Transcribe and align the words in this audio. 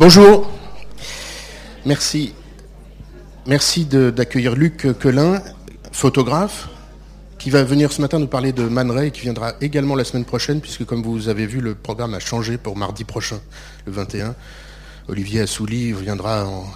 Bonjour. 0.00 0.50
Merci. 1.86 2.34
D'accueillir 3.46 4.56
Luc 4.56 4.88
Quelin, 4.98 5.40
photographe, 5.92 6.68
qui 7.38 7.50
va 7.50 7.62
venir 7.62 7.92
ce 7.92 8.00
matin 8.00 8.18
nous 8.18 8.26
parler 8.26 8.52
de 8.52 8.64
Man 8.64 8.90
Ray 8.90 9.08
et 9.08 9.10
qui 9.12 9.20
viendra 9.20 9.52
également 9.60 9.94
la 9.94 10.02
semaine 10.02 10.24
prochaine, 10.24 10.60
puisque 10.60 10.84
comme 10.84 11.04
vous 11.04 11.28
avez 11.28 11.46
vu, 11.46 11.60
le 11.60 11.76
programme 11.76 12.12
a 12.14 12.18
changé 12.18 12.58
pour 12.58 12.76
mardi 12.76 13.04
prochain, 13.04 13.38
le 13.86 13.92
21. 13.92 14.34
Olivier 15.06 15.42
Assouli 15.42 15.92
viendra 15.92 16.44
en 16.44 16.66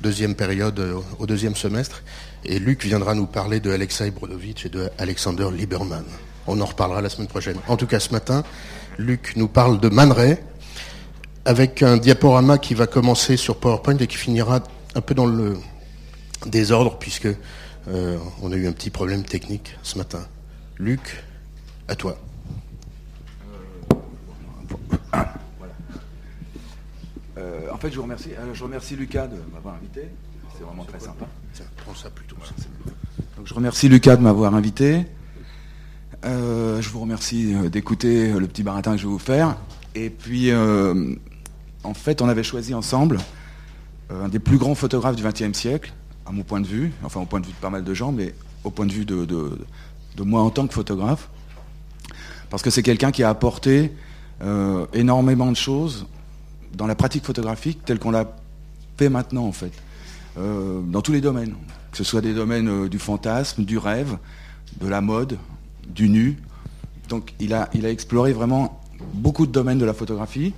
deuxième 0.00 0.34
période, 0.34 0.82
au 1.18 1.26
deuxième 1.26 1.54
semestre, 1.54 2.02
et 2.46 2.58
Luc 2.58 2.82
viendra 2.82 3.14
nous 3.14 3.26
parler 3.26 3.60
de 3.60 3.70
Alexei 3.70 4.10
Brodovitch 4.10 4.64
et 4.64 4.70
de 4.70 4.88
Alexander 4.96 5.48
Lieberman. 5.54 6.04
On 6.46 6.58
en 6.62 6.64
reparlera 6.64 7.02
la 7.02 7.10
semaine 7.10 7.28
prochaine. 7.28 7.58
En 7.66 7.76
tout 7.76 7.86
cas, 7.86 8.00
ce 8.00 8.10
matin, 8.10 8.42
Luc 8.96 9.34
nous 9.36 9.48
parle 9.48 9.80
de 9.80 9.90
Man 9.90 10.12
Ray, 10.12 10.38
avec 11.48 11.82
un 11.82 11.96
diaporama 11.96 12.58
qui 12.58 12.74
va 12.74 12.86
commencer 12.86 13.38
sur 13.38 13.56
PowerPoint 13.56 13.96
et 13.96 14.06
qui 14.06 14.18
finira 14.18 14.62
un 14.94 15.00
peu 15.00 15.14
dans 15.14 15.24
le 15.24 15.56
désordre, 16.44 16.98
puisque 16.98 17.26
euh, 17.88 18.18
on 18.42 18.52
a 18.52 18.54
eu 18.54 18.66
un 18.66 18.72
petit 18.72 18.90
problème 18.90 19.22
technique 19.22 19.74
ce 19.82 19.96
matin. 19.96 20.20
Luc, 20.76 21.24
à 21.88 21.94
toi. 21.94 22.18
Euh, 27.38 27.60
en 27.72 27.78
fait, 27.78 27.90
je 27.92 27.96
vous 27.96 28.02
remercie, 28.02 28.32
euh, 28.38 28.52
je 28.52 28.62
remercie 28.62 28.94
Lucas 28.94 29.28
de 29.28 29.38
m'avoir 29.54 29.76
invité. 29.76 30.02
C'est 30.54 30.64
vraiment 30.64 30.84
très 30.84 31.00
sympa. 31.00 31.24
prends 31.78 31.94
ça 31.94 32.10
plutôt. 32.10 32.36
Donc, 33.38 33.46
je 33.46 33.54
remercie 33.54 33.88
Lucas 33.88 34.16
de 34.16 34.22
m'avoir 34.22 34.54
invité. 34.54 35.06
je 36.24 36.88
vous 36.90 37.00
remercie 37.00 37.54
d'écouter 37.70 38.32
le 38.32 38.46
petit 38.46 38.62
baratin 38.62 38.92
que 38.92 38.98
je 38.98 39.04
vais 39.04 39.12
vous 39.12 39.18
faire. 39.18 39.56
Et 39.94 40.10
puis, 40.10 40.52
en 41.84 41.94
fait, 41.94 42.22
on 42.22 42.28
avait 42.28 42.42
choisi 42.42 42.74
ensemble 42.74 43.18
un 44.10 44.28
des 44.28 44.38
plus 44.38 44.56
grands 44.56 44.74
photographes 44.74 45.16
du 45.16 45.22
XXe 45.22 45.56
siècle, 45.56 45.92
à 46.28 46.32
mon 46.32 46.42
point 46.42 46.60
de 46.60 46.66
vue, 46.66 46.92
enfin 47.04 47.20
au 47.20 47.24
point 47.24 47.40
de 47.40 47.46
vue 47.46 47.52
de 47.52 47.58
pas 47.58 47.70
mal 47.70 47.84
de 47.84 47.94
gens, 47.94 48.12
mais 48.12 48.34
au 48.64 48.70
point 48.70 48.86
de 48.86 48.92
vue 48.92 49.04
de, 49.04 49.58
moi 50.20 50.42
en 50.42 50.50
tant 50.50 50.66
que 50.66 50.74
photographe, 50.74 51.28
parce 52.50 52.62
que 52.62 52.70
c'est 52.70 52.82
quelqu'un 52.82 53.10
qui 53.10 53.22
a 53.22 53.30
apporté 53.30 53.92
euh, 54.42 54.86
énormément 54.92 55.50
de 55.50 55.56
choses 55.56 56.06
dans 56.74 56.86
la 56.86 56.94
pratique 56.94 57.24
photographique 57.24 57.84
telle 57.84 57.98
qu'on 57.98 58.10
l'a 58.10 58.36
fait 58.96 59.08
maintenant 59.08 59.44
en 59.44 59.52
fait, 59.52 59.72
euh, 60.38 60.80
dans 60.82 61.00
tous 61.00 61.12
les 61.12 61.20
domaines, 61.20 61.54
que 61.92 61.96
ce 61.96 62.04
soit 62.04 62.20
des 62.20 62.34
domaines 62.34 62.68
euh, 62.68 62.88
du 62.88 62.98
fantasme, 62.98 63.64
du 63.64 63.78
rêve, 63.78 64.18
de 64.80 64.86
la 64.86 65.00
mode, 65.00 65.38
du 65.88 66.08
nu. 66.08 66.36
Donc 67.08 67.32
il 67.40 67.54
a, 67.54 67.70
il 67.72 67.86
a 67.86 67.90
exploré 67.90 68.32
vraiment 68.32 68.82
beaucoup 69.14 69.46
de 69.46 69.52
domaines 69.52 69.78
de 69.78 69.86
la 69.86 69.94
photographie 69.94 70.52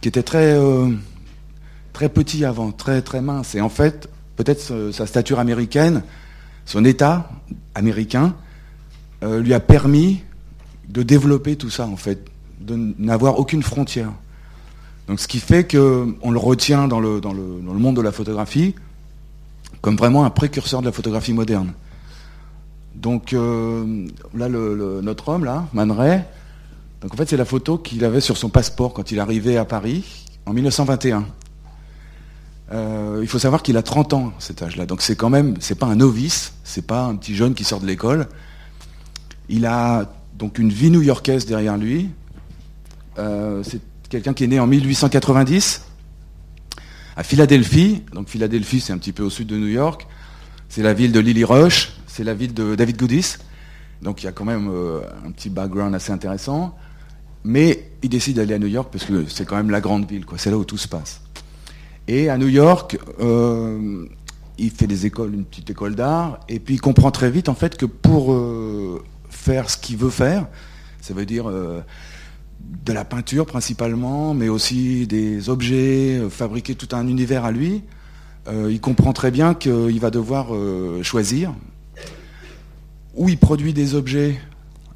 qui 0.00 0.08
étaient 0.08 0.22
très, 0.22 0.58
très 1.92 2.08
petits 2.08 2.44
avant, 2.44 2.72
très 2.72 3.02
très 3.02 3.20
minces. 3.20 3.54
Et 3.54 3.60
en 3.60 3.68
fait, 3.68 4.08
peut-être 4.36 4.90
sa 4.92 5.06
stature 5.06 5.38
américaine, 5.38 6.02
son 6.64 6.84
état 6.84 7.30
américain, 7.74 8.34
euh, 9.22 9.40
lui 9.40 9.52
a 9.52 9.60
permis 9.60 10.22
de 10.88 11.02
développer 11.02 11.56
tout 11.56 11.70
ça, 11.70 11.86
en 11.86 11.96
fait, 11.96 12.24
de 12.60 12.94
n'avoir 12.98 13.38
aucune 13.38 13.62
frontière. 13.62 14.12
Donc 15.08 15.20
ce 15.20 15.28
qui 15.28 15.40
fait 15.40 15.70
qu'on 15.70 16.30
le 16.30 16.38
retient 16.38 16.88
dans 16.88 17.00
le, 17.00 17.20
dans, 17.20 17.32
le, 17.32 17.42
monde 17.60 17.96
de 17.96 18.00
la 18.00 18.12
photographie 18.12 18.74
comme 19.80 19.96
vraiment 19.96 20.24
un 20.24 20.30
précurseur 20.30 20.80
de 20.80 20.86
la 20.86 20.92
photographie 20.92 21.32
moderne. 21.32 21.72
Donc 22.94 23.32
euh, 23.32 24.06
là, 24.34 24.48
notre 24.48 25.28
homme, 25.30 25.44
là, 25.44 25.66
Man 25.72 25.90
Ray, 25.90 26.22
donc 27.00 27.14
en 27.14 27.16
fait 27.16 27.28
c'est 27.28 27.36
la 27.36 27.44
photo 27.44 27.78
qu'il 27.78 28.04
avait 28.04 28.20
sur 28.20 28.36
son 28.36 28.48
passeport 28.48 28.92
quand 28.92 29.10
il 29.10 29.20
arrivait 29.20 29.56
à 29.56 29.64
Paris 29.64 30.26
en 30.46 30.52
1921. 30.52 31.26
Euh, 32.72 33.18
il 33.20 33.26
faut 33.26 33.38
savoir 33.38 33.62
qu'il 33.62 33.76
a 33.76 33.82
30 33.82 34.12
ans 34.12 34.32
cet 34.38 34.62
âge-là, 34.62 34.86
donc 34.86 35.02
c'est 35.02 35.16
quand 35.16 35.30
même, 35.30 35.56
c'est 35.60 35.74
pas 35.74 35.86
un 35.86 35.96
novice, 35.96 36.54
c'est 36.62 36.86
pas 36.86 37.04
un 37.04 37.16
petit 37.16 37.34
jeune 37.34 37.54
qui 37.54 37.64
sort 37.64 37.80
de 37.80 37.86
l'école. 37.86 38.28
Il 39.48 39.66
a 39.66 40.12
donc 40.34 40.58
une 40.58 40.70
vie 40.70 40.90
new-yorkaise 40.90 41.46
derrière 41.46 41.76
lui. 41.76 42.10
Euh, 43.18 43.62
c'est 43.64 43.80
quelqu'un 44.08 44.32
qui 44.32 44.44
est 44.44 44.46
né 44.46 44.60
en 44.60 44.66
1890 44.66 45.84
à 47.16 47.22
Philadelphie. 47.24 48.04
Donc 48.12 48.28
Philadelphie, 48.28 48.80
c'est 48.80 48.92
un 48.92 48.98
petit 48.98 49.12
peu 49.12 49.24
au 49.24 49.30
sud 49.30 49.48
de 49.48 49.56
New 49.56 49.66
York. 49.66 50.06
C'est 50.68 50.82
la 50.82 50.94
ville 50.94 51.10
de 51.10 51.18
Lily 51.18 51.42
Rush, 51.44 51.92
c'est 52.06 52.22
la 52.22 52.34
ville 52.34 52.54
de 52.54 52.76
David 52.76 52.96
Goodis. 52.96 53.38
Donc 54.02 54.22
il 54.22 54.26
y 54.26 54.28
a 54.28 54.32
quand 54.32 54.44
même 54.44 54.68
euh, 54.70 55.00
un 55.26 55.32
petit 55.32 55.50
background 55.50 55.94
assez 55.94 56.12
intéressant. 56.12 56.76
Mais 57.44 57.90
il 58.02 58.10
décide 58.10 58.36
d'aller 58.36 58.54
à 58.54 58.58
New 58.58 58.66
York 58.66 58.88
parce 58.92 59.04
que 59.04 59.26
c'est 59.26 59.46
quand 59.46 59.56
même 59.56 59.70
la 59.70 59.80
grande 59.80 60.08
ville, 60.08 60.26
quoi. 60.26 60.38
C'est 60.38 60.50
là 60.50 60.58
où 60.58 60.64
tout 60.64 60.78
se 60.78 60.88
passe. 60.88 61.22
Et 62.08 62.28
à 62.28 62.38
New 62.38 62.48
York, 62.48 62.98
euh, 63.20 64.04
il 64.58 64.70
fait 64.70 64.86
des 64.86 65.06
écoles, 65.06 65.34
une 65.34 65.44
petite 65.44 65.70
école 65.70 65.94
d'art, 65.94 66.40
et 66.48 66.58
puis 66.58 66.74
il 66.74 66.80
comprend 66.80 67.10
très 67.10 67.30
vite 67.30 67.48
en 67.48 67.54
fait 67.54 67.76
que 67.76 67.86
pour 67.86 68.32
euh, 68.32 69.02
faire 69.28 69.70
ce 69.70 69.76
qu'il 69.76 69.96
veut 69.96 70.10
faire, 70.10 70.48
ça 71.00 71.14
veut 71.14 71.24
dire 71.24 71.48
euh, 71.48 71.80
de 72.84 72.92
la 72.92 73.04
peinture 73.04 73.46
principalement, 73.46 74.34
mais 74.34 74.48
aussi 74.48 75.06
des 75.06 75.48
objets, 75.48 76.20
fabriquer 76.30 76.74
tout 76.74 76.88
un 76.96 77.06
univers 77.06 77.44
à 77.44 77.52
lui, 77.52 77.82
il 78.68 78.80
comprend 78.80 79.12
très 79.12 79.30
bien 79.30 79.54
qu'il 79.54 80.00
va 80.00 80.10
devoir 80.10 80.48
choisir 81.02 81.52
où 83.14 83.28
il 83.28 83.38
produit 83.38 83.72
des 83.72 83.94
objets 83.94 84.40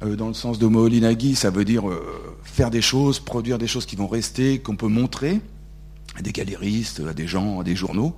dans 0.01 0.27
le 0.27 0.33
sens 0.33 0.59
de 0.59 0.67
Moholy-Nagy, 0.67 1.35
ça 1.35 1.49
veut 1.49 1.65
dire 1.65 1.83
faire 2.43 2.69
des 2.69 2.81
choses, 2.81 3.19
produire 3.19 3.57
des 3.57 3.67
choses 3.67 3.85
qui 3.85 3.95
vont 3.95 4.07
rester, 4.07 4.59
qu'on 4.59 4.75
peut 4.75 4.87
montrer, 4.87 5.41
à 6.17 6.21
des 6.21 6.31
galéristes, 6.31 7.01
à 7.07 7.13
des 7.13 7.27
gens, 7.27 7.59
à 7.59 7.63
des 7.63 7.75
journaux. 7.75 8.15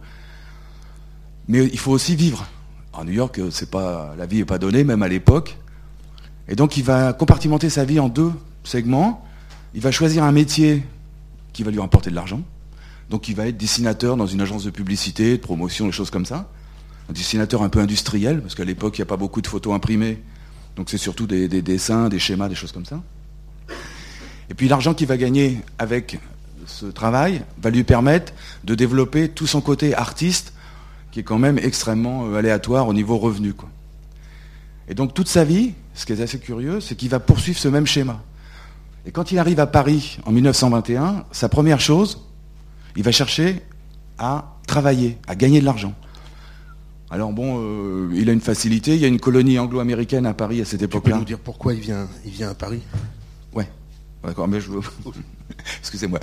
Mais 1.47 1.65
il 1.65 1.79
faut 1.79 1.91
aussi 1.91 2.15
vivre. 2.15 2.45
À 2.93 3.03
New 3.03 3.13
York, 3.13 3.39
c'est 3.51 3.69
pas, 3.69 4.15
la 4.17 4.25
vie 4.25 4.37
n'est 4.37 4.45
pas 4.45 4.57
donnée, 4.57 4.83
même 4.83 5.03
à 5.03 5.07
l'époque. 5.07 5.57
Et 6.47 6.55
donc 6.55 6.77
il 6.77 6.83
va 6.83 7.13
compartimenter 7.13 7.69
sa 7.69 7.85
vie 7.85 7.99
en 7.99 8.09
deux 8.09 8.31
segments. 8.63 9.23
Il 9.75 9.81
va 9.81 9.91
choisir 9.91 10.23
un 10.23 10.31
métier 10.31 10.83
qui 11.53 11.63
va 11.63 11.71
lui 11.71 11.79
rapporter 11.79 12.09
de 12.09 12.15
l'argent. 12.15 12.41
Donc 13.09 13.29
il 13.29 13.35
va 13.35 13.47
être 13.47 13.57
dessinateur 13.57 14.17
dans 14.17 14.25
une 14.25 14.41
agence 14.41 14.63
de 14.63 14.69
publicité, 14.69 15.37
de 15.37 15.41
promotion, 15.41 15.85
des 15.85 15.91
choses 15.91 16.09
comme 16.09 16.25
ça. 16.25 16.49
Un 17.09 17.13
dessinateur 17.13 17.61
un 17.61 17.69
peu 17.69 17.79
industriel, 17.79 18.41
parce 18.41 18.55
qu'à 18.55 18.65
l'époque, 18.65 18.97
il 18.97 19.01
n'y 19.01 19.03
a 19.03 19.07
pas 19.07 19.17
beaucoup 19.17 19.41
de 19.41 19.47
photos 19.47 19.73
imprimées. 19.73 20.21
Donc 20.77 20.89
c'est 20.89 20.99
surtout 20.99 21.25
des, 21.25 21.47
des, 21.47 21.61
dessins, 21.61 22.07
des 22.07 22.19
schémas, 22.19 22.47
des 22.47 22.55
choses 22.55 22.71
comme 22.71 22.85
ça. 22.85 23.01
Et 24.49 24.53
puis 24.53 24.69
l'argent 24.69 24.93
qu'il 24.93 25.07
va 25.07 25.17
gagner 25.17 25.59
avec 25.79 26.19
ce 26.67 26.85
travail 26.85 27.41
va 27.61 27.71
lui 27.71 27.83
permettre 27.83 28.31
de 28.63 28.75
développer 28.75 29.27
tout 29.27 29.47
son 29.47 29.59
côté 29.59 29.95
artiste, 29.95 30.53
qui 31.11 31.19
est 31.19 31.23
quand 31.23 31.39
même 31.39 31.57
extrêmement 31.57 32.27
euh, 32.27 32.35
aléatoire 32.35 32.87
au 32.87 32.93
niveau 32.93 33.17
revenu. 33.17 33.53
Et 34.87 34.93
donc 34.93 35.13
toute 35.15 35.27
sa 35.27 35.43
vie, 35.43 35.73
ce 35.95 36.05
qui 36.05 36.13
est 36.13 36.21
assez 36.21 36.39
curieux, 36.39 36.79
c'est 36.79 36.95
qu'il 36.95 37.09
va 37.09 37.19
poursuivre 37.19 37.57
ce 37.57 37.67
même 37.67 37.87
schéma. 37.87 38.21
Et 39.07 39.11
quand 39.11 39.31
il 39.31 39.39
arrive 39.39 39.59
à 39.59 39.67
Paris 39.67 40.19
en 40.25 40.31
1921, 40.31 41.25
sa 41.31 41.49
première 41.49 41.79
chose, 41.79 42.21
il 42.95 43.03
va 43.03 43.11
chercher 43.11 43.61
à 44.19 44.57
travailler, 44.67 45.17
à 45.27 45.35
gagner 45.35 45.59
de 45.59 45.65
l'argent. 45.65 45.93
Alors 47.09 47.31
bon, 47.31 47.61
euh, 47.61 48.09
il 48.15 48.29
a 48.29 48.33
une 48.33 48.41
facilité, 48.41 48.95
il 48.95 49.01
y 49.01 49.05
a 49.05 49.07
une 49.07 49.19
colonie 49.19 49.57
anglo-américaine 49.59 50.25
à 50.25 50.33
Paris 50.33 50.61
à 50.61 50.65
cette 50.65 50.81
époque-là. 50.81 51.11
Tu 51.11 51.13
peux 51.13 51.19
nous 51.19 51.25
dire 51.25 51.39
pourquoi 51.39 51.73
il 51.73 51.79
vient, 51.79 52.07
il 52.25 52.31
vient 52.31 52.49
à 52.49 52.53
Paris? 52.53 52.81
Ouais, 53.53 53.67
d'accord, 54.23 54.47
mais 54.47 54.59
je 54.59 54.71
veux... 54.71 54.81
Excusez-moi. 55.79 56.19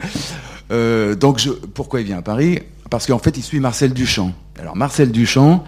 Euh, 0.71 1.15
donc, 1.15 1.39
je, 1.39 1.50
pourquoi 1.50 2.00
il 2.00 2.06
vient 2.06 2.19
à 2.19 2.23
Paris? 2.23 2.61
Parce 2.91 3.06
qu'en 3.06 3.19
fait, 3.19 3.37
il 3.37 3.43
suit 3.43 3.61
Marcel 3.61 3.93
Duchamp. 3.93 4.33
Alors, 4.59 4.77
Marcel 4.77 5.11
Duchamp, 5.11 5.65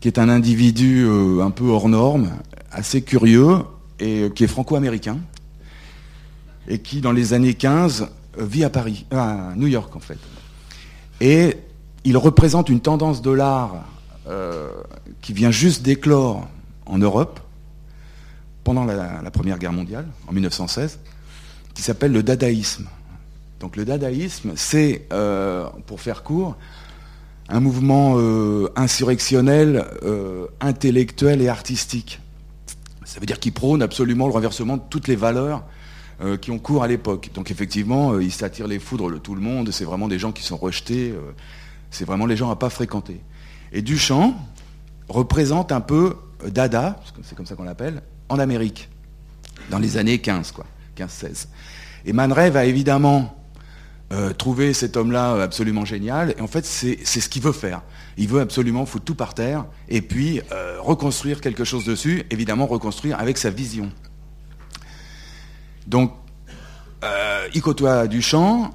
qui 0.00 0.08
est 0.08 0.18
un 0.18 0.28
individu 0.28 1.04
euh, 1.04 1.42
un 1.42 1.50
peu 1.50 1.64
hors 1.64 1.88
norme, 1.88 2.30
assez 2.70 3.02
curieux, 3.02 3.58
et 3.98 4.22
euh, 4.22 4.28
qui 4.30 4.44
est 4.44 4.48
franco-américain, 4.48 5.18
et 6.68 6.78
qui, 6.78 7.00
dans 7.00 7.12
les 7.12 7.32
années 7.32 7.54
15, 7.54 8.08
vit 8.38 8.64
à 8.64 8.70
Paris, 8.70 9.06
à 9.10 9.52
New 9.56 9.66
York, 9.66 9.94
en 9.94 10.00
fait. 10.00 10.18
Et 11.20 11.56
il 12.04 12.16
représente 12.16 12.68
une 12.68 12.80
tendance 12.80 13.22
de 13.22 13.30
l'art 13.30 13.84
qui 15.20 15.32
vient 15.32 15.50
juste 15.50 15.82
d'éclore 15.82 16.48
en 16.86 16.98
Europe 16.98 17.40
pendant 18.64 18.84
la 18.84 19.30
Première 19.30 19.58
Guerre 19.58 19.72
mondiale, 19.72 20.06
en 20.28 20.32
1916 20.32 20.98
qui 21.74 21.82
s'appelle 21.82 22.12
le 22.12 22.22
dadaïsme. 22.22 22.86
Donc 23.60 23.76
le 23.76 23.84
dadaïsme, 23.84 24.52
c'est, 24.56 25.06
euh, 25.12 25.66
pour 25.86 26.00
faire 26.00 26.22
court, 26.22 26.56
un 27.48 27.60
mouvement 27.60 28.14
euh, 28.16 28.68
insurrectionnel, 28.76 29.84
euh, 30.02 30.46
intellectuel 30.60 31.42
et 31.42 31.48
artistique. 31.48 32.20
Ça 33.04 33.18
veut 33.18 33.26
dire 33.26 33.40
qu'il 33.40 33.52
prône 33.52 33.82
absolument 33.82 34.26
le 34.26 34.32
renversement 34.32 34.76
de 34.76 34.82
toutes 34.88 35.08
les 35.08 35.16
valeurs 35.16 35.64
qui 36.42 36.50
ont 36.50 36.58
cours 36.58 36.82
à 36.82 36.86
l'époque. 36.86 37.30
Donc 37.32 37.50
effectivement, 37.50 38.20
il 38.20 38.30
s'attire 38.30 38.68
les 38.68 38.78
foudres 38.78 39.10
de 39.10 39.16
tout 39.16 39.34
le 39.34 39.40
monde, 39.40 39.70
c'est 39.70 39.86
vraiment 39.86 40.06
des 40.06 40.18
gens 40.18 40.32
qui 40.32 40.42
sont 40.42 40.58
rejetés, 40.58 41.14
c'est 41.90 42.04
vraiment 42.04 42.26
les 42.26 42.36
gens 42.36 42.50
à 42.50 42.56
pas 42.56 42.68
fréquenter. 42.68 43.22
Et 43.72 43.82
Duchamp 43.82 44.34
représente 45.08 45.72
un 45.72 45.80
peu 45.80 46.16
Dada, 46.46 47.00
c'est 47.22 47.34
comme 47.34 47.46
ça 47.46 47.54
qu'on 47.54 47.64
l'appelle, 47.64 48.02
en 48.28 48.38
Amérique, 48.38 48.88
dans 49.70 49.78
les 49.78 49.96
années 49.96 50.18
15, 50.18 50.52
quoi. 50.52 50.66
15-16. 50.96 51.46
Et 52.04 52.12
Man 52.12 52.32
Ray 52.32 52.50
va 52.50 52.64
évidemment 52.64 53.36
euh, 54.12 54.32
trouver 54.32 54.72
cet 54.72 54.96
homme-là 54.96 55.40
absolument 55.42 55.84
génial. 55.84 56.34
Et 56.36 56.40
en 56.40 56.46
fait, 56.46 56.66
c'est 56.66 57.04
ce 57.04 57.28
qu'il 57.28 57.42
veut 57.42 57.52
faire. 57.52 57.82
Il 58.16 58.28
veut 58.28 58.40
absolument 58.40 58.84
foutre 58.86 59.04
tout 59.04 59.14
par 59.14 59.34
terre 59.34 59.66
et 59.88 60.02
puis 60.02 60.40
euh, 60.52 60.78
reconstruire 60.80 61.40
quelque 61.40 61.64
chose 61.64 61.84
dessus, 61.84 62.24
évidemment 62.30 62.66
reconstruire 62.66 63.18
avec 63.20 63.38
sa 63.38 63.50
vision. 63.50 63.90
Donc, 65.86 66.12
euh, 67.04 67.48
il 67.54 67.62
côtoie 67.62 68.06
Duchamp, 68.08 68.72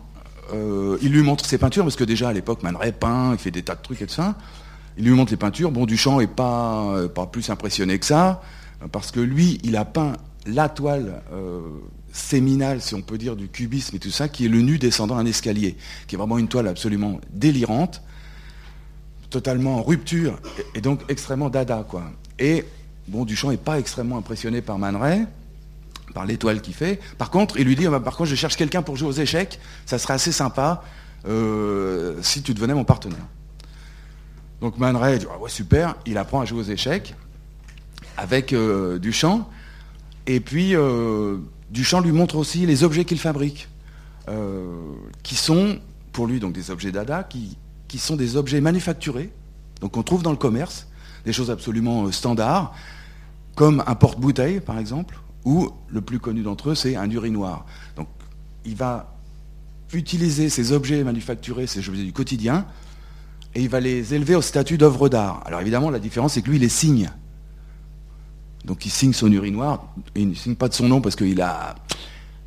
il 0.54 1.12
lui 1.12 1.22
montre 1.22 1.46
ses 1.46 1.58
peintures, 1.58 1.84
parce 1.84 1.96
que 1.96 2.04
déjà 2.04 2.30
à 2.30 2.34
l'époque, 2.34 2.64
Man 2.64 2.78
peint, 2.98 3.34
il 3.34 3.38
fait 3.38 3.52
des 3.52 3.64
tas 3.64 3.76
de 3.76 3.82
trucs 3.82 4.02
et 4.02 4.08
tout 4.08 4.14
ça. 4.14 4.36
Il 4.98 5.06
lui 5.06 5.12
montre 5.12 5.32
les 5.32 5.38
peintures. 5.38 5.72
Bon, 5.72 5.86
Duchamp 5.86 6.20
n'est 6.20 6.28
pas, 6.28 7.08
pas 7.14 7.28
plus 7.28 7.50
impressionné 7.50 8.00
que 8.00 8.06
ça, 8.06 8.42
parce 8.92 9.12
que 9.12 9.20
lui, 9.20 9.60
il 9.64 9.76
a 9.76 9.86
peint 9.86 10.14
la 10.46 10.70
toile 10.70 11.22
séminale, 12.16 12.82
si 12.82 12.96
on 12.96 13.02
peut 13.02 13.18
dire, 13.18 13.36
du 13.36 13.50
cubisme 13.50 13.98
et 13.98 14.00
tout 14.00 14.10
ça, 14.10 14.30
qui 14.30 14.46
est 14.46 14.50
le 14.50 14.62
nu 14.62 14.78
descendant 14.78 15.18
un 15.18 15.26
escalier, 15.26 15.76
qui 16.08 16.16
est 16.16 16.18
vraiment 16.18 16.38
une 16.38 16.48
toile 16.48 16.68
absolument 16.68 17.20
délirante, 17.32 18.02
totalement 19.30 19.76
en 19.76 19.84
rupture, 19.84 20.40
et 20.76 20.82
donc 20.82 21.02
extrêmement 21.10 21.50
dada, 21.50 21.86
quoi. 21.88 22.04
Et, 22.40 22.66
bon, 23.08 23.26
Duchamp 23.26 23.52
n'est 23.52 23.58
pas 23.58 23.80
extrêmement 23.80 24.18
impressionné 24.18 24.62
par 24.62 24.80
Man 24.80 25.28
par 26.14 26.26
l'étoile 26.26 26.62
qu'il 26.62 26.74
fait. 26.74 27.02
Par 27.18 27.30
contre, 27.30 27.60
il 27.60 27.66
lui 27.66 27.76
dit, 27.76 27.86
ah 27.88 27.92
bah, 27.92 28.00
par 28.00 28.16
contre, 28.16 28.30
je 28.30 28.36
cherche 28.36 28.56
quelqu'un 28.56 28.82
pour 28.82 28.96
jouer 28.96 29.10
aux 29.10 29.12
échecs, 29.12 29.60
ça 29.86 30.00
serait 30.00 30.14
assez 30.14 30.32
sympa 30.32 30.84
euh, 31.28 32.18
si 32.22 32.42
tu 32.42 32.54
devenais 32.54 32.74
mon 32.74 32.86
partenaire. 32.86 33.26
Donc 34.62 34.78
Man 34.78 34.96
dit, 34.96 35.26
ah 35.32 35.40
ouais, 35.40 35.50
super, 35.50 35.96
il 36.06 36.18
apprend 36.18 36.42
à 36.42 36.46
jouer 36.46 36.60
aux 36.60 36.64
échecs 36.64 37.16
avec 38.18 38.54
euh, 38.54 39.00
Duchamp, 39.00 39.50
et 40.28 40.40
puis... 40.40 40.76
Euh, 40.76 41.38
Duchamp 41.72 42.02
lui 42.02 42.12
montre 42.12 42.38
aussi 42.38 42.66
les 42.66 42.84
objets 42.84 43.06
qu'il 43.06 43.20
fabrique, 43.20 43.68
euh, 44.30 44.94
qui 45.24 45.36
sont, 45.36 45.80
pour 46.12 46.28
lui, 46.28 46.40
donc 46.40 46.54
des 46.54 46.72
objets 46.72 46.92
dada, 46.92 47.24
qui, 47.24 47.58
sont 47.98 48.18
des 48.18 48.36
objets 48.36 48.60
manufacturés, 48.60 49.32
donc 49.80 49.94
qu'on 49.94 50.04
trouve 50.04 50.22
dans 50.22 50.32
le 50.32 50.38
commerce, 50.38 50.88
des 51.26 51.32
choses 51.32 51.50
absolument 51.50 52.12
standards, 52.12 52.74
comme 53.56 53.84
un 53.88 53.96
porte-bouteille, 53.96 54.60
par 54.60 54.78
exemple, 54.80 55.18
ou 55.46 55.70
le 55.88 56.02
plus 56.02 56.20
connu 56.20 56.42
d'entre 56.42 56.72
eux, 56.72 56.76
c'est 56.76 56.98
un 56.98 57.10
urinoir. 57.10 57.66
Donc, 57.96 58.10
il 58.66 58.76
va 58.76 59.16
utiliser 59.94 60.50
ces 60.50 60.74
objets 60.74 61.04
manufacturés, 61.06 61.68
ces 61.68 61.88
objets 61.88 62.04
du 62.04 62.12
quotidien, 62.12 62.66
et 63.56 63.62
il 63.62 63.70
va 63.70 63.80
les 63.80 64.14
élever 64.14 64.36
au 64.36 64.42
statut 64.42 64.78
d'œuvre 64.78 65.08
d'art. 65.08 65.42
Alors 65.46 65.62
évidemment, 65.62 65.90
la 65.90 66.00
différence, 66.00 66.34
c'est 66.34 66.42
que 66.42 66.50
lui, 66.50 66.58
il 66.58 66.62
les 66.62 66.70
signe. 66.70 67.10
Donc 68.66 68.86
il 68.86 68.90
signe 68.90 69.14
son 69.14 69.32
urinoir, 69.32 69.88
il 70.16 70.30
ne 70.30 70.36
signe 70.36 70.56
pas 70.56 70.68
de 70.68 70.74
son 70.74 70.90
nom 70.90 71.00
parce 71.00 71.16
qu'il 71.16 71.40
a, 71.42 71.76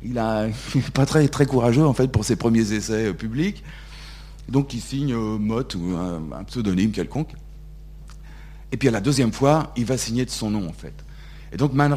il 0.03 0.19
a, 0.19 0.47
pas 0.93 1.05
très, 1.05 1.27
très 1.27 1.45
courageux 1.45 1.85
en 1.85 1.93
fait 1.93 2.09
pour 2.09 2.25
ses 2.25 2.35
premiers 2.35 2.73
essais 2.73 3.07
euh, 3.07 3.13
publics. 3.13 3.63
Donc 4.49 4.73
il 4.73 4.81
signe 4.81 5.13
euh, 5.13 5.37
Mott 5.37 5.75
ou 5.75 5.95
un, 5.95 6.43
pseudonyme 6.43 6.91
quelconque. 6.91 7.33
Et 8.71 8.77
puis 8.77 8.87
à 8.87 8.91
la 8.91 9.01
deuxième 9.01 9.31
fois, 9.31 9.71
il 9.77 9.85
va 9.85 9.97
signer 9.97 10.25
de 10.25 10.29
son 10.29 10.51
nom 10.51 10.67
en 10.67 10.73
fait. 10.73 10.93
Et 11.51 11.57
donc 11.57 11.73
Man 11.73 11.95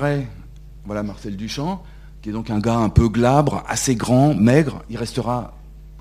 voilà 0.85 1.03
Marcel 1.03 1.37
Duchamp, 1.37 1.83
qui 2.23 2.31
est 2.31 2.33
donc 2.33 2.49
un 2.49 2.61
gars 2.61 2.77
un 2.77 2.89
peu 2.89 3.09
glabre, 3.09 3.63
assez 3.67 3.95
grand, 3.95 4.35
maigre, 4.35 4.85
il 4.89 4.97
restera 4.97 5.55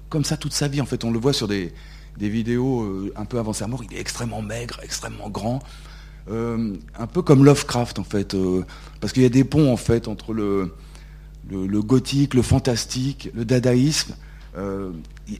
comme 0.10 0.24
ça 0.24 0.38
toute 0.38 0.54
sa 0.54 0.68
vie 0.68 0.80
en 0.80 0.86
fait. 0.86 1.04
On 1.04 1.12
le 1.12 1.20
voit 1.20 1.34
sur 1.34 1.48
des, 1.48 1.74
vidéos 2.18 2.82
euh, 2.82 3.14
un 3.16 3.26
peu 3.26 3.40
avant 3.40 3.54
sa 3.54 3.68
mort, 3.68 3.84
il 3.84 3.96
est 3.96 4.00
extrêmement 4.00 4.42
maigre, 4.42 4.80
extrêmement 4.84 5.30
grand. 5.30 5.60
Euh, 6.30 6.76
un 6.98 7.08
peu 7.08 7.22
comme 7.22 7.44
Lovecraft 7.44 7.98
en 7.98 8.04
fait, 8.04 8.36
euh, 8.36 8.64
parce 9.00 9.12
qu'il 9.12 9.24
y 9.24 9.26
a 9.26 9.30
des 9.30 9.44
ponts 9.44 9.72
en 9.72 9.78
fait 9.78 10.08
entre 10.08 10.34
le, 10.34 10.76
le, 11.50 11.82
gothique, 11.82 12.36
le 12.36 12.44
fantastique, 12.44 13.30
le 13.34 13.44
dadaïsme, 13.44 14.16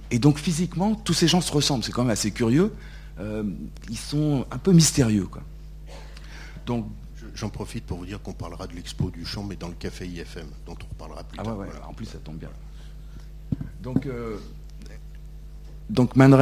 et 0.10 0.20
donc 0.20 0.40
physiquement, 0.40 0.96
tous 0.96 1.14
ces 1.14 1.28
gens 1.28 1.42
se 1.42 1.52
ressemblent, 1.52 1.84
c'est 1.84 1.92
quand 1.92 2.04
même 2.04 2.12
assez 2.12 2.32
curieux. 2.32 2.72
ils 3.20 3.98
sont 3.98 4.46
un 4.50 4.58
peu 4.58 4.72
mystérieux, 4.72 5.26
quoi. 5.26 5.44
Donc 6.66 6.88
J'en 7.34 7.50
profite 7.50 7.86
pour 7.86 7.98
vous 7.98 8.06
dire 8.06 8.22
qu'on 8.22 8.34
parlera 8.34 8.68
de 8.68 8.74
l'expo 8.74 9.10
du 9.10 9.26
champ, 9.26 9.44
mais 9.44 9.56
dans 9.56 9.70
le 9.70 9.74
café 9.74 10.06
IFM, 10.06 10.48
dont 10.66 10.76
on 10.84 10.90
reparlera 10.90 11.24
plus 11.24 11.38
ah 11.40 11.44
tard. 11.44 11.58
Ouais, 11.58 11.68
En 11.88 11.94
plus, 11.94 12.06
ça 12.06 12.18
tombe 12.18 12.38
bien. 12.38 12.50
Donc, 13.82 14.06
donc 15.92 16.16
Man 16.16 16.36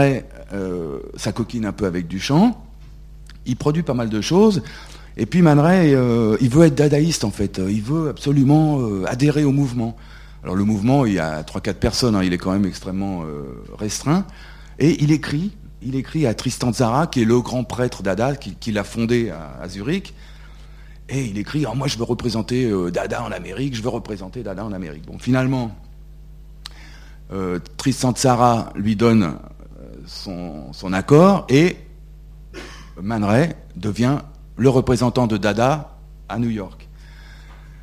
ça 1.18 1.32
coquine 1.32 1.66
un 1.66 1.74
peu 1.74 1.86
avec 1.86 2.08
Duchamp 2.08 2.56
il 3.50 3.56
produit 3.56 3.84
pas 3.84 3.94
mal 3.94 4.10
de 4.10 4.22
choses. 4.22 4.62
Et 5.18 5.26
puis 5.26 5.42
Man 5.42 5.60
euh, 5.60 6.38
il 6.40 6.50
veut 6.50 6.66
être 6.66 6.76
dadaïste 6.76 7.24
en 7.24 7.32
fait. 7.32 7.60
Il 7.68 7.82
veut 7.82 8.10
absolument 8.10 8.80
euh, 8.80 9.06
adhérer 9.08 9.44
au 9.44 9.52
mouvement. 9.52 9.98
Alors 10.44 10.56
le 10.56 10.64
mouvement, 10.64 11.06
il 11.06 11.14
y 11.14 11.20
a 11.20 11.42
3-4 11.42 11.74
personnes, 11.74 12.16
hein. 12.16 12.24
il 12.24 12.32
est 12.32 12.38
quand 12.38 12.54
même 12.54 12.66
extrêmement 12.66 13.24
euh, 13.24 13.64
restreint. 13.78 14.26
Et 14.78 15.04
il 15.04 15.12
écrit, 15.12 15.52
il 15.82 15.96
écrit 15.96 16.26
à 16.26 16.34
Tristan 16.34 16.72
Zara, 16.72 17.08
qui 17.08 17.22
est 17.22 17.26
le 17.26 17.42
grand 17.42 17.66
prêtre 17.66 18.04
Dada, 18.04 18.36
qui, 18.36 18.72
l'a 18.72 18.86
fondé 18.86 19.32
à, 19.32 19.68
Zurich. 19.68 20.14
Et 21.10 21.26
il 21.26 21.38
écrit, 21.38 21.66
ah, 21.68 21.74
moi 21.76 21.88
je 21.88 21.98
veux 21.98 22.06
représenter 22.06 22.72
Dada 22.94 23.24
en 23.24 23.32
Amérique, 23.32 23.76
je 23.76 23.82
veux 23.82 23.90
représenter 23.90 24.44
Dada 24.44 24.64
en 24.64 24.72
Amérique. 24.72 25.06
Bon, 25.06 25.20
finalement, 25.20 25.76
Tristan 27.78 28.14
Zara 28.16 28.72
lui 28.76 28.96
donne 28.96 29.36
son, 30.06 30.74
son 30.74 30.94
accord 30.94 31.46
et 31.50 31.78
Man 33.02 33.54
devient 33.76 34.18
le 34.58 34.70
représentant 34.70 35.28
de 35.28 35.38
Dada 35.38 35.98
à 36.28 36.38
New 36.38 36.50
York. 36.50 36.88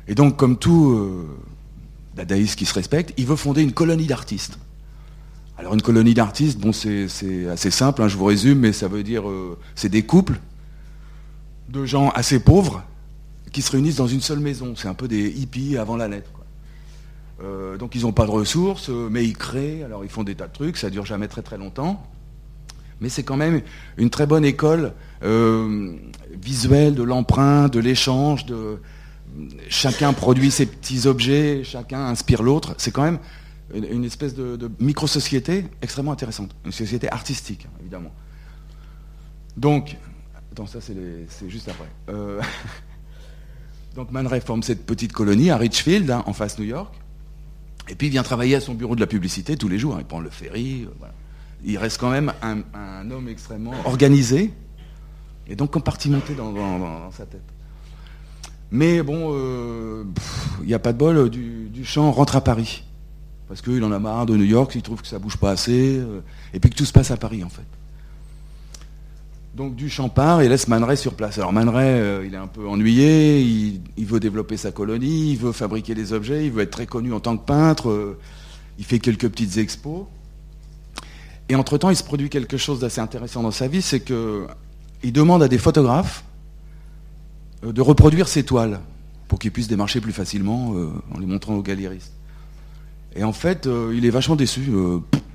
Et 0.07 0.15
donc, 0.15 0.37
comme 0.37 0.57
tout 0.57 0.91
euh, 0.91 2.25
qui 2.55 2.65
se 2.65 2.73
respecte, 2.73 3.13
il 3.17 3.25
veut 3.25 3.35
fonder 3.35 3.61
une 3.61 3.73
colonie 3.73 4.07
d'artistes. 4.07 4.57
Alors, 5.57 5.73
une 5.73 5.81
colonie 5.81 6.13
d'artistes, 6.13 6.59
bon, 6.59 6.71
c'est 6.71 7.07
assez 7.47 7.71
simple, 7.71 8.03
hein, 8.03 8.07
je 8.07 8.15
vous 8.15 8.25
résume, 8.25 8.59
mais 8.59 8.73
ça 8.73 8.87
veut 8.87 9.03
dire, 9.03 9.27
euh, 9.27 9.57
c'est 9.75 9.89
des 9.89 10.03
couples 10.03 10.39
de 11.69 11.83
gens 11.85 12.09
assez 12.11 12.39
pauvres 12.39 12.83
qui 13.51 13.61
se 13.61 13.71
réunissent 13.71 13.95
dans 13.95 14.07
une 14.07 14.21
seule 14.21 14.39
maison. 14.39 14.75
C'est 14.75 14.87
un 14.87 14.93
peu 14.93 15.07
des 15.07 15.29
hippies 15.29 15.77
avant 15.77 15.97
la 15.97 16.07
lettre. 16.07 16.29
Euh, 17.41 17.77
donc, 17.77 17.95
ils 17.95 18.01
n'ont 18.01 18.13
pas 18.13 18.25
de 18.25 18.31
ressources, 18.31 18.89
mais 18.89 19.25
ils 19.25 19.37
créent, 19.37 19.83
alors 19.83 20.03
ils 20.03 20.09
font 20.09 20.23
des 20.23 20.35
tas 20.35 20.47
de 20.47 20.53
trucs, 20.53 20.77
ça 20.77 20.89
dure 20.89 21.05
jamais 21.05 21.27
très 21.27 21.41
très 21.41 21.57
longtemps 21.57 22.03
mais 23.01 23.09
c'est 23.09 23.23
quand 23.23 23.37
même 23.37 23.61
une 23.97 24.09
très 24.09 24.25
bonne 24.25 24.45
école 24.45 24.93
euh, 25.23 25.95
visuelle 26.31 26.95
de 26.95 27.03
l'emprunt, 27.03 27.67
de 27.67 27.79
l'échange, 27.79 28.45
chacun 29.69 30.13
produit 30.13 30.51
ses 30.51 30.65
petits 30.65 31.07
objets, 31.07 31.63
chacun 31.63 32.05
inspire 32.05 32.41
l'autre. 32.41 32.75
C'est 32.77 32.91
quand 32.91 33.03
même 33.03 33.19
une, 33.73 34.03
espèce 34.03 34.33
de, 34.33 34.71
micro-société 34.79 35.65
extrêmement 35.81 36.11
intéressante, 36.11 36.55
une 36.65 36.71
société 36.71 37.11
artistique, 37.11 37.67
évidemment. 37.81 38.11
Donc, 39.55 39.97
attends, 40.51 40.67
ça 40.67 40.79
c'est 40.81 41.49
juste 41.49 41.69
après. 41.69 41.89
Euh, 42.09 42.41
donc 43.95 44.11
Man 44.11 44.27
forme 44.41 44.63
cette 44.63 44.85
petite 44.85 45.13
colonie 45.13 45.49
à 45.49 45.57
Richfield, 45.57 46.09
hein, 46.09 46.23
en 46.25 46.33
face 46.33 46.57
New 46.57 46.65
York, 46.65 46.93
et 47.89 47.95
puis 47.95 48.07
il 48.07 48.11
vient 48.11 48.23
travailler 48.23 48.55
à 48.55 48.61
son 48.61 48.73
bureau 48.73 48.95
de 48.95 48.99
la 48.99 49.07
publicité 49.07 49.57
tous 49.57 49.67
les 49.67 49.79
jours. 49.79 49.95
Il 49.99 50.05
prend 50.05 50.19
le 50.19 50.29
ferry, 50.29 50.83
euh, 50.85 51.07
il 51.63 51.77
reste 51.77 51.99
quand 51.99 52.09
même 52.09 52.33
un, 52.41 53.11
homme 53.11 53.29
extrêmement 53.29 53.73
organisé 53.85 54.53
et 55.47 55.55
donc 55.55 55.71
compartimenté 55.71 56.33
dans, 56.35 57.11
sa 57.11 57.25
tête. 57.25 57.41
Mais 58.69 59.01
bon, 59.01 59.31
euh, 59.33 60.03
il 60.61 60.67
n'y 60.67 60.73
a 60.73 60.79
pas 60.79 60.91
de 60.91 60.97
bol, 60.97 61.29
du, 61.29 61.85
champ 61.85 62.11
rentre 62.11 62.35
à 62.35 62.41
Paris. 62.41 62.83
Parce 63.47 63.61
qu'il 63.61 63.81
en 63.85 63.93
a 63.93 63.99
marre 63.99 64.25
de 64.25 64.35
New 64.35 64.43
York, 64.43 64.73
il 64.75 64.81
trouve 64.81 65.01
que 65.01 65.07
ça 65.07 65.19
bouge 65.19 65.37
pas 65.37 65.51
assez, 65.51 65.99
euh, 65.99 66.19
et 66.53 66.59
puis 66.59 66.69
que 66.69 66.75
tout 66.75 66.83
se 66.83 66.91
passe 66.91 67.11
à 67.11 67.17
Paris 67.17 67.45
en 67.45 67.49
fait. 67.49 67.63
Donc 69.57 69.75
Duchamp 69.75 70.09
part 70.09 70.41
et 70.41 70.49
laisse 70.49 70.67
Man 70.67 70.95
sur 70.95 71.15
place. 71.15 71.39
Alors 71.39 71.51
Man 71.51 71.71
euh, 71.73 72.23
il 72.27 72.35
est 72.35 72.37
un 72.37 72.45
peu 72.45 72.67
ennuyé, 72.67 73.41
il, 73.41 74.05
veut 74.05 74.19
développer 74.19 74.55
sa 74.55 74.71
colonie, 74.71 75.31
il 75.31 75.37
veut 75.37 75.51
fabriquer 75.51 75.95
des 75.95 76.13
objets, 76.13 76.45
il 76.45 76.51
veut 76.51 76.61
être 76.61 76.71
très 76.71 76.85
connu 76.85 77.11
en 77.11 77.19
tant 77.19 77.35
que 77.35 77.43
peintre, 77.43 78.17
il 78.77 78.85
fait 78.85 78.99
quelques 78.99 79.27
petites 79.27 79.57
expos. 79.57 80.05
Et 81.49 81.55
entre-temps, 81.55 81.89
il 81.89 81.95
se 81.95 82.03
produit 82.03 82.29
quelque 82.29 82.57
chose 82.57 82.81
d'assez 82.81 83.01
intéressant 83.01 83.41
dans 83.41 83.49
sa 83.51 83.67
vie, 83.67 83.81
c'est 83.81 84.01
qu'il 84.01 85.11
demande 85.11 85.41
à 85.41 85.47
des 85.47 85.57
photographes 85.57 86.23
euh, 87.63 87.71
de 87.71 87.81
reproduire 87.81 88.27
ses 88.27 88.43
toiles 88.43 88.79
pour 89.27 89.39
qu'ils 89.39 89.51
puissent 89.51 89.67
démarcher 89.67 90.01
plus 90.01 90.13
facilement 90.13 90.73
euh, 90.75 90.91
en 91.15 91.17
les 91.17 91.25
montrant 91.25 91.55
aux 91.55 91.63
galéristes. 91.63 92.13
Et 93.15 93.23
en 93.23 93.33
fait, 93.33 93.65
euh, 93.65 93.91
il 93.95 94.05
est 94.05 94.11
vachement 94.11 94.35
déçu. 94.35 94.69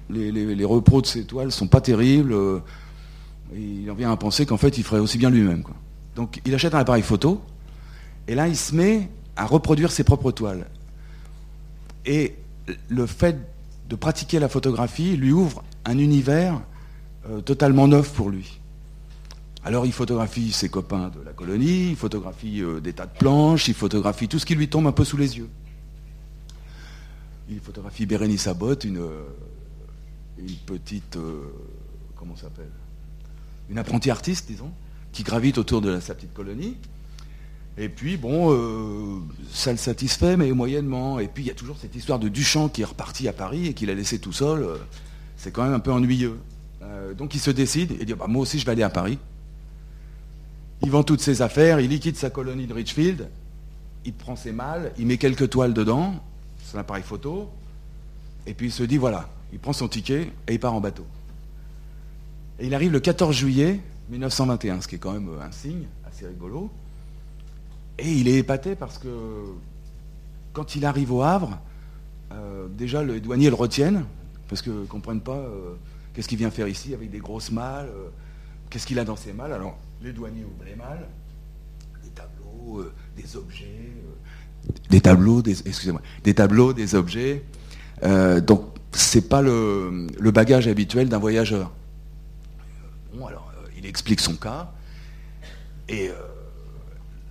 les, 0.08 0.64
repros 0.64 1.02
de 1.02 1.06
ses 1.06 1.24
toiles 1.24 1.50
sont 1.50 1.66
pas 1.66 1.80
terribles. 1.80 2.36
Il 3.56 3.90
en 3.90 3.94
vient 3.94 4.12
à 4.12 4.16
penser 4.16 4.46
qu'en 4.46 4.56
fait, 4.56 4.78
il 4.78 4.84
ferait 4.84 5.00
aussi 5.00 5.18
bien 5.18 5.30
lui-même. 5.30 5.62
Donc, 6.16 6.40
il 6.44 6.54
achète 6.54 6.74
un 6.74 6.78
appareil 6.78 7.02
photo, 7.02 7.42
et 8.28 8.34
là, 8.34 8.48
il 8.48 8.56
se 8.56 8.74
met 8.74 9.08
à 9.36 9.46
reproduire 9.46 9.90
ses 9.90 10.04
propres 10.04 10.30
toiles. 10.30 10.66
Et 12.04 12.34
le 12.88 13.06
fait 13.06 13.36
de 13.88 13.96
pratiquer 13.96 14.38
la 14.38 14.48
photographie 14.48 15.16
lui 15.16 15.32
ouvre 15.32 15.62
un 15.84 15.98
univers 15.98 16.60
euh, 17.28 17.40
totalement 17.40 17.88
neuf 17.88 18.12
pour 18.12 18.30
lui. 18.30 18.58
Alors 19.64 19.86
il 19.86 19.92
photographie 19.92 20.50
ses 20.50 20.68
copains 20.68 21.10
de 21.10 21.20
la 21.20 21.32
colonie, 21.32 21.90
il 21.90 21.96
photographie 21.96 22.62
euh, 22.62 22.80
des 22.80 22.94
tas 22.94 23.06
de 23.06 23.16
planches, 23.16 23.68
il 23.68 23.74
photographie 23.74 24.28
tout 24.28 24.38
ce 24.38 24.46
qui 24.46 24.54
lui 24.54 24.68
tombe 24.68 24.86
un 24.86 24.92
peu 24.92 25.04
sous 25.04 25.16
les 25.16 25.38
yeux. 25.38 25.48
Il 27.48 27.60
photographie 27.60 28.06
Bérénice 28.06 28.46
Abbott, 28.46 28.84
une, 28.84 28.98
euh, 28.98 29.24
une 30.38 30.56
petite, 30.66 31.18
comment 32.16 32.34
ça 32.34 32.42
s'appelle? 32.42 32.70
Une 33.70 33.78
apprentie 33.78 34.10
artiste, 34.10 34.46
disons, 34.48 34.70
qui 35.12 35.22
gravite 35.22 35.58
autour 35.58 35.80
de 35.80 36.00
sa 36.00 36.14
petite 36.14 36.34
colonie. 36.34 36.76
Et 37.78 37.88
puis, 37.88 38.16
bon, 38.16 39.22
ça 39.50 39.72
le 39.72 39.78
satisfait, 39.78 40.36
mais 40.36 40.50
moyennement. 40.52 41.18
Et 41.20 41.28
puis, 41.28 41.44
il 41.44 41.46
y 41.46 41.50
a 41.50 41.54
toujours 41.54 41.78
cette 41.78 41.94
histoire 41.96 42.18
de 42.18 42.28
Duchamp 42.28 42.68
qui 42.68 42.82
est 42.82 42.86
reparti 42.86 43.28
à 43.28 43.32
Paris 43.32 43.66
et 43.66 43.74
qui 43.74 43.86
l'a 43.86 43.94
laissé 43.94 44.18
tout 44.18 44.32
seul. 44.32 44.66
c'est 45.38 45.52
quand 45.52 45.62
même 45.62 45.72
un 45.72 45.80
peu 45.80 45.90
ennuyeux. 45.90 46.38
donc, 47.16 47.34
il 47.34 47.40
se 47.40 47.50
décide 47.50 47.92
et 47.98 48.04
dit 48.04 48.12
bah, 48.12 48.26
Moi 48.28 48.42
aussi, 48.42 48.58
je 48.58 48.66
vais 48.66 48.72
aller 48.72 48.82
à 48.82 48.90
Paris. 48.90 49.18
Il 50.84 50.90
vend 50.90 51.04
toutes 51.04 51.20
ses 51.20 51.42
affaires, 51.42 51.78
il 51.78 51.90
liquide 51.90 52.16
sa 52.16 52.28
colonie 52.28 52.66
de 52.66 52.74
Richfield, 52.74 53.28
il 54.04 54.12
prend 54.12 54.34
ses 54.34 54.50
malles, 54.50 54.92
il 54.98 55.06
met 55.06 55.16
quelques 55.16 55.48
toiles 55.48 55.74
dedans, 55.74 56.14
son 56.64 56.78
appareil 56.78 57.04
photo, 57.04 57.48
et 58.46 58.54
puis 58.54 58.66
il 58.66 58.72
se 58.72 58.82
dit 58.82 58.96
voilà, 58.96 59.28
il 59.52 59.60
prend 59.60 59.72
son 59.72 59.86
ticket 59.86 60.32
et 60.48 60.54
il 60.54 60.58
part 60.58 60.74
en 60.74 60.80
bateau. 60.80 61.06
Et 62.58 62.66
il 62.66 62.74
arrive 62.74 62.92
le 62.92 63.00
14 63.00 63.34
juillet 63.34 63.80
1921, 64.10 64.80
ce 64.80 64.88
qui 64.88 64.96
est 64.96 64.98
quand 64.98 65.12
même 65.12 65.28
un 65.40 65.52
signe 65.52 65.86
assez 66.06 66.26
rigolo. 66.26 66.70
Et 67.98 68.10
il 68.10 68.28
est 68.28 68.38
épaté 68.38 68.74
parce 68.74 68.98
que 68.98 69.08
quand 70.52 70.74
il 70.74 70.84
arrive 70.84 71.12
au 71.12 71.22
Havre, 71.22 71.58
euh, 72.32 72.66
déjà 72.68 73.02
les 73.02 73.20
douaniers 73.20 73.48
le 73.48 73.56
retiennent, 73.56 74.04
parce 74.48 74.62
qu'ils 74.62 74.72
ne 74.74 74.84
comprennent 74.84 75.20
pas 75.20 75.36
euh, 75.36 75.74
qu'est-ce 76.14 76.28
qu'il 76.28 76.38
vient 76.38 76.50
faire 76.50 76.68
ici 76.68 76.94
avec 76.94 77.10
des 77.10 77.18
grosses 77.18 77.50
malles, 77.50 77.88
euh, 77.88 78.08
qu'est-ce 78.70 78.86
qu'il 78.86 78.98
a 78.98 79.04
dans 79.04 79.16
ses 79.16 79.32
malles. 79.32 79.52
Alors 79.52 79.78
les 80.02 80.12
douaniers 80.12 80.44
ouvrent 80.44 80.64
les 80.64 80.74
malles, 80.74 81.06
des 82.02 82.10
tableaux, 82.10 82.80
euh, 82.80 82.92
des 83.16 83.36
objets, 83.36 83.66
euh, 83.66 84.70
des 84.90 85.00
tableaux, 85.00 85.42
des, 86.72 86.94
objets. 86.94 87.44
Euh, 88.02 88.40
donc 88.40 88.64
c'est 88.92 89.28
pas 89.28 89.42
le, 89.42 90.08
bagage 90.32 90.68
habituel 90.68 91.08
d'un 91.08 91.18
voyageur. 91.18 91.72
Alors 93.26 93.52
il 93.76 93.86
explique 93.86 94.20
son 94.20 94.36
cas 94.36 94.70
et 95.88 96.10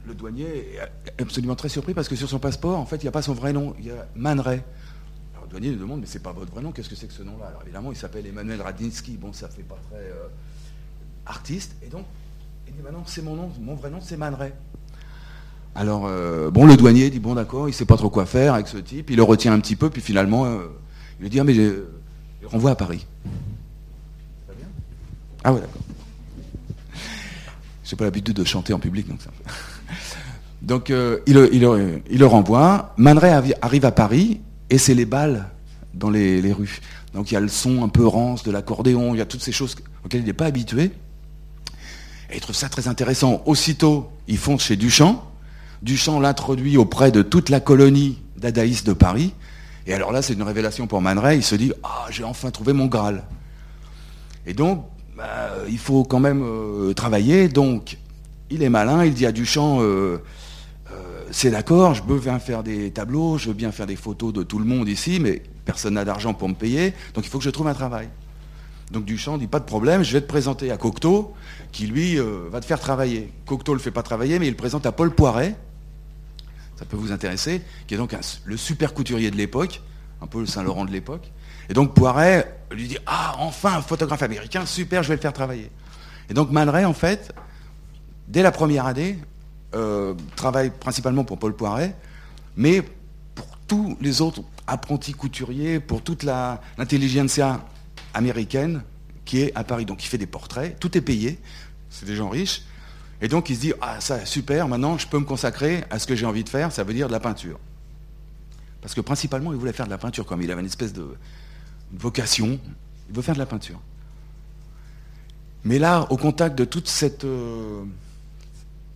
le 0.06 0.14
douanier 0.14 0.76
est 0.76 1.22
absolument 1.22 1.56
très 1.56 1.70
surpris 1.70 1.94
parce 1.94 2.08
que 2.08 2.16
sur 2.16 2.30
son 2.30 2.40
passeport, 2.40 2.80
en 2.80 2.86
fait, 2.86 2.98
il 2.98 3.04
n'y 3.04 3.10
a 3.10 3.12
pas 3.12 3.22
son 3.22 3.34
vrai 3.34 3.54
nom, 3.54 3.76
il 3.80 3.86
y 3.86 3.92
a 3.92 4.08
Man 4.16 4.40
Alors 4.40 4.56
le 5.44 5.50
douanier 5.50 5.70
lui 5.70 5.78
demande, 5.78 6.02
mais 6.02 6.06
c'est 6.06 6.24
pas 6.24 6.32
votre 6.32 6.52
vrai 6.52 6.62
nom, 6.62 6.72
qu'est-ce 6.72 6.90
que 6.90 6.96
c'est 6.96 7.08
que 7.08 7.14
ce 7.14 7.24
nom-là? 7.24 7.48
Alors 7.48 7.62
évidemment, 7.64 7.92
il 7.92 7.98
s'appelle 7.98 8.26
Emmanuel 8.26 8.62
Radinsky, 8.62 9.18
bon, 9.18 9.34
ça 9.34 9.48
fait 9.48 9.64
pas 9.64 9.78
très 9.90 10.12
artiste, 11.26 11.76
et 11.84 11.88
donc 11.88 12.06
il 12.68 12.74
dit, 12.74 12.82
bah 12.84 12.92
non, 12.92 13.04
c'est 13.06 13.22
mon 13.22 13.36
nom, 13.36 13.52
mon 13.60 13.76
vrai 13.76 13.90
nom, 13.90 14.00
c'est 14.02 14.18
Man 14.18 14.36
Alors, 15.76 16.06
euh, 16.08 16.50
bon, 16.50 16.66
le 16.66 16.76
douanier 16.78 17.10
dit, 17.10 17.20
bon, 17.20 17.36
d'accord, 17.36 17.70
il 17.70 17.74
sait 17.74 17.86
pas 17.86 17.98
trop 17.98 18.10
quoi 18.10 18.26
faire 18.26 18.56
avec 18.56 18.68
ce 18.68 18.78
type, 18.78 19.10
il 19.10 19.18
le 19.18 19.24
retient 19.24 19.54
un 19.54 19.60
petit 19.60 19.76
peu, 19.76 19.90
puis 19.90 20.02
finalement, 20.02 20.46
euh, 20.46 20.68
il 21.20 21.24
lui 21.24 21.30
dit, 21.30 21.40
ah, 21.40 21.44
mais 21.44 21.54
je 21.54 21.84
renvoie 22.46 22.72
à 22.72 22.76
Paris. 22.76 23.06
Ah 25.44 25.54
ouais, 25.54 25.60
d'accord. 25.60 25.82
J'ai 27.84 27.96
pas 27.96 28.06
l'habitude 28.06 28.36
de 28.36 28.44
chanter 28.44 28.74
en 28.74 28.80
public, 28.80 29.08
donc 29.08 29.22
ça 29.22 29.32
Donc, 30.62 30.90
euh, 30.90 31.20
il, 31.26 31.36
le 31.36 32.26
renvoie. 32.26 32.94
Man 32.98 33.20
arrive 33.62 33.86
à 33.86 33.92
Paris, 33.92 34.40
et 34.70 34.78
c'est 34.78 34.94
les 34.94 35.06
balles 35.06 35.50
dans 35.94 36.10
les, 36.10 36.54
rues. 36.54 36.80
Donc, 37.14 37.32
il 37.32 37.34
y 37.34 37.38
a 37.38 37.42
le 37.42 37.50
son 37.50 37.84
un 37.84 37.90
peu 37.90 38.06
rance 38.06 38.44
de 38.44 38.52
l'accordéon, 38.52 39.14
il 39.14 39.18
y 39.18 39.22
a 39.22 39.26
toutes 39.26 39.42
ces 39.42 39.52
choses 39.52 39.76
auxquelles 40.06 40.22
il 40.22 40.26
n'est 40.28 40.34
pas 40.34 40.46
habitué. 40.46 40.92
Et 42.30 42.36
il 42.36 42.40
trouve 42.40 42.56
ça 42.56 42.70
très 42.70 42.88
intéressant. 42.88 43.42
Aussitôt, 43.46 44.10
il 44.28 44.38
fonce 44.38 44.64
chez 44.64 44.78
Duchamp. 44.78 45.28
Duchamp 45.82 46.20
l'introduit 46.20 46.78
auprès 46.78 47.12
de 47.12 47.22
toute 47.22 47.50
la 47.50 47.60
colonie 47.60 48.20
dadaïstes 48.38 48.88
de 48.88 48.94
Paris. 48.94 49.34
Et 49.88 49.94
alors 49.94 50.12
là, 50.12 50.22
c'est 50.22 50.34
une 50.34 50.44
révélation 50.44 50.88
pour 50.88 51.02
Man 51.02 51.22
Il 51.34 51.44
se 51.44 51.56
dit 51.56 51.74
Ah, 51.84 52.06
j'ai 52.10 52.24
enfin 52.24 52.52
trouvé 52.52 52.72
mon 52.72 52.86
Graal. 52.86 53.24
Et 54.46 54.54
donc, 54.54 54.86
bah, 55.22 55.52
il 55.70 55.78
faut 55.78 56.04
quand 56.04 56.20
même 56.20 56.42
euh, 56.44 56.94
travailler. 56.94 57.48
Donc, 57.48 57.98
il 58.50 58.64
est 58.64 58.70
malin. 58.70 59.06
Il 59.06 59.14
dit 59.14 59.28
à 59.28 59.32
Duchamp 59.32 59.82
euh, 59.82 60.18
euh, 60.92 61.24
C'est 61.30 61.52
d'accord, 61.52 61.94
je 61.94 62.02
veux 62.02 62.20
bien 62.20 62.40
faire 62.40 62.64
des 62.64 62.90
tableaux, 62.90 63.38
je 63.38 63.50
veux 63.50 63.54
bien 63.54 63.72
faire 63.72 63.86
des 63.86 63.96
photos 63.96 64.34
de 64.34 64.42
tout 64.42 64.58
le 64.58 64.66
monde 64.66 64.88
ici, 64.88 65.20
mais 65.20 65.44
personne 65.64 65.94
n'a 65.94 66.06
d'argent 66.06 66.34
pour 66.34 66.50
me 66.50 66.56
payer. 66.56 66.96
Donc, 67.14 67.24
il 67.26 67.30
faut 67.30 67.38
que 67.38 67.44
je 67.44 67.52
trouve 67.52 67.68
un 67.68 67.76
travail. 67.76 68.10
Donc 68.90 69.06
Duchamp 69.06 69.38
dit 69.38 69.48
pas 69.48 69.60
de 69.60 69.66
problème, 69.66 70.04
je 70.04 70.12
vais 70.12 70.22
te 70.22 70.28
présenter 70.28 70.70
à 70.70 70.78
Cocteau, 70.78 71.34
qui 71.72 71.88
lui 71.88 72.20
euh, 72.20 72.50
va 72.52 72.60
te 72.60 72.66
faire 72.66 72.80
travailler. 72.80 73.32
Cocteau 73.46 73.72
ne 73.72 73.78
le 73.78 73.82
fait 73.82 73.92
pas 73.92 74.04
travailler, 74.04 74.38
mais 74.38 74.48
il 74.48 74.52
le 74.52 74.58
présente 74.58 74.86
à 74.86 74.92
Paul 74.92 75.16
Poiret, 75.16 75.56
ça 76.76 76.84
peut 76.84 76.98
vous 76.98 77.14
intéresser, 77.14 77.62
qui 77.88 77.94
est 77.94 77.98
donc 77.98 78.14
le 78.44 78.58
super 78.58 78.94
couturier 78.94 79.32
de 79.32 79.38
l'époque, 79.38 79.82
un 80.22 80.28
peu 80.28 80.42
le 80.42 80.46
Saint-Laurent 80.46 80.84
de 80.84 80.92
l'époque. 80.92 81.32
Et 81.72 81.74
donc 81.74 81.94
Poiret 81.94 82.54
lui 82.70 82.90
dit 82.90 82.98
Ah, 83.06 83.36
enfin 83.38 83.78
un 83.78 83.82
photographe 83.82 84.22
américain, 84.22 84.66
super, 84.66 85.04
je 85.04 85.08
vais 85.08 85.16
le 85.16 85.22
faire 85.22 85.32
travailler. 85.32 85.72
Et 86.30 86.34
donc 86.34 86.52
Man 86.52 86.70
en 86.70 86.94
fait, 86.94 87.34
dès 88.28 88.44
la 88.44 88.52
première 88.52 88.86
année, 88.86 89.18
euh, 89.74 90.14
travaille 90.36 90.70
principalement 90.70 91.24
pour 91.24 91.40
Paul 91.40 91.56
Poiret, 91.56 91.96
mais 92.58 92.82
pour 92.82 93.48
tous 93.70 93.98
les 94.02 94.20
autres 94.20 94.44
apprentis 94.68 95.14
couturiers, 95.14 95.80
pour 95.80 96.02
toute 96.02 96.24
l'intelligentsia 96.24 97.62
américaine 98.14 98.84
qui 99.24 99.40
est 99.40 99.56
à 99.56 99.64
Paris. 99.64 99.86
Donc 99.86 100.04
il 100.04 100.08
fait 100.08 100.18
des 100.18 100.28
portraits, 100.28 100.78
tout 100.78 100.98
est 100.98 101.02
payé, 101.02 101.40
c'est 101.90 102.06
des 102.06 102.18
gens 102.18 102.28
riches. 102.28 102.64
Et 103.22 103.30
donc 103.30 103.50
il 103.50 103.56
se 103.56 103.62
dit, 103.62 103.74
ah 103.80 104.02
ça 104.02 104.26
super, 104.26 104.68
maintenant 104.68 104.98
je 104.98 105.08
peux 105.08 105.20
me 105.20 105.26
consacrer 105.26 105.86
à 105.90 106.00
ce 106.00 106.06
que 106.08 106.18
j'ai 106.18 106.26
envie 106.26 106.44
de 106.44 106.50
faire, 106.50 106.74
ça 106.74 106.84
veut 106.84 106.94
dire 106.94 107.08
de 107.08 107.14
la 107.14 107.22
peinture. 107.22 107.62
Parce 108.82 108.94
que 108.94 109.00
principalement 109.00 109.54
il 109.54 109.58
voulait 109.58 109.72
faire 109.72 109.86
de 109.86 109.92
la 109.92 109.98
peinture, 109.98 110.26
comme 110.26 110.42
il 110.42 110.52
avait 110.52 110.60
une 110.60 110.68
espèce 110.68 110.92
de 110.92 111.16
vocation, 111.94 112.60
il 113.10 113.16
veut 113.16 113.22
faire 113.22 113.36
de 113.36 113.40
la 113.40 113.46
peinture. 113.46 113.80
Mais 115.64 115.80
là, 115.80 116.08
au 116.10 116.18
contact 116.18 116.58
de 116.58 116.66
toute 116.66 116.88
cette... 116.88 117.24
Euh, 117.24 117.84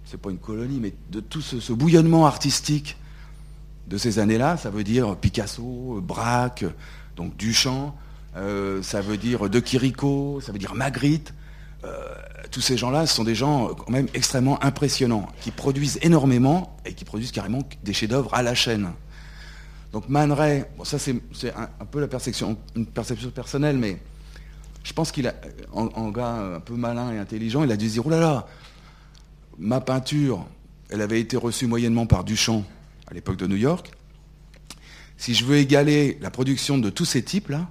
c'est 0.06 0.20
pas 0.20 0.30
une 0.30 0.38
colonie, 0.38 0.80
mais 0.80 0.94
de 1.12 1.20
tout 1.20 1.42
ce, 1.42 1.74
bouillonnement 1.74 2.26
artistique 2.26 2.98
de 3.88 3.98
ces 3.98 4.20
années-là, 4.20 4.58
ça 4.58 4.70
veut 4.70 4.84
dire 4.84 5.16
Picasso, 5.16 6.00
Braque, 6.02 6.66
donc 7.16 7.36
Duchamp, 7.38 7.96
euh, 8.36 8.82
ça 8.82 9.02
veut 9.02 9.18
dire 9.18 9.50
De 9.50 9.60
Chirico, 9.60 10.42
ça 10.42 10.52
veut 10.52 10.60
dire 10.60 10.76
Magritte. 10.76 11.34
Euh, 11.84 12.16
tous 12.52 12.62
ces 12.62 12.78
gens-là 12.78 13.06
sont 13.06 13.24
des 13.24 13.36
gens 13.36 13.74
quand 13.74 13.90
même 13.90 14.08
extrêmement 14.14 14.64
impressionnants, 14.64 15.28
qui 15.42 15.52
produisent 15.52 16.00
énormément 16.02 16.78
et 16.86 16.94
qui 16.94 17.06
produisent 17.06 17.32
carrément 17.32 17.62
des 17.84 17.94
chefs-d'œuvre 17.94 18.34
à 18.34 18.42
la 18.42 18.56
chaîne. 18.56 18.92
Donc 19.96 20.10
Man 20.10 20.36
ça 20.84 21.00
c'est 21.00 21.16
un, 21.56 21.86
peu 21.86 22.02
la 22.02 22.10
perception, 22.10 22.58
une 22.76 22.86
perception 22.86 23.30
personnelle, 23.30 23.78
mais 23.78 23.98
je 24.84 24.92
pense 24.92 25.10
qu'il 25.10 25.26
a, 25.26 25.34
en, 25.72 26.10
gars 26.10 26.34
un 26.56 26.60
peu 26.60 26.74
malin 26.74 27.14
et 27.14 27.18
intelligent, 27.18 27.64
il 27.64 27.72
a 27.72 27.78
dû 27.78 27.88
se 27.88 27.94
dire, 27.94 28.06
oh 28.06 28.10
là 28.10 28.20
là, 28.20 28.46
ma 29.58 29.80
peinture, 29.80 30.46
elle 30.90 31.00
avait 31.00 31.22
été 31.22 31.38
reçue 31.38 31.66
moyennement 31.66 32.08
par 32.08 32.26
Duchamp 32.26 32.66
à 33.08 33.14
l'époque 33.14 33.38
de 33.38 33.48
New 33.48 33.56
York. 33.56 33.90
Si 35.16 35.34
je 35.34 35.46
veux 35.46 35.56
égaler 35.56 36.18
la 36.20 36.30
production 36.30 36.78
de 36.78 36.90
tous 36.90 37.06
ces 37.06 37.24
types-là, 37.24 37.66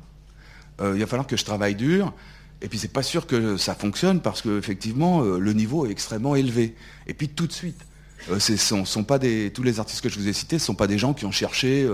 euh, 0.81 0.93
il 0.95 1.01
va 1.01 1.07
falloir 1.07 1.27
que 1.27 1.37
je 1.37 1.45
travaille 1.45 1.75
dur. 1.75 2.15
Et 2.63 2.71
puis 2.71 2.79
c'est 2.79 2.89
pas 2.89 3.03
sûr 3.03 3.27
que 3.27 3.59
ça 3.59 3.75
fonctionne 3.75 4.23
parce 4.23 4.41
qu'effectivement 4.41 5.23
euh, 5.23 5.39
le 5.39 5.53
niveau 5.53 5.85
est 5.85 5.91
extrêmement 5.91 6.37
élevé. 6.37 6.75
Et 7.07 7.13
puis 7.13 7.29
tout 7.29 7.47
de 7.47 7.53
suite, 7.53 7.85
euh, 8.31 8.39
sont, 8.39 9.05
pas 9.05 9.19
tous 9.19 9.63
les 9.63 9.81
artistes 9.81 10.01
que 10.01 10.09
je 10.09 10.19
vous 10.19 10.29
ai 10.29 10.33
cités 10.33 10.57
ne 10.57 10.61
sont 10.61 10.75
pas 10.75 10.87
des 10.87 10.99
gens 10.99 11.15
qui 11.15 11.25
ont 11.27 11.33
cherché 11.33 11.89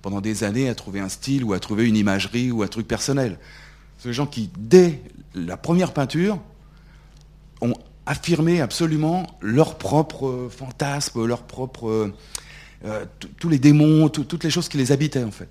pendant 0.00 0.20
des 0.20 0.44
années 0.44 0.68
à 0.68 0.74
trouver 0.74 1.00
un 1.00 1.08
style 1.08 1.44
ou 1.44 1.52
à 1.52 1.60
trouver 1.60 1.86
une 1.86 1.96
imagerie 1.96 2.50
ou 2.50 2.62
un 2.62 2.68
truc 2.68 2.86
personnel. 2.88 3.38
C'est 3.98 4.08
des 4.08 4.14
gens 4.14 4.26
qui, 4.26 4.50
dès 4.58 5.00
la 5.34 5.56
première 5.56 5.92
peinture, 5.92 6.38
ont 7.60 7.74
affirmé 8.06 8.60
absolument 8.60 9.26
leur 9.40 9.78
propre 9.78 10.48
fantasme, 10.50 11.24
leur 11.24 11.44
propre, 11.44 12.12
tous 13.38 13.48
les 13.48 13.58
démons, 13.58 14.08
toutes 14.08 14.44
les 14.44 14.50
choses 14.50 14.68
qui 14.68 14.76
les 14.76 14.92
habitaient 14.92 15.24
en 15.24 15.30
fait. 15.30 15.48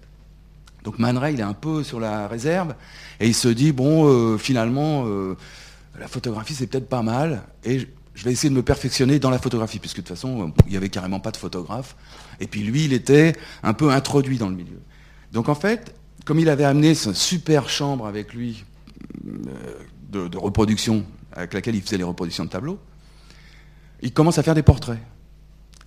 Donc 0.84 0.98
Man 0.98 1.20
il 1.32 1.40
est 1.40 1.44
un 1.44 1.54
peu 1.54 1.84
sur 1.84 2.00
la 2.00 2.28
réserve 2.28 2.74
et 3.20 3.28
il 3.28 3.36
se 3.36 3.48
dit 3.48 3.72
bon, 3.72 4.08
euh, 4.08 4.38
finalement, 4.38 5.06
euh, 5.06 5.38
la 6.00 6.08
photographie 6.08 6.56
c'est 6.56 6.68
peut-être 6.68 6.90
pas 6.90 7.04
mal 7.04 7.44
je 8.13 8.25
vais 8.25 8.32
essayer 8.32 8.50
de 8.50 8.56
me 8.56 8.63
perfectionner 8.63 9.20
dans 9.20 9.30
la 9.30 9.39
photographie 9.39 9.80
puisque 9.80 9.98
de 9.98 10.01
toute 10.01 10.10
façon 10.10 10.53
il 10.65 10.72
n'y 10.72 10.77
avait 10.77 10.89
carrément 10.89 11.20
pas 11.20 11.32
de 11.32 11.38
photographe. 11.38 11.96
Et 12.39 12.48
puis 12.48 12.62
lui, 12.62 12.86
il 12.86 12.94
était 12.94 13.34
un 13.63 13.74
peu 13.74 13.91
introduit 13.91 14.38
dans 14.38 14.50
le 14.50 14.56
milieu. 14.56 14.80
Donc 15.32 15.50
en 15.50 15.56
fait, 15.56 15.96
comme 16.25 16.39
il 16.39 16.50
avait 16.50 16.65
amené 16.65 16.94
sa 16.94 17.13
super 17.13 17.70
chambre 17.70 18.06
avec 18.06 18.34
lui 18.34 18.65
euh, 19.25 20.27
de, 20.27 20.38
reproduction 20.38 21.06
avec 21.32 21.53
laquelle 21.53 21.75
il 21.75 21.82
faisait 21.82 21.98
les 21.98 22.03
reproductions 22.03 22.46
de 22.46 22.50
tableaux, 22.50 22.80
il 24.01 24.12
commence 24.13 24.38
à 24.38 24.44
faire 24.44 24.56
des 24.56 24.63
portraits. 24.63 25.00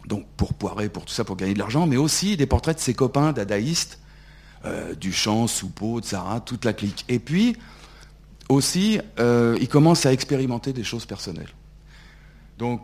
Donc 0.06 0.26
pour 0.36 0.54
Poiret, 0.54 0.88
pour 0.88 1.04
tout 1.04 1.12
ça, 1.12 1.24
pour 1.24 1.36
gagner 1.36 1.54
de 1.54 1.58
l'argent, 1.58 1.86
mais 1.86 1.96
aussi 1.96 2.36
des 2.36 2.46
portraits 2.46 2.76
de 2.76 2.80
ses 2.80 2.94
copains 2.94 3.32
dadaïstes 3.32 3.98
euh, 4.64 4.94
Duchamp, 4.94 5.46
Soupeau, 5.46 6.00
Zara, 6.02 6.40
toute 6.40 6.64
la 6.64 6.72
clique. 6.72 7.04
Et 7.08 7.18
puis, 7.18 7.56
aussi, 8.48 8.98
euh, 9.18 9.58
il 9.60 9.68
commence 9.68 10.06
à 10.06 10.12
expérimenter 10.12 10.72
des 10.72 10.84
choses 10.84 11.04
personnelles. 11.04 11.50
Donc, 12.58 12.80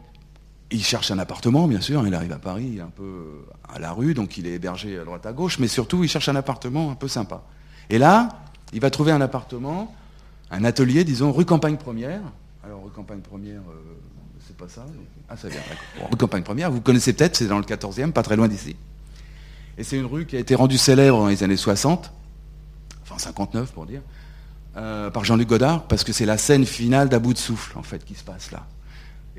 il 0.71 0.85
cherche 0.85 1.11
un 1.11 1.19
appartement, 1.19 1.67
bien 1.67 1.81
sûr, 1.81 2.07
il 2.07 2.15
arrive 2.15 2.33
à 2.33 2.39
Paris, 2.39 2.81
un 2.81 2.91
peu 2.91 3.45
à 3.73 3.79
la 3.79 3.93
rue, 3.93 4.15
donc 4.15 4.39
il 4.39 4.47
est 4.47 4.53
hébergé 4.53 4.99
à 4.99 5.05
droite 5.05 5.27
à 5.27 5.33
gauche, 5.33 5.59
mais 5.59 5.69
surtout, 5.69 6.05
il 6.05 6.09
cherche 6.09 6.29
un 6.29 6.37
appartement 6.37 6.91
un 6.91 6.95
peu 6.95 7.09
sympa. 7.09 7.43
Et 7.89 7.99
là, 7.99 8.29
Il 8.73 8.81
va 8.81 8.89
trouver 8.89 9.11
un 9.11 9.21
appartement, 9.21 9.93
un 10.53 10.62
atelier, 10.62 11.03
disons, 11.03 11.33
rue 11.33 11.45
Campagne 11.45 11.77
Première. 11.77 12.21
Alors, 12.65 12.85
rue 12.85 12.91
Campagne 12.91 13.19
Première, 13.19 13.62
euh, 13.62 13.97
c'est 14.47 14.57
pas 14.57 14.69
ça 14.69 14.87
Ah, 15.29 15.37
ça 15.37 15.49
vient, 15.49 15.59
rue 16.09 16.17
Campagne 16.17 16.45
Première, 16.45 16.71
vous 16.71 16.81
connaissez 16.81 17.12
peut-être, 17.12 17.35
c'est 17.35 17.49
dans 17.49 17.59
le 17.59 17.65
14e, 17.65 18.12
pas 18.12 18.23
très 18.23 18.37
loin 18.37 18.47
d'ici. 18.47 18.77
Et 19.77 19.83
c'est 19.83 19.97
une 19.97 20.07
rue 20.07 20.25
qui 20.25 20.37
a 20.37 20.39
été 20.39 20.55
rendue 20.55 20.79
célèbre 20.79 21.19
dans 21.19 21.27
les 21.27 21.43
années 21.43 21.57
60, 21.57 22.12
enfin 23.03 23.19
59 23.19 23.73
pour 23.73 23.87
dire, 23.87 24.03
euh, 24.77 25.11
par 25.11 25.25
Jean-Luc 25.25 25.49
Godard, 25.49 25.89
parce 25.89 26.05
que 26.05 26.12
c'est 26.12 26.27
la 26.27 26.39
scène 26.39 26.65
finale 26.67 27.09
d'À 27.09 27.19
bout 27.19 27.33
de 27.33 27.39
souffle, 27.39 27.77
en 27.77 27.83
fait, 27.83 28.05
qui 28.05 28.15
se 28.15 28.23
passe 28.23 28.53
là. 28.53 28.67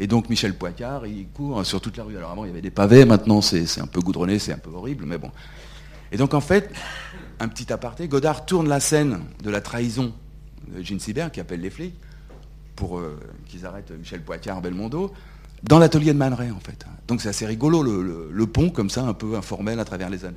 Et 0.02 0.08
donc 0.08 0.30
Michel 0.30 0.56
Poicard, 0.56 1.06
il 1.06 1.28
court 1.28 1.64
sur 1.64 1.80
toute 1.80 1.96
la 1.96 2.04
rue. 2.04 2.18
Alors 2.18 2.32
avant, 2.32 2.44
il 2.44 2.48
y 2.48 2.52
avait 2.52 2.62
des 2.62 2.72
pavés, 2.72 3.06
maintenant 3.06 3.40
c'est 3.40 3.80
un 3.80 3.86
peu 3.86 4.02
goudronné, 4.02 4.40
c'est 4.40 4.52
un 4.52 4.58
peu 4.58 4.72
horrible, 4.72 5.06
mais 5.06 5.20
bon. 5.20 5.30
Et 6.12 6.18
donc 6.18 6.34
en 6.34 6.42
fait, 6.42 6.74
un 7.40 7.48
petit 7.48 7.72
aparté, 7.72 8.08
Godard 8.08 8.48
tourne 8.48 8.68
la 8.68 8.80
scène 8.80 9.20
de 9.44 9.52
la 9.52 9.62
trahison 9.62 10.12
de 10.68 10.82
Gene 10.82 11.00
Sibert, 11.00 11.32
qui 11.32 11.40
appelle 11.40 11.62
les 11.62 11.70
flics, 11.70 11.94
pour 12.76 12.98
euh, 12.98 13.20
qu'ils 13.46 13.64
arrêtent 13.68 13.92
Michel 13.92 14.22
Poicard, 14.22 14.60
Belmondo, 14.60 15.14
dans 15.62 15.78
l'atelier 15.78 16.14
de 16.14 16.18
Man 16.18 16.34
en 16.34 16.60
fait. 16.60 16.84
Donc 17.08 17.22
c'est 17.22 17.30
assez 17.30 17.46
rigolo, 17.46 17.84
le, 17.84 18.48
pont 18.48 18.72
comme 18.72 18.90
ça, 18.90 19.04
un 19.04 19.14
peu 19.14 19.36
informel 19.36 19.80
à 19.80 19.86
travers 19.86 20.10
les 20.10 20.26
années. 20.26 20.36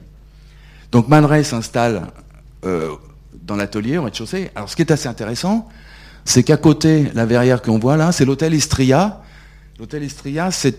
Donc 0.93 1.09
Man 1.09 1.43
s'installe 1.43 2.09
euh, 2.67 2.91
dans 3.43 3.57
l'atelier 3.57 3.97
au 3.97 4.03
rez-de-chaussée. 4.03 4.51
Alors 4.57 4.69
ce 4.69 4.77
qui 4.77 4.83
est 4.83 4.93
assez 4.93 5.09
intéressant, 5.09 5.71
c'est 6.27 6.43
qu'à 6.43 6.59
côté, 6.59 7.11
la 7.15 7.25
verrière 7.25 7.63
qu'on 7.63 7.79
voit 7.79 7.97
là, 7.97 8.13
c'est 8.13 8.27
l'hôtel 8.27 8.53
Istria. 8.53 9.23
L'hôtel 9.79 10.07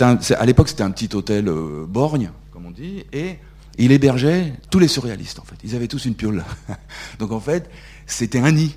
un, 0.02 0.18
à 0.38 0.46
l'époque 0.46 0.70
c'était 0.70 0.84
un 0.84 0.92
petit 0.92 1.14
hôtel 1.14 1.50
euh, 1.50 1.86
borgne, 1.88 2.32
comme 2.52 2.66
on 2.66 2.72
dit, 2.72 3.04
et 3.12 3.38
il 3.78 3.92
hébergeait 3.92 4.54
tous 4.70 4.80
les 4.80 4.88
surréalistes 4.88 5.40
en 5.40 5.44
fait. 5.44 5.56
Ils 5.64 5.76
avaient 5.76 5.88
tous 5.88 6.06
une 6.06 6.16
piole. 6.16 6.44
Donc 7.20 7.32
en 7.32 7.40
fait, 7.40 7.70
c'était 8.06 8.40
un 8.40 8.52
nid. 8.52 8.76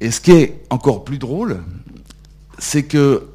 Et 0.00 0.10
ce 0.10 0.20
qui 0.20 0.32
est 0.32 0.62
encore 0.70 1.04
plus 1.04 1.18
drôle, 1.18 1.62
c'est 2.58 2.84
que 2.84 3.28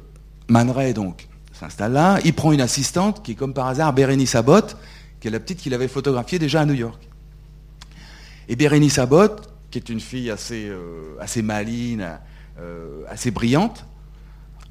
Man 0.48 0.72
donc 0.94 1.26
s'installe 1.52 1.92
là, 1.92 2.18
il 2.24 2.34
prend 2.34 2.52
une 2.52 2.60
assistante 2.60 3.22
qui 3.22 3.32
est 3.32 3.34
comme 3.34 3.54
par 3.54 3.66
hasard 3.66 3.92
Bérénice 3.92 4.34
Abbott, 4.34 4.76
qui 5.20 5.28
est 5.28 5.30
la 5.30 5.40
petite 5.40 5.58
qu'il 5.58 5.74
avait 5.74 5.88
photographiée 5.88 6.38
déjà 6.38 6.60
à 6.60 6.66
New 6.66 6.74
York. 6.74 7.08
Et 8.48 8.56
Bérénice 8.56 8.98
Abbott, 8.98 9.48
qui 9.70 9.78
est 9.78 9.88
une 9.88 10.00
fille 10.00 10.30
assez, 10.30 10.68
euh, 10.68 11.42
maline, 11.42 12.18
euh, 12.60 13.02
assez 13.08 13.30
brillante, 13.30 13.86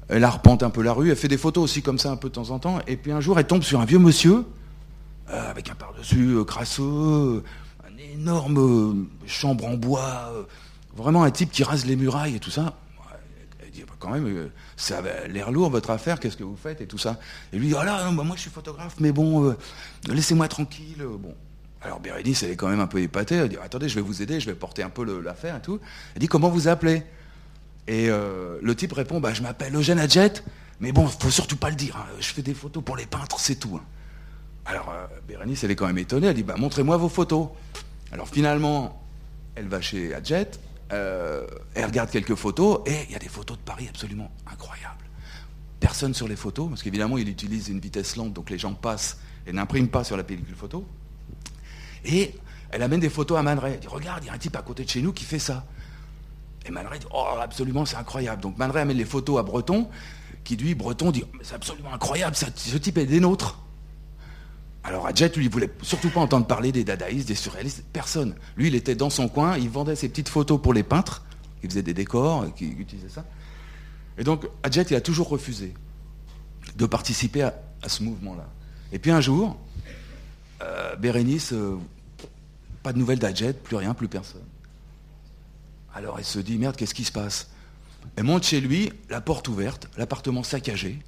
elle 0.08 0.24
arpente 0.24 0.62
un 0.62 0.70
peu 0.70 0.82
la 0.82 0.92
rue, 0.92 1.10
elle 1.10 1.16
fait 1.16 1.28
des 1.28 1.38
photos 1.38 1.64
aussi 1.64 1.82
comme 1.82 1.98
ça 1.98 2.10
un 2.10 2.16
peu 2.16 2.28
de 2.28 2.34
temps 2.34 2.50
en 2.50 2.58
temps, 2.58 2.78
et 2.86 2.96
puis 2.96 3.12
un 3.12 3.20
jour 3.20 3.38
elle 3.38 3.46
tombe 3.46 3.62
sur 3.62 3.80
un 3.80 3.84
vieux 3.84 3.98
monsieur, 3.98 4.44
euh, 5.30 5.50
avec 5.50 5.70
un 5.70 5.74
par-dessus 5.74 6.36
crasseux, 6.46 7.42
un 7.84 7.98
énorme 8.14 9.06
chambre 9.26 9.66
en 9.66 9.74
bois, 9.74 10.32
vraiment 10.96 11.24
un 11.24 11.30
type 11.30 11.50
qui 11.50 11.64
rase 11.64 11.86
les 11.86 11.96
murailles 11.96 12.36
et 12.36 12.40
tout 12.40 12.50
ça. 12.50 12.74
Elle 13.62 13.70
dit, 13.70 13.82
bah, 13.82 13.94
quand 13.98 14.10
même, 14.10 14.50
ça 14.76 14.98
a 14.98 15.26
l'air 15.26 15.50
lourd 15.50 15.70
votre 15.70 15.90
affaire, 15.90 16.20
qu'est-ce 16.20 16.36
que 16.36 16.44
vous 16.44 16.56
faites 16.56 16.80
et 16.80 16.86
tout 16.86 16.98
ça. 16.98 17.18
Et 17.52 17.58
lui 17.58 17.68
dit, 17.68 17.74
ah 17.78 17.84
là, 17.84 18.10
bah, 18.12 18.22
moi 18.22 18.36
je 18.36 18.42
suis 18.42 18.50
photographe, 18.50 18.96
mais 19.00 19.12
bon, 19.12 19.54
laissez-moi 20.08 20.46
tranquille. 20.48 21.04
Bon, 21.18 21.34
alors 21.86 22.00
Bérénice, 22.00 22.42
elle 22.42 22.50
est 22.50 22.56
quand 22.56 22.68
même 22.68 22.80
un 22.80 22.86
peu 22.86 23.00
épatée. 23.00 23.36
Elle 23.36 23.48
dit 23.48 23.56
Attendez, 23.62 23.88
je 23.88 23.94
vais 23.94 24.00
vous 24.00 24.22
aider, 24.22 24.40
je 24.40 24.46
vais 24.46 24.54
porter 24.54 24.82
un 24.82 24.90
peu 24.90 25.04
l'affaire 25.20 25.56
et 25.56 25.62
tout. 25.62 25.78
Elle 26.14 26.20
dit 26.20 26.28
Comment 26.28 26.48
vous 26.48 26.68
appelez? 26.68 27.02
Et 27.88 28.08
euh, 28.08 28.58
le 28.62 28.74
type 28.74 28.92
répond 28.92 29.20
bah, 29.20 29.32
Je 29.32 29.42
m'appelle 29.42 29.74
Eugène 29.74 29.98
Adjet, 29.98 30.32
mais 30.80 30.92
bon, 30.92 31.06
faut 31.06 31.30
surtout 31.30 31.56
pas 31.56 31.70
le 31.70 31.76
dire. 31.76 31.96
Hein. 31.96 32.06
Je 32.20 32.26
fais 32.26 32.42
des 32.42 32.54
photos 32.54 32.82
pour 32.82 32.96
les 32.96 33.06
peintres, 33.06 33.38
c'est 33.38 33.56
tout. 33.56 33.76
Hein. 33.76 33.84
Alors 34.64 34.90
euh, 34.90 35.06
Bérénice, 35.28 35.62
elle 35.64 35.70
est 35.70 35.76
quand 35.76 35.86
même 35.86 35.98
étonnée. 35.98 36.26
Elle 36.26 36.34
dit 36.34 36.42
bah, 36.42 36.56
Montrez-moi 36.58 36.96
vos 36.96 37.08
photos. 37.08 37.48
Alors 38.12 38.28
finalement, 38.28 39.02
elle 39.54 39.68
va 39.68 39.80
chez 39.80 40.14
Adjet, 40.14 40.50
euh, 40.92 41.46
elle 41.74 41.86
regarde 41.86 42.10
quelques 42.10 42.34
photos, 42.34 42.80
et 42.86 43.04
il 43.08 43.12
y 43.12 43.16
a 43.16 43.18
des 43.18 43.28
photos 43.28 43.56
de 43.56 43.62
Paris 43.62 43.86
absolument 43.88 44.30
incroyables. 44.50 45.04
Personne 45.80 46.14
sur 46.14 46.28
les 46.28 46.36
photos, 46.36 46.68
parce 46.68 46.82
qu'évidemment, 46.82 47.18
il 47.18 47.28
utilise 47.28 47.68
une 47.68 47.80
vitesse 47.80 48.16
lente, 48.16 48.32
donc 48.32 48.50
les 48.50 48.58
gens 48.58 48.74
passent 48.74 49.18
et 49.46 49.52
n'impriment 49.52 49.88
pas 49.88 50.04
sur 50.04 50.16
la 50.16 50.24
pellicule 50.24 50.54
photo. 50.54 50.86
Et 52.04 52.34
elle 52.70 52.82
amène 52.82 53.00
des 53.00 53.10
photos 53.10 53.38
à 53.38 53.42
Man 53.42 53.60
Elle 53.64 53.78
dit 53.78 53.86
Regarde, 53.86 54.24
il 54.24 54.26
y 54.28 54.30
a 54.30 54.32
un 54.32 54.38
type 54.38 54.56
à 54.56 54.62
côté 54.62 54.84
de 54.84 54.88
chez 54.88 55.02
nous 55.02 55.12
qui 55.12 55.24
fait 55.24 55.38
ça. 55.38 55.66
Et 56.66 56.70
Man 56.70 56.86
dit 56.98 57.06
Oh, 57.12 57.24
absolument, 57.40 57.84
c'est 57.84 57.96
incroyable. 57.96 58.42
Donc 58.42 58.58
Man 58.58 58.74
amène 58.76 58.96
les 58.96 59.04
photos 59.04 59.38
à 59.38 59.42
Breton, 59.42 59.88
qui 60.44 60.56
lui, 60.56 60.74
Breton, 60.74 61.10
dit 61.10 61.24
C'est 61.42 61.54
absolument 61.54 61.92
incroyable, 61.92 62.36
ce 62.36 62.76
type 62.76 62.98
est 62.98 63.06
des 63.06 63.20
nôtres. 63.20 63.60
Alors 64.84 65.06
Adjet, 65.06 65.28
lui, 65.34 65.46
il 65.46 65.50
voulait 65.50 65.70
surtout 65.82 66.10
pas 66.10 66.20
entendre 66.20 66.46
parler 66.46 66.70
des 66.70 66.84
dadaïstes, 66.84 67.26
des 67.26 67.34
surréalistes, 67.34 67.84
personne. 67.92 68.36
Lui, 68.56 68.68
il 68.68 68.74
était 68.76 68.94
dans 68.94 69.10
son 69.10 69.28
coin, 69.28 69.56
il 69.58 69.68
vendait 69.68 69.96
ses 69.96 70.08
petites 70.08 70.28
photos 70.28 70.60
pour 70.62 70.72
les 70.72 70.84
peintres, 70.84 71.24
qui 71.60 71.68
faisaient 71.68 71.82
des 71.82 71.94
décors, 71.94 72.52
qui 72.54 72.68
utilisaient 72.68 73.08
ça. 73.08 73.24
Et 74.18 74.24
donc 74.24 74.46
Adjet, 74.62 74.82
il 74.82 74.94
a 74.94 75.00
toujours 75.00 75.28
refusé 75.28 75.74
de 76.76 76.86
participer 76.86 77.42
à, 77.42 77.54
ce 77.88 78.02
mouvement-là. 78.02 78.46
Et 78.92 78.98
puis 78.98 79.10
un 79.10 79.20
jour, 79.20 79.56
euh, 80.62 80.96
Bérénice 80.96 81.52
euh, 81.52 81.76
pas 82.82 82.92
de 82.92 82.98
nouvelles 82.98 83.18
d'Adjet, 83.18 83.52
plus 83.52 83.76
rien, 83.76 83.94
plus 83.94 84.08
personne. 84.08 84.42
Alors 85.96 86.18
elle 86.18 86.26
se 86.26 86.38
dit, 86.38 86.58
merde, 86.58 86.76
qu'est-ce 86.76 86.94
qui 86.94 87.04
se 87.04 87.10
passe? 87.10 87.48
Elle 88.16 88.24
monte 88.24 88.44
chez 88.44 88.60
lui, 88.60 88.92
la 89.08 89.22
porte 89.22 89.48
ouverte, 89.48 89.88
l'appartement 89.96 90.42
saccagé, 90.42 90.98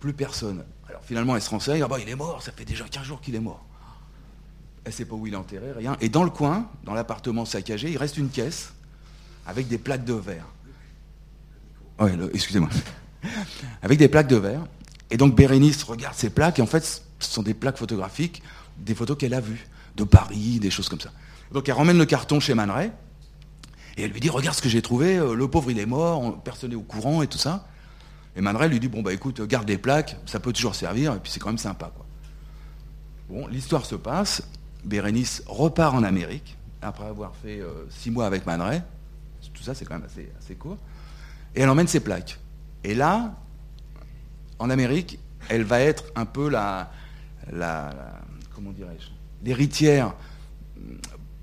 plus 0.00 0.12
personne. 0.12 0.64
Alors 0.88 1.02
finalement, 1.04 1.36
elle 1.36 1.42
se 1.42 1.48
renseigne, 1.48 1.80
ah 1.84 1.86
bah 1.86 1.98
il 2.00 2.08
est 2.08 2.16
mort, 2.16 2.42
ça 2.42 2.50
fait 2.50 2.64
déjà 2.64 2.84
15 2.84 3.04
jours 3.04 3.20
qu'il 3.20 3.36
est 3.36 3.40
mort. 3.40 3.64
Elle 4.84 4.90
ne 4.90 4.96
sait 4.96 5.04
pas 5.04 5.14
où 5.14 5.28
il 5.28 5.34
est 5.34 5.36
enterré, 5.36 5.70
rien. 5.70 5.96
Et 6.00 6.08
dans 6.08 6.24
le 6.24 6.30
coin, 6.30 6.68
dans 6.82 6.92
l'appartement 6.92 7.44
saccagé, 7.44 7.88
il 7.88 7.98
reste 7.98 8.16
une 8.16 8.30
caisse 8.30 8.72
avec 9.46 9.68
des 9.68 9.78
plaques 9.78 10.04
de 10.04 10.14
verre. 10.14 10.46
Ouais, 12.00 12.12
excusez-moi. 12.34 12.70
avec 13.82 13.96
des 13.96 14.08
plaques 14.08 14.28
de 14.28 14.36
verre. 14.36 14.66
Et 15.12 15.16
donc 15.16 15.36
Bérénice 15.36 15.84
regarde 15.84 16.16
ces 16.16 16.30
plaques, 16.30 16.58
et 16.58 16.62
en 16.62 16.66
fait, 16.66 16.84
ce 16.84 17.00
sont 17.20 17.44
des 17.44 17.54
plaques 17.54 17.78
photographiques, 17.78 18.42
des 18.76 18.96
photos 18.96 19.16
qu'elle 19.16 19.34
a 19.34 19.40
vues 19.40 19.68
de 19.94 20.02
Paris, 20.02 20.58
des 20.58 20.70
choses 20.70 20.88
comme 20.88 21.00
ça. 21.00 21.12
Donc 21.52 21.68
elle 21.68 21.76
ramène 21.76 21.98
le 21.98 22.06
carton 22.06 22.40
chez 22.40 22.54
Man 22.54 22.72
et 23.96 24.02
elle 24.02 24.10
lui 24.10 24.20
dit 24.20 24.28
Regarde 24.28 24.56
ce 24.56 24.62
que 24.62 24.68
j'ai 24.68 24.82
trouvé, 24.82 25.16
euh, 25.16 25.34
le 25.34 25.48
pauvre 25.48 25.70
il 25.70 25.78
est 25.78 25.86
mort, 25.86 26.40
personne 26.42 26.70
n'est 26.70 26.76
au 26.76 26.82
courant 26.82 27.22
et 27.22 27.26
tout 27.26 27.38
ça. 27.38 27.66
Et 28.36 28.40
Man 28.40 28.56
lui 28.68 28.80
dit 28.80 28.88
Bon, 28.88 29.02
bah 29.02 29.12
écoute, 29.12 29.40
garde 29.42 29.68
les 29.68 29.78
plaques, 29.78 30.16
ça 30.26 30.40
peut 30.40 30.52
toujours 30.52 30.74
servir, 30.74 31.14
et 31.14 31.18
puis 31.18 31.30
c'est 31.32 31.40
quand 31.40 31.48
même 31.48 31.58
sympa. 31.58 31.90
Quoi. 31.94 32.06
Bon, 33.28 33.46
l'histoire 33.48 33.84
se 33.84 33.94
passe, 33.94 34.42
Bérénice 34.84 35.42
repart 35.46 35.94
en 35.94 36.02
Amérique, 36.02 36.56
après 36.82 37.06
avoir 37.06 37.34
fait 37.36 37.60
euh, 37.60 37.86
six 37.90 38.10
mois 38.10 38.26
avec 38.26 38.46
Man 38.46 38.82
tout 39.54 39.62
ça 39.62 39.74
c'est 39.74 39.84
quand 39.84 39.94
même 39.94 40.06
assez, 40.38 40.54
court, 40.54 40.78
et 41.54 41.62
elle 41.62 41.68
emmène 41.68 41.88
ses 41.88 42.00
plaques. 42.00 42.38
Et 42.84 42.94
là, 42.94 43.34
en 44.58 44.70
Amérique, 44.70 45.18
elle 45.48 45.64
va 45.64 45.80
être 45.80 46.04
un 46.14 46.26
peu 46.26 46.48
la 46.48 46.90
comment 48.54 48.72
dirais-je, 48.72 49.08
l'héritière, 49.42 50.14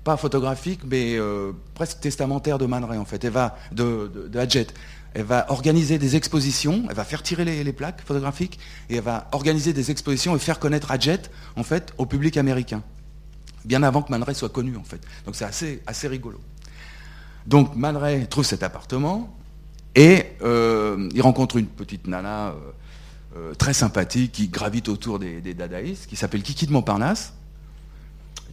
pas 0.08 0.16
photographique, 0.16 0.80
mais 0.86 1.18
euh, 1.18 1.52
presque 1.74 2.00
testamentaire 2.00 2.56
de 2.56 2.64
Man 2.64 2.82
en 2.82 3.04
fait. 3.04 3.22
Elle 3.24 3.32
va, 3.32 3.58
de, 3.72 4.10
de, 4.32 4.66
Elle 5.12 5.24
va 5.24 5.44
organiser 5.50 5.98
des 5.98 6.16
expositions, 6.16 6.86
elle 6.88 6.96
va 6.96 7.04
faire 7.04 7.22
tirer 7.22 7.44
les, 7.44 7.72
plaques 7.74 8.00
photographiques, 8.06 8.58
et 8.88 8.96
elle 8.96 9.02
va 9.02 9.28
organiser 9.32 9.74
des 9.74 9.90
expositions 9.90 10.34
et 10.34 10.38
faire 10.38 10.58
connaître 10.58 10.90
Adjet, 10.90 11.20
en 11.56 11.62
fait, 11.62 11.92
au 11.98 12.06
public 12.06 12.38
américain. 12.38 12.82
Bien 13.66 13.82
avant 13.82 14.00
que 14.00 14.10
Man 14.10 14.24
soit 14.32 14.48
connu, 14.48 14.78
en 14.78 14.82
fait. 14.82 15.02
Donc 15.26 15.36
c'est 15.36 15.44
assez, 15.44 15.82
assez 15.86 16.08
rigolo. 16.08 16.40
Donc 17.46 17.76
Man 17.76 17.98
trouve 18.30 18.46
cet 18.46 18.62
appartement, 18.62 19.36
et 19.94 20.24
euh, 20.40 21.10
il 21.12 21.20
rencontre 21.20 21.58
une 21.58 21.66
petite 21.66 22.06
nana 22.06 22.54
euh, 23.36 23.52
très 23.56 23.74
sympathique 23.74 24.32
qui 24.32 24.48
gravite 24.48 24.88
autour 24.88 25.18
des, 25.18 25.42
des 25.42 25.54
qui 26.08 26.16
s'appelle 26.16 26.42
Kiki 26.42 26.66
de 26.66 26.72
Montparnasse, 26.72 27.34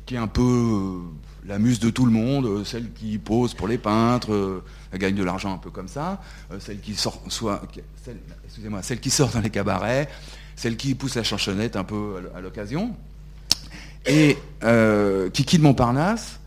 qui 0.05 0.15
est 0.15 0.19
un 0.19 0.27
peu 0.27 1.01
la 1.47 1.59
muse 1.59 1.79
de 1.79 1.89
tout 1.89 2.05
le 2.05 2.11
monde, 2.11 2.45
euh, 2.45 2.63
celle 2.63 2.91
qui 2.91 3.17
pose 3.17 3.53
pour 3.53 3.67
les 3.67 3.77
peintres, 3.77 4.33
euh, 4.33 4.63
elle 4.91 4.99
gagne 4.99 5.15
de 5.15 5.23
l'argent 5.23 5.53
un 5.53 5.57
peu 5.57 5.69
comme 5.69 5.87
ça, 5.87 6.21
celle 6.59 6.79
qui 6.79 6.95
sort, 6.95 7.21
soit, 7.27 7.61
excusez-moi, 8.45 8.81
celle 8.81 8.99
qui 8.99 9.09
sort 9.09 9.29
dans 9.29 9.41
les 9.41 9.49
cabarets, 9.49 10.09
celle 10.55 10.77
qui 10.77 10.95
pousse 10.95 11.15
la 11.15 11.23
chansonnette 11.23 11.75
un 11.75 11.83
peu 11.83 12.15
à 12.35 12.41
l'occasion. 12.41 12.95
Et 14.05 14.37
Kiki 15.33 15.57
de 15.57 15.63
Montparnasse 15.63 16.39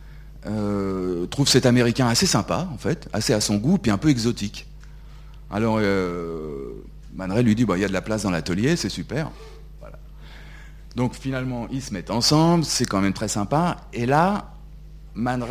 trouve 1.31 1.49
cet 1.49 1.67
Américain 1.67 2.09
assez 2.09 2.27
sympa, 2.27 2.69
en 2.73 2.79
fait, 2.79 3.09
assez 3.13 3.35
à 3.35 3.41
son 3.41 3.57
goût, 3.57 3.77
puis 3.77 3.91
un 3.91 3.99
peu 3.99 4.09
exotique. 4.09 4.67
Alors, 5.51 5.79
Man 7.15 7.39
lui 7.43 7.55
dit, 7.55 7.67
bah, 7.67 7.77
il 7.77 7.83
y 7.83 7.85
a 7.85 7.89
de 7.89 7.93
la 7.93 8.01
place 8.01 8.23
dans 8.23 8.31
l'atelier, 8.31 8.77
c'est 8.77 8.89
super. 8.89 9.31
Donc 10.95 11.15
finalement, 11.15 11.69
ils 11.71 11.83
se 11.83 11.93
mettent 11.93 12.11
ensemble, 12.11 12.65
c'est 12.65 12.87
quand 12.87 13.01
même 13.01 13.13
très 13.13 13.29
sympa. 13.29 13.77
Et 13.93 14.07
là, 14.07 14.53
Man 15.19 15.45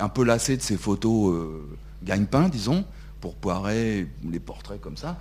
un 0.00 0.08
peu 0.08 0.24
lassé 0.24 0.56
de 0.56 0.62
ses 0.62 0.76
photos 0.76 1.32
euh, 1.32 1.78
gagne-pain, 2.02 2.48
disons, 2.48 2.84
pour 3.20 3.36
Poiret, 3.36 4.08
les 4.28 4.40
portraits 4.40 4.80
comme 4.80 4.96
ça, 4.96 5.18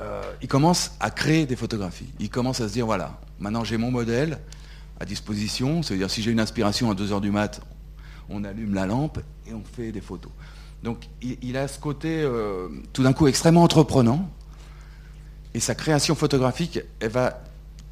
euh, 0.00 0.22
il 0.42 0.48
commence 0.48 0.90
à 0.98 1.12
créer 1.12 1.46
des 1.46 1.54
photographies. 1.54 2.12
Il 2.18 2.30
commence 2.30 2.60
à 2.60 2.66
se 2.66 2.72
dire, 2.72 2.84
voilà, 2.84 3.20
maintenant 3.38 3.62
j'ai 3.62 3.76
mon 3.76 3.92
modèle 3.92 4.40
à 4.98 5.04
disposition, 5.04 5.84
c'est-à-dire 5.84 6.10
si 6.10 6.20
j'ai 6.20 6.32
une 6.32 6.40
inspiration 6.40 6.90
à 6.90 6.94
2h 6.94 7.20
du 7.20 7.30
mat, 7.30 7.60
on 8.28 8.42
allume 8.42 8.74
la 8.74 8.86
lampe 8.86 9.20
et 9.46 9.54
on 9.54 9.62
fait 9.62 9.92
des 9.92 10.00
photos. 10.00 10.32
Donc 10.82 11.06
il, 11.22 11.56
a 11.56 11.68
ce 11.68 11.78
côté 11.78 12.22
euh, 12.22 12.68
tout 12.92 13.04
d'un 13.04 13.12
coup 13.12 13.28
extrêmement 13.28 13.62
entreprenant. 13.62 14.28
Et 15.54 15.60
sa 15.60 15.76
création 15.76 16.16
photographique, 16.16 16.80
elle 16.98 17.12
va 17.12 17.40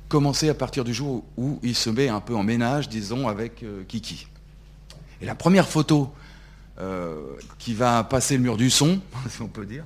commencer 0.08 0.48
à 0.48 0.54
partir 0.54 0.82
du 0.82 0.92
jour 0.92 1.24
où 1.36 1.60
il 1.62 1.76
se 1.76 1.88
met 1.88 2.08
un 2.08 2.20
peu 2.20 2.34
en 2.34 2.42
ménage, 2.42 2.88
disons, 2.88 3.28
avec 3.28 3.64
Kiki. 3.86 4.26
Et 5.20 5.26
la 5.26 5.34
première 5.34 5.68
photo 5.68 6.12
euh, 6.78 7.36
qui 7.58 7.74
va 7.74 8.04
passer 8.04 8.36
le 8.36 8.42
mur 8.42 8.56
du 8.56 8.70
son, 8.70 9.00
si 9.28 9.42
on 9.42 9.48
peut 9.48 9.66
dire, 9.66 9.84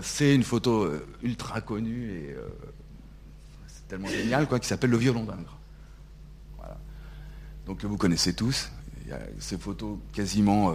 c'est 0.00 0.34
une 0.34 0.44
photo 0.44 0.90
ultra 1.22 1.60
connue 1.60 2.10
et 2.10 2.36
c'est 3.66 3.86
tellement 3.86 4.08
génial, 4.08 4.48
quoi, 4.48 4.58
qui 4.58 4.66
s'appelle 4.66 4.88
Le 4.88 4.96
violon 4.96 5.24
d'Ingres. 5.24 5.58
Voilà. 6.56 6.78
Donc 7.66 7.84
vous 7.84 7.98
connaissez 7.98 8.32
tous. 8.32 8.70
Il 9.04 9.10
y 9.10 9.12
a 9.12 9.20
ces 9.38 9.58
photos 9.58 9.98
quasiment 10.14 10.72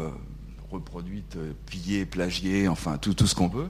reproduite, 0.74 1.36
euh, 1.38 1.54
pillée, 1.68 2.06
plagiée, 2.06 2.68
enfin 2.68 2.98
tout, 2.98 3.14
tout 3.14 3.28
ce 3.28 3.36
qu'on 3.36 3.48
veut. 3.48 3.70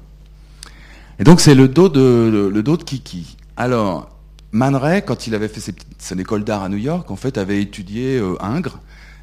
Et 1.20 1.24
donc 1.24 1.42
c'est 1.42 1.56
le 1.56 1.68
dos 1.68 1.90
de 1.90 2.50
le, 2.52 2.64
dos 2.64 2.78
de 2.78 2.84
Kiki. 2.84 3.38
Alors 3.58 4.10
Man 4.52 4.76
Ray, 4.76 5.04
quand 5.04 5.28
il 5.28 5.36
avait 5.36 5.48
fait 5.48 5.74
son 6.00 6.20
école 6.20 6.44
d'art 6.44 6.64
à 6.64 6.70
New 6.70 6.78
York, 6.78 7.10
en 7.12 7.16
fait, 7.16 7.38
avait 7.38 7.62
étudié 7.62 8.18
euh, 8.18 8.36
Ingres 8.42 8.80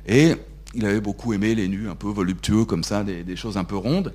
et 0.06 0.34
il 0.74 0.86
avait 0.86 1.00
beaucoup 1.00 1.32
aimé 1.32 1.54
les 1.54 1.68
nus 1.68 1.88
un 1.88 1.94
peu 1.94 2.08
voluptueux 2.08 2.64
comme 2.64 2.84
ça, 2.84 3.04
des, 3.04 3.36
choses 3.36 3.56
un 3.56 3.64
peu 3.64 3.76
rondes. 3.76 4.14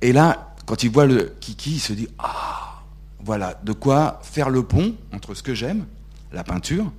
Et 0.00 0.12
là, 0.12 0.54
quand 0.66 0.82
il 0.82 0.90
voit 0.90 1.06
le 1.06 1.34
Kiki, 1.40 1.72
il 1.72 1.80
se 1.80 1.92
dit 1.92 2.08
ah 2.18 2.82
voilà 3.24 3.58
de 3.64 3.72
quoi 3.72 4.20
faire 4.22 4.50
le 4.50 4.62
pont 4.62 4.94
entre 5.12 5.34
ce 5.34 5.42
que 5.42 5.54
j'aime, 5.54 5.86
la 6.32 6.44
peinture, 6.44 6.92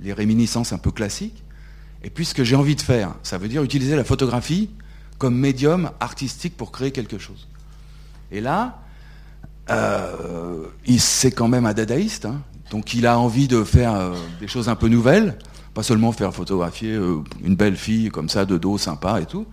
les 0.00 0.12
réminiscences 0.12 0.72
un 0.72 0.78
peu 0.78 0.90
classiques, 0.90 1.42
et 2.02 2.10
puis 2.10 2.24
ce 2.24 2.34
que 2.34 2.44
j'ai 2.44 2.56
envie 2.56 2.76
de 2.76 2.82
faire. 2.82 3.14
Ça 3.22 3.38
veut 3.38 3.48
dire 3.48 3.62
utiliser 3.62 3.96
la 3.96 4.04
photographie 4.04 4.70
comme 5.18 5.36
médium 5.36 5.90
artistique 6.00 6.56
pour 6.56 6.72
créer 6.72 6.90
quelque 6.90 7.18
chose. 7.18 7.48
Et 8.30 8.40
là, 8.40 8.80
euh, 9.70 10.66
c'est 10.98 11.30
quand 11.30 11.48
même 11.48 11.66
un 11.66 11.72
dadaïste, 11.72 12.26
hein. 12.26 12.42
donc 12.70 12.94
il 12.94 13.06
a 13.06 13.18
envie 13.18 13.46
de 13.46 13.62
faire 13.62 13.94
euh, 13.94 14.14
des 14.40 14.48
choses 14.48 14.68
un 14.68 14.74
peu 14.74 14.88
nouvelles, 14.88 15.38
pas 15.74 15.82
seulement 15.82 16.12
faire 16.12 16.34
photographier 16.34 16.92
euh, 16.92 17.22
une 17.42 17.56
belle 17.56 17.76
fille 17.76 18.08
comme 18.10 18.28
ça 18.28 18.44
de 18.44 18.58
dos 18.58 18.78
sympa 18.78 19.20
et 19.20 19.26
tout. 19.26 19.46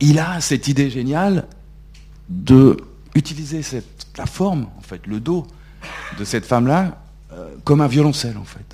il 0.00 0.18
a 0.18 0.40
cette 0.40 0.68
idée 0.68 0.90
géniale 0.90 1.46
de 2.28 2.76
utiliser 3.14 3.62
cette, 3.62 4.08
la 4.18 4.26
forme, 4.26 4.66
en 4.76 4.82
fait, 4.82 5.06
le 5.06 5.20
dos 5.20 5.46
de 6.18 6.24
cette 6.24 6.46
femme-là 6.46 7.00
comme 7.64 7.80
un 7.80 7.88
violoncelle, 7.88 8.36
en 8.36 8.44
fait. 8.44 8.64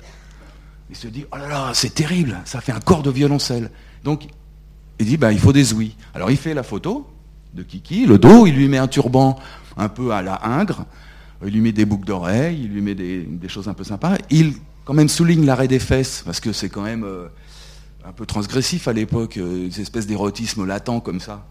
Il 0.91 0.95
se 0.95 1.07
dit, 1.07 1.25
oh 1.31 1.37
là 1.37 1.47
là, 1.47 1.71
c'est 1.73 1.95
terrible, 1.95 2.37
ça 2.45 2.59
fait 2.61 2.73
un 2.73 2.79
corps 2.79 3.01
de 3.01 3.09
violoncelle. 3.09 3.71
Donc 4.03 4.27
il 4.99 5.05
dit, 5.05 5.17
ben, 5.17 5.31
il 5.31 5.39
faut 5.39 5.53
des 5.53 5.73
ouïes. 5.73 5.95
Alors 6.13 6.29
il 6.29 6.37
fait 6.37 6.53
la 6.53 6.63
photo 6.63 7.07
de 7.53 7.63
Kiki, 7.63 8.05
le 8.05 8.17
dos, 8.17 8.45
il 8.45 8.55
lui 8.55 8.67
met 8.67 8.77
un 8.77 8.87
turban 8.87 9.39
un 9.77 9.89
peu 9.89 10.11
à 10.11 10.21
la 10.21 10.45
Ingres, 10.45 10.85
il 11.45 11.53
lui 11.53 11.61
met 11.61 11.71
des 11.71 11.85
boucles 11.85 12.05
d'oreilles, 12.05 12.61
il 12.63 12.71
lui 12.71 12.81
met 12.81 12.93
des, 12.93 13.27
choses 13.47 13.67
un 13.67 13.73
peu 13.73 13.83
sympas. 13.83 14.17
Quand 14.85 14.93
même 14.93 15.09
souligne 15.09 15.45
l'arrêt 15.45 15.67
des 15.67 15.79
fesses, 15.79 16.23
parce 16.25 16.39
que 16.39 16.53
c'est 16.53 16.69
quand 16.69 16.81
même 16.81 17.03
euh, 17.03 17.27
un 18.05 18.11
peu 18.11 18.25
transgressif 18.25 18.87
à 18.87 18.93
l'époque, 18.93 19.37
euh, 19.37 19.67
une 19.67 19.81
espèce 19.81 20.07
d'érotisme 20.07 20.65
latent 20.65 21.01
comme 21.03 21.19
ça. 21.19 21.47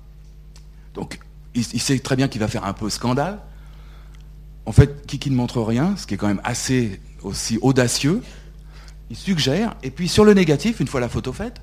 Donc 0.94 1.20
il, 1.54 1.64
sait 1.64 1.98
très 1.98 2.16
bien 2.16 2.28
qu'il 2.28 2.40
va 2.40 2.48
faire 2.48 2.64
un 2.64 2.72
peu 2.72 2.90
scandale. 2.90 3.40
En 4.66 4.72
fait, 4.72 5.06
Kiki 5.06 5.30
ne 5.30 5.36
montre 5.36 5.62
rien, 5.62 5.96
ce 5.96 6.06
qui 6.06 6.14
est 6.14 6.16
quand 6.16 6.28
même 6.28 6.40
assez 6.44 7.00
aussi 7.22 7.58
audacieux. 7.62 8.22
Il 9.10 9.16
suggère, 9.16 9.74
et 9.82 9.90
puis 9.90 10.08
sur 10.08 10.24
le 10.24 10.34
négatif, 10.34 10.80
une 10.80 10.86
fois 10.86 11.00
la 11.00 11.08
photo 11.08 11.32
faite, 11.32 11.60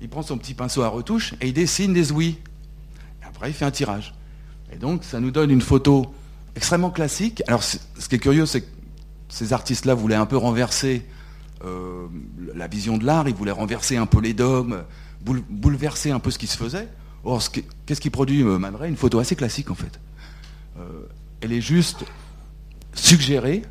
il 0.00 0.08
prend 0.08 0.22
son 0.22 0.36
petit 0.36 0.54
pinceau 0.54 0.82
à 0.82 0.88
retouche 0.88 1.34
et 1.40 1.48
il 1.48 1.54
dessine 1.54 1.94
des 1.94 2.12
ouïes. 2.12 2.38
après, 3.22 3.50
il 3.50 3.54
fait 3.54 3.64
un 3.64 3.70
tirage. 3.70 4.14
Et 4.72 4.76
donc, 4.76 5.04
ça 5.04 5.20
nous 5.20 5.30
donne 5.30 5.50
une 5.50 5.62
photo 5.62 6.14
extrêmement 6.56 6.90
classique. 6.90 7.42
Alors, 7.46 7.62
ce 7.62 7.78
qui 8.08 8.16
est 8.16 8.18
curieux, 8.18 8.44
c'est 8.44 8.62
que 8.62 8.66
ces 9.28 9.52
artistes-là 9.52 9.94
voulaient 9.94 10.14
un 10.14 10.26
peu 10.26 10.36
renverser 10.36 11.06
euh, 11.64 12.08
la 12.54 12.66
vision 12.66 12.98
de 12.98 13.04
l'art, 13.04 13.28
ils 13.28 13.34
voulaient 13.34 13.50
renverser 13.50 13.96
un 13.96 14.06
peu 14.06 14.20
les 14.20 14.34
dogmes, 14.34 14.84
bouleverser 15.22 16.10
un 16.10 16.18
peu 16.18 16.30
ce 16.30 16.38
qui 16.38 16.46
se 16.46 16.56
faisait. 16.56 16.88
Or, 17.24 17.42
qu'est-ce 17.86 18.00
qui 18.00 18.10
produit 18.10 18.42
euh, 18.42 18.58
Man 18.58 18.76
Une 18.86 18.96
photo 18.96 19.18
assez 19.18 19.34
classique, 19.34 19.70
en 19.70 19.74
fait. 19.74 19.98
Euh, 20.78 20.82
elle 21.40 21.52
est 21.52 21.62
juste 21.62 22.04
suggérée, 22.92 23.62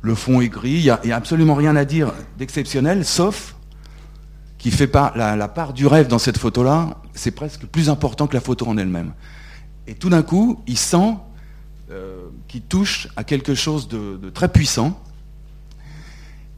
le 0.00 0.14
fond 0.14 0.40
est 0.40 0.48
gris, 0.48 0.80
il 0.80 0.82
n'y 1.04 1.12
a, 1.12 1.16
absolument 1.16 1.54
rien 1.54 1.76
à 1.76 1.84
dire 1.84 2.12
d'exceptionnel, 2.38 3.04
sauf 3.04 3.54
qui 4.58 4.70
fait 4.70 4.86
pas 4.86 5.12
la, 5.16 5.48
part 5.48 5.72
du 5.72 5.86
rêve 5.86 6.08
dans 6.08 6.18
cette 6.18 6.36
photo-là, 6.36 6.98
c'est 7.14 7.30
presque 7.30 7.64
plus 7.66 7.88
important 7.88 8.26
que 8.26 8.34
la 8.34 8.40
photo 8.40 8.66
en 8.66 8.76
elle-même. 8.76 9.14
Et 9.86 9.94
tout 9.94 10.10
d'un 10.10 10.22
coup, 10.22 10.62
il 10.66 10.76
sent 10.76 11.14
qu'il 12.50 12.62
touche 12.62 13.06
à 13.14 13.22
quelque 13.22 13.54
chose 13.54 13.86
de, 13.86 14.28
très 14.34 14.48
puissant 14.48 15.00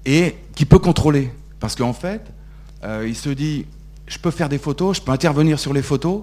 et 0.06 0.36
qui 0.54 0.64
peut 0.64 0.78
contrôler. 0.78 1.30
Parce 1.60 1.76
qu'en 1.76 1.92
fait, 1.92 2.22
euh, 2.82 3.04
il 3.06 3.14
se 3.14 3.28
dit, 3.28 3.66
je 4.06 4.18
peux 4.18 4.30
faire 4.30 4.48
des 4.48 4.56
photos, 4.56 4.96
je 4.96 5.02
peux 5.02 5.12
intervenir 5.12 5.58
sur 5.58 5.74
les 5.74 5.82
photos 5.82 6.22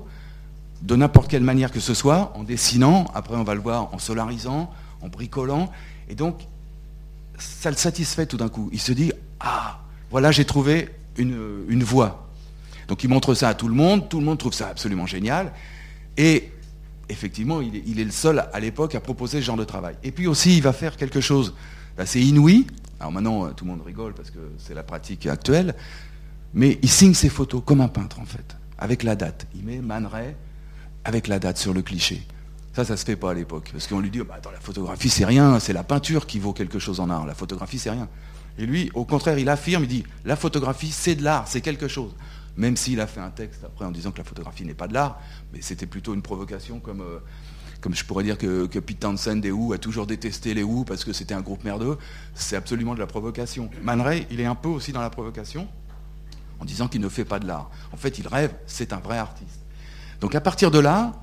de 0.82 0.96
n'importe 0.96 1.30
quelle 1.30 1.44
manière 1.44 1.72
que 1.72 1.80
ce 1.80 1.94
soit, 1.94 2.34
en 2.36 2.44
dessinant, 2.44 3.12
après 3.14 3.36
on 3.36 3.44
va 3.44 3.54
le 3.54 3.62
voir 3.62 3.94
en 3.94 4.00
solarisant, 4.00 4.74
en 5.02 5.08
bricolant, 5.08 5.72
et 6.10 6.16
donc 6.16 6.40
ça 7.38 7.70
le 7.70 7.78
satisfait 7.78 8.26
tout 8.26 8.38
d'un 8.38 8.50
coup. 8.50 8.72
Il 8.74 8.80
se 8.80 8.92
dit, 8.92 9.12
ah, 9.40 9.82
voilà, 10.10 10.32
j'ai 10.32 10.46
trouvé 10.46 10.90
une, 11.16 11.84
voix. 11.84 12.28
Donc 12.88 13.04
il 13.04 13.10
montre 13.10 13.36
ça 13.36 13.50
à 13.50 13.54
tout 13.54 13.68
le 13.68 13.76
monde, 13.76 14.10
tout 14.10 14.20
le 14.20 14.26
monde 14.26 14.40
trouve 14.40 14.54
ça 14.54 14.68
absolument 14.70 15.06
génial. 15.06 15.54
Et 16.18 16.52
effectivement, 17.10 17.62
il 17.62 18.00
est, 18.00 18.04
le 18.04 18.12
seul 18.12 18.48
à 18.54 18.60
l'époque 18.60 18.96
à 18.96 19.00
proposer 19.00 19.42
ce 19.42 19.46
genre 19.46 19.58
de 19.58 19.64
travail. 19.64 19.96
Et 20.04 20.12
puis 20.12 20.28
aussi, 20.28 20.56
il 20.58 20.64
va 20.64 20.74
faire 20.74 20.96
quelque 20.96 21.20
chose 21.20 21.54
d'assez 21.98 22.22
inouï. 22.22 22.68
Alors 23.00 23.12
maintenant, 23.12 23.46
euh, 23.46 23.52
tout 23.52 23.66
le 23.66 23.72
monde 23.72 23.82
rigole 23.86 24.14
parce 24.14 24.32
que 24.32 24.40
c'est 24.58 24.74
la 24.74 24.84
pratique 24.84 25.26
actuelle. 25.26 25.76
Mais 26.54 26.80
il 26.82 26.90
signe 26.90 27.14
ses 27.14 27.30
photos 27.30 27.62
comme 27.66 27.82
un 27.82 27.88
peintre, 27.88 28.20
en 28.20 28.26
fait, 28.26 28.56
avec 28.78 29.04
la 29.04 29.16
date. 29.16 29.48
Il 29.56 29.64
met 29.64 29.80
Man 29.80 30.10
avec 31.04 31.28
la 31.28 31.40
date 31.40 31.58
sur 31.58 31.74
le 31.74 31.82
cliché. 31.82 32.26
Ça, 32.74 32.86
ça 32.86 32.98
se 32.98 33.06
fait 33.06 33.16
pas 33.16 33.32
à 33.32 33.34
l'époque. 33.34 33.70
Parce 33.72 33.88
qu'on 33.88 34.00
lui 34.00 34.10
dit, 34.10 34.20
bah, 34.20 34.36
attends, 34.38 34.52
la 34.52 34.60
photographie, 34.60 35.10
c'est 35.10 35.26
rien, 35.26 35.60
c'est 35.60 35.74
la 35.74 35.84
peinture 35.84 36.26
qui 36.26 36.40
vaut 36.40 36.54
quelque 36.54 36.80
chose 36.80 37.00
en 37.00 37.10
art. 37.10 37.26
La 37.26 37.36
photographie, 37.36 37.80
c'est 37.80 37.92
rien. 37.92 38.08
Et 38.58 38.66
lui, 38.66 38.92
au 38.94 39.06
contraire, 39.06 39.38
il 39.38 39.50
affirme, 39.50 39.84
il 39.84 39.90
dit, 39.90 40.04
la 40.26 40.36
photographie, 40.36 40.92
c'est 40.92 41.16
de 41.16 41.24
l'art, 41.24 41.48
c'est 41.48 41.62
quelque 41.62 41.88
chose. 41.88 42.14
Même 42.60 42.76
s'il 42.76 43.00
a 43.00 43.08
fait 43.08 43.22
un 43.22 43.32
texte 43.32 43.64
après 43.64 43.86
en 43.86 43.92
disant 43.92 44.12
que 44.12 44.18
la 44.18 44.26
photographie 44.26 44.66
n'est 44.66 44.74
pas 44.74 44.88
de 44.88 44.94
l'art, 44.94 45.20
mais 45.54 45.62
c'était 45.62 45.86
plutôt 45.86 46.14
une 46.14 46.22
provocation 46.22 46.80
comme, 46.80 47.02
euh, 47.02 47.20
je 47.90 48.04
pourrais 48.04 48.26
dire 48.26 48.38
que, 48.38 48.66
que 48.66 48.80
Pete 48.80 49.00
Townsend 49.00 49.38
des 49.38 49.50
Who 49.50 49.72
a 49.72 49.78
toujours 49.78 50.06
détesté 50.06 50.54
les 50.54 50.62
Who 50.62 50.84
parce 50.84 51.06
que 51.06 51.14
c'était 51.14 51.34
un 51.34 51.40
groupe 51.40 51.64
merdeux. 51.64 51.98
C'est 52.36 52.58
absolument 52.58 52.94
de 52.96 53.00
la 53.00 53.08
provocation. 53.08 53.70
Man 53.82 54.02
Ray, 54.02 54.28
il 54.30 54.42
est 54.42 54.46
un 54.46 54.56
peu 54.56 54.68
aussi 54.68 54.92
dans 54.92 55.00
la 55.00 55.10
provocation 55.10 55.70
en 56.60 56.66
disant 56.66 56.90
qu'il 56.90 57.00
ne 57.00 57.08
fait 57.08 57.24
pas 57.24 57.40
de 57.40 57.48
l'art. 57.48 57.72
En 57.94 57.98
fait, 57.98 58.20
il 58.20 58.28
rêve, 58.28 58.54
c'est 58.68 58.92
un 58.92 59.00
vrai 59.00 59.18
artiste. 59.18 59.62
Donc 60.20 60.36
à 60.36 60.42
partir 60.42 60.70
de 60.70 60.80
là, 60.80 61.14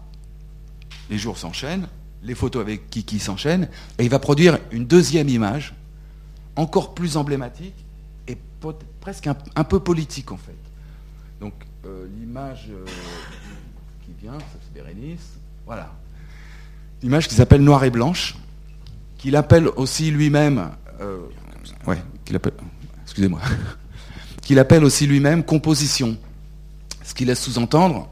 les 1.10 1.18
jours 1.18 1.36
s'enchaînent, 1.36 1.86
les 2.22 2.34
photos 2.34 2.62
avec 2.62 2.88
Kiki 2.88 3.18
s'enchaînent, 3.18 3.68
et 3.98 4.04
il 4.04 4.10
va 4.10 4.18
produire 4.18 4.58
une 4.72 4.86
deuxième 4.86 5.28
image 5.28 5.74
encore 6.56 6.94
plus 6.94 7.18
emblématique 7.18 7.74
et 8.26 8.38
presque 9.00 9.26
un, 9.26 9.64
peu 9.64 9.80
politique 9.80 10.32
en 10.32 10.38
fait. 10.38 10.56
Donc 11.40 11.52
euh, 11.84 12.06
l'image 12.18 12.68
euh, 12.70 12.84
qui 14.04 14.12
vient, 14.20 14.38
c'est 14.38 14.72
Bérénice, 14.72 15.38
voilà. 15.64 15.92
L'image 17.02 17.28
qui 17.28 17.34
s'appelle 17.34 17.62
Noir 17.62 17.84
et 17.84 17.90
Blanche, 17.90 18.36
qu'il 19.18 19.36
appelle 19.36 19.68
aussi 19.68 20.10
lui-même, 20.10 20.70
euh, 21.00 21.18
ouais, 21.86 22.02
qu'il 22.24 22.36
appelle, 22.36 22.54
excusez-moi, 23.02 23.40
qu'il 24.42 24.58
appelle 24.58 24.84
aussi 24.84 25.06
lui-même 25.06 25.44
composition. 25.44 26.16
Ce 27.04 27.14
qui 27.14 27.24
laisse 27.24 27.40
sous-entendre 27.40 28.08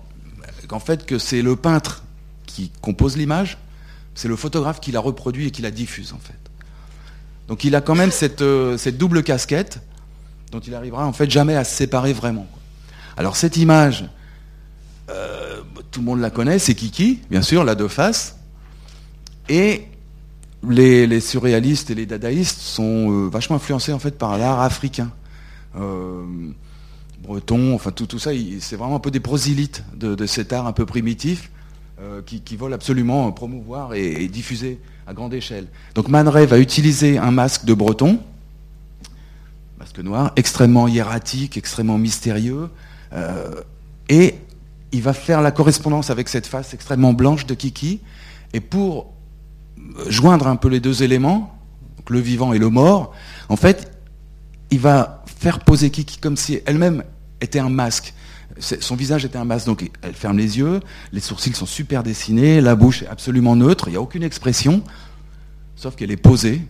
qu'en 0.68 0.78
fait 0.78 1.04
que 1.04 1.18
c'est 1.18 1.42
le 1.42 1.56
peintre 1.56 2.04
qui 2.46 2.70
compose 2.80 3.16
l'image, 3.16 3.58
c'est 4.14 4.28
le 4.28 4.36
photographe 4.36 4.80
qui 4.80 4.92
la 4.92 5.00
reproduit 5.00 5.48
et 5.48 5.50
qui 5.50 5.62
la 5.62 5.70
diffuse 5.70 6.12
en 6.12 6.18
fait. 6.18 6.38
Donc 7.48 7.64
il 7.64 7.74
a 7.74 7.80
quand 7.80 7.94
même 7.94 8.10
cette, 8.10 8.42
double 8.42 9.22
casquette 9.22 9.80
dont 10.50 10.60
il 10.60 10.74
arrivera 10.74 11.06
en 11.06 11.12
fait 11.12 11.30
jamais 11.30 11.56
à 11.56 11.64
se 11.64 11.74
séparer 11.74 12.12
vraiment. 12.12 12.46
Alors 13.16 13.36
cette 13.36 13.56
image, 13.56 14.08
euh, 15.10 15.60
tout 15.90 16.00
le 16.00 16.06
monde 16.06 16.20
la 16.20 16.30
connaît, 16.30 16.58
c'est 16.58 16.74
Kiki, 16.74 17.20
bien 17.30 17.42
sûr, 17.42 17.64
la 17.64 17.74
deux 17.74 17.88
faces. 17.88 18.36
Et 19.48 19.88
les, 20.68 21.20
surréalistes 21.20 21.90
et 21.90 21.94
les 21.94 22.06
dadaïstes 22.06 22.60
sont 22.60 23.10
euh, 23.10 23.28
vachement 23.28 23.56
influencés 23.56 23.92
en 23.92 23.98
fait 23.98 24.16
par 24.16 24.38
l'art 24.38 24.60
africain. 24.60 25.10
breton, 27.22 27.74
enfin 27.74 27.90
tout, 27.90 28.18
ça, 28.18 28.30
c'est 28.60 28.76
vraiment 28.76 28.96
un 28.96 29.00
peu 29.00 29.10
des 29.10 29.20
prosélytes 29.20 29.84
de, 29.94 30.26
cet 30.26 30.52
art 30.52 30.66
un 30.66 30.72
peu 30.72 30.86
primitif 30.86 31.50
qui, 32.26 32.56
veulent 32.56 32.74
absolument 32.74 33.30
promouvoir 33.32 33.94
et 33.94 34.28
diffuser 34.28 34.78
à 35.06 35.14
grande 35.14 35.34
échelle. 35.34 35.66
Donc 35.94 36.08
Man 36.08 36.28
Ray 36.28 36.46
va 36.46 36.58
utiliser 36.58 37.18
un 37.18 37.30
masque 37.30 37.64
de 37.64 37.74
breton 37.74 38.18
masque 39.84 39.98
noir, 39.98 40.32
extrêmement 40.36 40.88
hiératique, 40.88 41.58
extrêmement 41.58 41.98
mystérieux, 41.98 42.70
et 44.08 44.34
il 44.92 45.02
va 45.02 45.12
faire 45.12 45.42
la 45.42 45.50
correspondance 45.50 46.10
avec 46.10 46.28
cette 46.28 46.46
face 46.46 46.74
extrêmement 46.74 47.12
blanche 47.12 47.46
de 47.46 47.54
Kiki, 47.54 48.00
et 48.52 48.60
pour 48.60 49.12
joindre 50.08 50.46
un 50.46 50.56
peu 50.56 50.68
les 50.68 50.80
deux 50.80 51.02
éléments, 51.02 51.58
le 52.08 52.20
vivant 52.20 52.52
et 52.52 52.58
le 52.58 52.68
mort, 52.68 53.12
en 53.48 53.56
fait, 53.56 53.90
il 54.70 54.78
va 54.78 55.24
faire 55.38 55.60
poser 55.60 55.90
Kiki 55.90 56.18
comme 56.18 56.36
si 56.36 56.60
elle-même 56.66 57.02
était 57.40 57.58
un 57.58 57.68
masque. 57.68 58.14
Son 58.58 58.94
visage 58.94 59.24
était 59.24 59.38
un 59.38 59.44
masque, 59.44 59.66
donc 59.66 59.90
elle 60.02 60.14
ferme 60.14 60.38
les 60.38 60.58
yeux, 60.58 60.80
les 61.12 61.20
sourcils 61.20 61.54
sont 61.54 61.66
super 61.66 62.02
dessinés, 62.02 62.60
la 62.60 62.76
bouche 62.76 63.02
est 63.02 63.08
absolument 63.08 63.56
neutre, 63.56 63.88
il 63.88 63.92
n'y 63.92 63.96
a 63.96 64.00
aucune 64.00 64.22
expression, 64.22 64.82
sauf 65.76 65.96
qu'elle 65.96 66.12
est 66.12 66.16
posée 66.16 66.62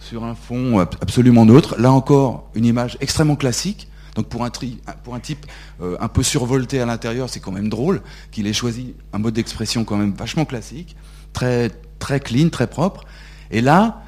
sur 0.00 0.24
un 0.24 0.34
fond 0.34 0.80
absolument 0.80 1.44
neutre. 1.44 1.76
Là 1.78 1.92
encore, 1.92 2.50
une 2.54 2.64
image 2.64 2.96
extrêmement 3.00 3.36
classique. 3.36 3.88
Donc 4.14 4.28
pour 4.28 4.44
un, 4.44 4.50
type 4.50 5.46
euh, 5.80 5.96
un 6.00 6.08
peu 6.08 6.22
survolté 6.22 6.80
à 6.80 6.86
l'intérieur, 6.86 7.28
c'est 7.28 7.40
quand 7.40 7.52
même 7.52 7.68
drôle 7.68 8.02
qu'il 8.30 8.46
ait 8.46 8.52
choisi 8.52 8.94
un 9.12 9.18
mode 9.18 9.34
d'expression 9.34 9.84
quand 9.84 9.96
même 9.96 10.12
vachement 10.12 10.44
classique, 10.44 10.96
très, 11.32 11.70
clean, 12.00 12.48
très 12.48 12.66
propre. 12.66 13.04
Et 13.50 13.60
là, 13.60 14.02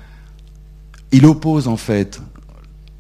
il 1.13 1.27
oppose 1.27 1.69
en 1.69 1.77
fait 1.77 2.21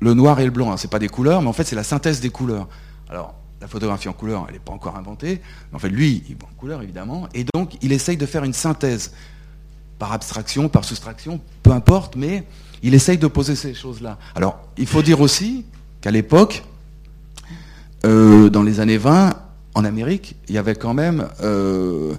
le 0.00 0.14
noir 0.14 0.40
et 0.40 0.44
le 0.44 0.50
blanc. 0.50 0.76
Ce 0.76 0.86
n'est 0.86 0.90
pas 0.90 0.98
des 0.98 1.08
couleurs, 1.08 1.42
mais 1.42 1.48
en 1.48 1.52
fait 1.52 1.64
c'est 1.64 1.76
la 1.76 1.84
synthèse 1.84 2.20
des 2.20 2.30
couleurs. 2.30 2.68
Alors 3.08 3.34
la 3.62 3.68
photographie 3.68 4.08
en 4.08 4.12
couleur, 4.12 4.44
elle 4.48 4.54
n'est 4.54 4.60
pas 4.60 4.72
encore 4.72 4.96
inventée. 4.96 5.40
Mais 5.70 5.76
en 5.76 5.78
fait, 5.78 5.88
lui, 5.88 6.24
il 6.28 6.36
voit 6.36 6.48
en 6.50 6.54
couleur, 6.58 6.82
évidemment. 6.82 7.28
Et 7.32 7.46
donc, 7.54 7.76
il 7.80 7.92
essaye 7.92 8.16
de 8.16 8.26
faire 8.26 8.42
une 8.42 8.52
synthèse, 8.52 9.12
par 10.00 10.12
abstraction, 10.12 10.68
par 10.68 10.84
soustraction, 10.84 11.40
peu 11.62 11.70
importe, 11.70 12.16
mais 12.16 12.42
il 12.82 12.92
essaye 12.92 13.18
de 13.18 13.28
poser 13.28 13.54
ces 13.54 13.72
choses-là. 13.72 14.18
Alors, 14.34 14.58
il 14.76 14.88
faut 14.88 15.00
dire 15.00 15.20
aussi 15.20 15.64
qu'à 16.00 16.10
l'époque, 16.10 16.64
euh, 18.04 18.50
dans 18.50 18.62
les 18.62 18.80
années 18.80 18.98
20, 18.98 19.34
en 19.74 19.84
Amérique, 19.84 20.36
il 20.48 20.54
y 20.54 20.58
avait 20.58 20.74
quand 20.74 20.94
même 20.94 21.28
euh, 21.42 22.14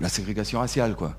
la 0.00 0.08
ségrégation 0.08 0.60
raciale, 0.60 0.94
quoi. 0.94 1.14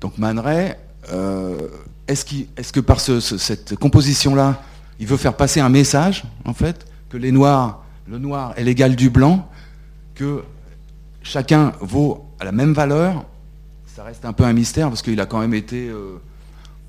Donc 0.00 0.18
Man 0.18 0.38
Ray, 0.38 0.74
euh, 1.12 1.68
est-ce 2.08 2.72
que 2.72 2.80
par 2.80 3.00
cette 3.00 3.76
composition-là, 3.76 4.62
il 4.98 5.06
veut 5.06 5.16
faire 5.16 5.36
passer 5.36 5.60
un 5.60 5.68
message, 5.68 6.24
en 6.44 6.54
fait, 6.54 6.86
que 7.08 7.16
le 7.16 7.30
noir 7.30 7.84
est 8.56 8.64
l'égal 8.64 8.96
du 8.96 9.10
blanc, 9.10 9.48
que 10.14 10.42
chacun 11.22 11.72
vaut 11.80 12.26
à 12.38 12.44
la 12.44 12.52
même 12.52 12.72
valeur? 12.72 13.24
Ça 13.94 14.02
reste 14.02 14.24
un 14.24 14.32
peu 14.32 14.44
un 14.44 14.52
mystère, 14.52 14.88
parce 14.88 15.02
qu'il 15.02 15.20
a 15.20 15.26
quand 15.26 15.40
même 15.40 15.54
été 15.54 15.90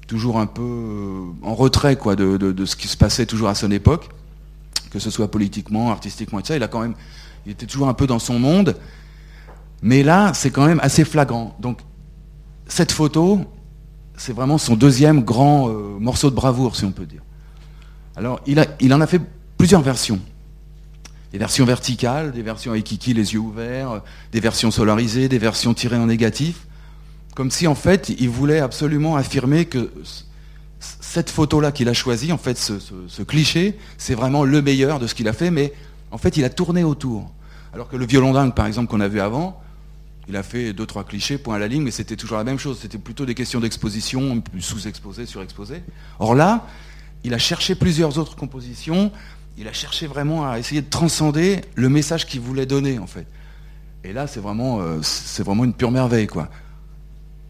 toujours 0.08 0.40
un 0.40 0.48
peu 0.48 1.22
en 1.42 1.56
retrait 1.56 1.96
quoi, 1.98 2.16
de, 2.16 2.66
ce 2.66 2.76
qui 2.76 2.88
se 2.88 2.98
passait 2.98 3.26
toujours 3.26 3.50
à 3.50 3.56
son 3.56 3.72
époque 3.72 4.10
que 4.92 5.00
ce 5.00 5.10
soit 5.10 5.32
politiquement, 5.32 5.90
artistiquement, 5.90 6.40
etc. 6.40 6.56
Il 6.58 6.64
a 6.64 6.68
quand 6.68 6.82
même, 6.82 6.94
il 7.46 7.54
était 7.54 7.66
toujours 7.66 7.88
un 7.88 7.94
peu 7.96 8.06
dans 8.06 8.20
son 8.20 8.38
monde. 8.38 8.78
Mais 9.82 10.04
là, 10.04 10.34
c'est 10.36 10.52
quand 10.52 10.68
même 10.68 10.80
assez 10.84 11.06
flagrant. 11.06 11.56
Donc, 11.60 11.80
cette 12.68 12.92
photo, 12.92 13.42
c'est 14.16 14.34
vraiment 14.34 14.60
son 14.60 14.76
deuxième 14.76 15.24
grand 15.24 15.70
euh, 15.70 15.98
morceau 16.00 16.30
de 16.30 16.36
bravoure, 16.36 16.76
si 16.76 16.86
on 16.86 16.92
peut 16.92 17.06
dire. 17.06 17.22
Alors, 18.16 18.42
il, 18.46 18.60
a, 18.60 18.68
il 18.80 18.94
en 18.94 19.02
a 19.02 19.08
fait 19.08 19.22
plusieurs 19.58 19.82
versions. 19.82 20.20
Des 21.32 21.38
versions 21.38 21.66
verticales, 21.66 22.34
des 22.34 22.42
versions 22.42 22.72
avec 22.72 22.84
Kiki 22.84 23.14
les 23.14 23.34
yeux 23.34 23.40
ouverts, 23.40 24.02
des 24.34 24.42
versions 24.42 24.70
solarisées, 24.70 25.30
des 25.30 25.40
versions 25.40 25.74
tirées 25.74 25.96
en 25.96 26.08
négatif. 26.08 26.68
Comme 27.34 27.50
si, 27.50 27.66
en 27.66 27.76
fait, 27.76 28.10
il 28.20 28.30
voulait 28.30 28.60
absolument 28.60 29.16
affirmer 29.16 29.66
que 29.66 29.90
cette 30.82 31.30
photo-là 31.30 31.72
qu'il 31.72 31.88
a 31.90 31.94
choisie, 31.94 32.32
en 32.32 32.38
fait, 32.38 32.58
ce, 32.58 33.22
cliché, 33.22 33.78
c'est 33.98 34.16
vraiment 34.16 34.44
le 34.44 34.62
meilleur 34.62 35.00
de 35.00 35.08
ce 35.08 35.14
qu'il 35.14 35.28
a 35.28 35.34
fait, 35.34 35.52
mais 35.52 35.74
en 36.10 36.18
fait, 36.18 36.38
il 36.38 36.44
a 36.44 36.50
tourné 36.50 36.84
autour. 36.84 37.32
Alors 37.74 37.88
que 37.88 37.96
le 37.96 38.06
violon 38.06 38.34
dingue, 38.34 38.54
par 38.54 38.66
exemple, 38.66 38.90
qu'on 38.90 39.00
a 39.00 39.08
vu 39.08 39.22
avant, 39.22 39.62
il 40.28 40.36
a 40.36 40.44
fait 40.44 40.74
deux, 40.74 40.86
trois 40.86 41.04
clichés, 41.04 41.38
point 41.38 41.56
à 41.56 41.60
la 41.60 41.68
ligne, 41.68 41.84
mais 41.84 41.92
c'était 41.92 42.16
toujours 42.16 42.38
la 42.38 42.44
même 42.44 42.60
chose. 42.60 42.80
C'était 42.82 42.98
plutôt 42.98 43.26
des 43.26 43.36
questions 43.36 43.60
d'exposition, 43.60 44.42
sous-exposé, 44.60 45.26
surexposé. 45.26 45.84
Or 46.20 46.36
là, 46.36 46.68
il 47.24 47.34
a 47.34 47.38
cherché 47.38 47.76
plusieurs 47.76 48.18
autres 48.18 48.36
compositions, 48.36 49.12
il 49.58 49.68
a 49.68 49.74
cherché 49.74 50.08
vraiment 50.08 50.50
à 50.50 50.58
essayer 50.58 50.82
de 50.82 50.90
transcender 50.90 51.62
le 51.76 51.90
message 51.90 52.26
qu'il 52.26 52.42
voulait 52.42 52.66
donner, 52.66 52.98
en 52.98 53.08
fait. 53.08 53.28
Et 54.04 54.14
là, 54.14 54.26
c'est 54.26 54.40
vraiment, 54.40 54.82
euh, 54.82 55.00
c'est 55.04 55.44
vraiment 55.44 55.64
une 55.64 55.74
pure 55.74 55.92
merveille, 55.92 56.28
quoi. 56.28 56.50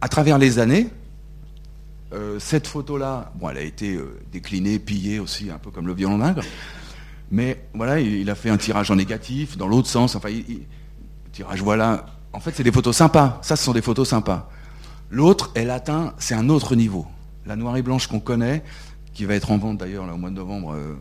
À 0.02 0.10
travers 0.10 0.38
les 0.38 0.60
années, 0.60 0.90
euh, 2.14 2.40
cette 2.40 2.68
photo-là, 2.68 3.32
bon, 3.36 3.50
elle 3.50 3.58
a 3.58 3.62
été 3.62 3.96
euh, 3.96 4.20
déclinée, 4.32 4.80
pillée 4.80 5.20
aussi, 5.20 5.50
un 5.50 5.58
peu 5.58 5.72
comme 5.72 5.88
le 5.88 5.94
violon 5.94 6.18
d'ingre. 6.18 6.44
Mais 7.32 7.66
voilà, 7.74 8.00
il, 8.00 8.30
a 8.30 8.36
fait 8.36 8.50
un 8.50 8.58
tirage 8.58 8.92
en 8.92 8.98
négatif, 8.98 9.58
dans 9.58 9.68
l'autre 9.68 9.88
sens. 9.88 10.16
Enfin, 10.16 10.30
tirage, 11.32 11.62
voilà. 11.62 12.06
En 12.34 12.40
fait, 12.40 12.52
c'est 12.54 12.64
des 12.64 12.72
photos 12.72 12.96
sympas. 12.96 13.40
Ça, 13.42 13.56
ce 13.56 13.64
sont 13.64 13.72
des 13.72 13.82
photos 13.82 14.10
sympas. 14.10 14.50
L'autre, 15.10 15.52
elle 15.56 15.70
atteint, 15.70 16.14
c'est 16.18 16.36
un 16.36 16.50
autre 16.50 16.76
niveau. 16.76 17.06
La 17.46 17.56
noire 17.56 17.78
et 17.78 17.82
blanche 17.82 18.08
qu'on 18.08 18.20
connaît, 18.20 18.64
qui 19.14 19.26
va 19.26 19.36
être 19.36 19.52
en 19.52 19.58
vente 19.58 19.78
d'ailleurs 19.78 20.06
au 20.14 20.18
mois 20.18 20.30
de 20.30 20.36
novembre 20.36 20.74
euh, 20.76 20.96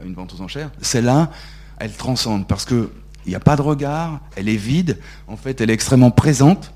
à 0.00 0.04
une 0.04 0.14
vente 0.14 0.34
aux 0.34 0.40
enchères, 0.40 0.70
celle-là, 0.80 1.30
elle 1.78 1.92
transcende 1.92 2.46
parce 2.46 2.64
que 2.64 2.90
il 3.26 3.30
n'y 3.30 3.34
a 3.34 3.40
pas 3.40 3.56
de 3.56 3.62
regard, 3.62 4.20
elle 4.36 4.48
est 4.48 4.56
vide. 4.56 4.98
En 5.28 5.36
fait, 5.36 5.60
elle 5.60 5.70
est 5.70 5.74
extrêmement 5.74 6.10
présente. 6.10 6.72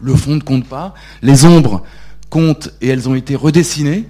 Le 0.00 0.14
fond 0.16 0.34
ne 0.34 0.40
compte 0.40 0.66
pas. 0.66 0.94
Les 1.22 1.44
ombres, 1.44 1.84
et 2.80 2.88
elles 2.88 3.08
ont 3.08 3.14
été 3.14 3.36
redessinées. 3.36 4.08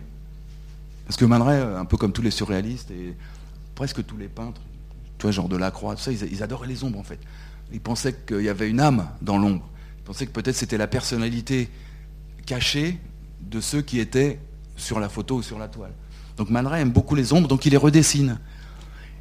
Parce 1.07 1.17
que 1.17 1.25
Man 1.25 1.43
un 1.43 1.85
peu 1.85 1.97
comme 1.97 2.13
tous 2.13 2.23
les 2.23 2.31
surréalistes 2.31 2.91
et 2.91 3.15
presque 3.75 4.05
tous 4.05 4.17
les 4.17 4.29
peintres, 4.29 4.61
tu 5.19 5.23
vois, 5.23 5.33
genre 5.33 5.49
de 5.49 5.57
la 5.57 5.71
croix, 5.71 5.95
tout 5.95 6.03
ça, 6.03 6.13
ils, 6.13 6.43
adoraient 6.43 6.69
les 6.69 6.85
ombres 6.85 6.99
en 6.99 7.03
fait. 7.03 7.19
Ils 7.73 7.81
pensaient 7.81 8.15
qu'il 8.27 8.43
y 8.43 8.49
avait 8.49 8.69
une 8.69 8.81
âme 8.81 9.09
dans 9.21 9.39
l'ombre. 9.39 9.69
Ils 9.99 10.05
pensaient 10.05 10.27
que 10.27 10.33
peut-être 10.33 10.57
c'était 10.57 10.79
la 10.79 10.87
personnalité 10.87 11.69
cachée 12.47 12.99
de 13.41 13.61
ceux 13.61 13.83
qui 13.83 13.99
étaient 13.99 14.39
sur 14.77 15.01
la 15.01 15.09
photo 15.09 15.37
ou 15.37 15.43
sur 15.43 15.59
la 15.59 15.69
toile. 15.69 15.93
Donc 16.37 16.51
Man 16.51 16.69
aime 16.75 16.91
beaucoup 16.91 17.15
les 17.15 17.33
ombres, 17.33 17.49
donc 17.49 17.67
il 17.67 17.71
les 17.71 17.77
redessine. 17.77 18.39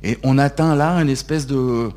Et 0.04 0.18
on 0.24 0.38
atteint 0.38 0.76
là 0.76 0.96
une 1.02 1.10
espèce 1.10 1.46
de, 1.46 1.92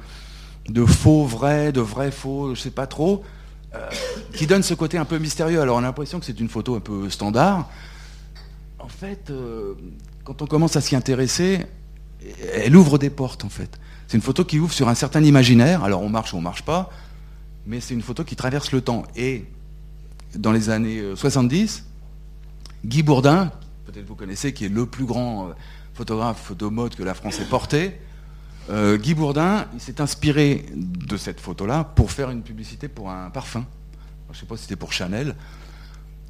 de 0.68 0.84
faux 0.84 1.24
vrai, 1.24 1.72
de 1.72 1.80
vrai 1.80 2.10
faux, 2.10 2.54
je 2.54 2.60
sais 2.60 2.70
pas 2.70 2.86
trop, 2.86 3.24
euh, 3.74 3.88
qui 4.32 4.46
donne 4.46 4.62
ce 4.62 4.74
côté 4.74 4.98
un 4.98 5.04
peu 5.04 5.18
mystérieux. 5.18 5.60
Alors 5.60 5.76
on 5.76 5.80
a 5.80 5.82
l'impression 5.82 6.20
que 6.20 6.26
c'est 6.26 6.40
une 6.40 6.48
photo 6.48 6.76
un 6.76 6.80
peu 6.80 7.10
standard. 7.10 7.70
En 8.78 8.88
fait, 8.88 9.30
euh, 9.30 9.74
quand 10.24 10.42
on 10.42 10.46
commence 10.46 10.76
à 10.76 10.80
s'y 10.80 10.96
intéresser, 10.96 11.64
elle 12.54 12.76
ouvre 12.76 12.98
des 12.98 13.10
portes 13.10 13.44
en 13.44 13.48
fait. 13.48 13.78
C'est 14.06 14.16
une 14.16 14.22
photo 14.22 14.44
qui 14.44 14.58
ouvre 14.58 14.72
sur 14.72 14.88
un 14.88 14.94
certain 14.94 15.22
imaginaire. 15.22 15.84
Alors 15.84 16.02
on 16.02 16.08
marche 16.08 16.32
ou 16.34 16.36
on 16.36 16.40
marche 16.40 16.62
pas, 16.62 16.90
mais 17.66 17.80
c'est 17.80 17.94
une 17.94 18.02
photo 18.02 18.24
qui 18.24 18.36
traverse 18.36 18.72
le 18.72 18.80
temps. 18.80 19.04
Et 19.16 19.44
dans 20.36 20.52
les 20.52 20.70
années 20.70 21.02
70, 21.14 21.84
euh, 21.84 22.88
Guy 22.88 23.02
Bourdin, 23.02 23.50
peut-être 23.86 24.06
vous 24.06 24.16
connaissez, 24.16 24.52
qui 24.52 24.66
est 24.66 24.68
le 24.68 24.86
plus 24.86 25.04
grand 25.04 25.50
photographe 25.94 26.56
de 26.56 26.66
mode 26.66 26.94
que 26.94 27.02
la 27.02 27.14
France 27.14 27.40
ait 27.40 27.44
porté, 27.44 27.98
euh, 28.70 28.96
Guy 28.96 29.14
Bourdin, 29.14 29.66
il 29.74 29.80
s'est 29.80 30.00
inspiré 30.00 30.66
de 30.74 31.16
cette 31.16 31.40
photo-là 31.40 31.84
pour 31.84 32.10
faire 32.10 32.30
une 32.30 32.42
publicité 32.42 32.88
pour 32.88 33.10
un 33.10 33.30
parfum. 33.30 33.64
Je 34.30 34.36
ne 34.36 34.40
sais 34.40 34.46
pas 34.46 34.56
si 34.56 34.62
c'était 34.62 34.76
pour 34.76 34.92
Chanel. 34.92 35.36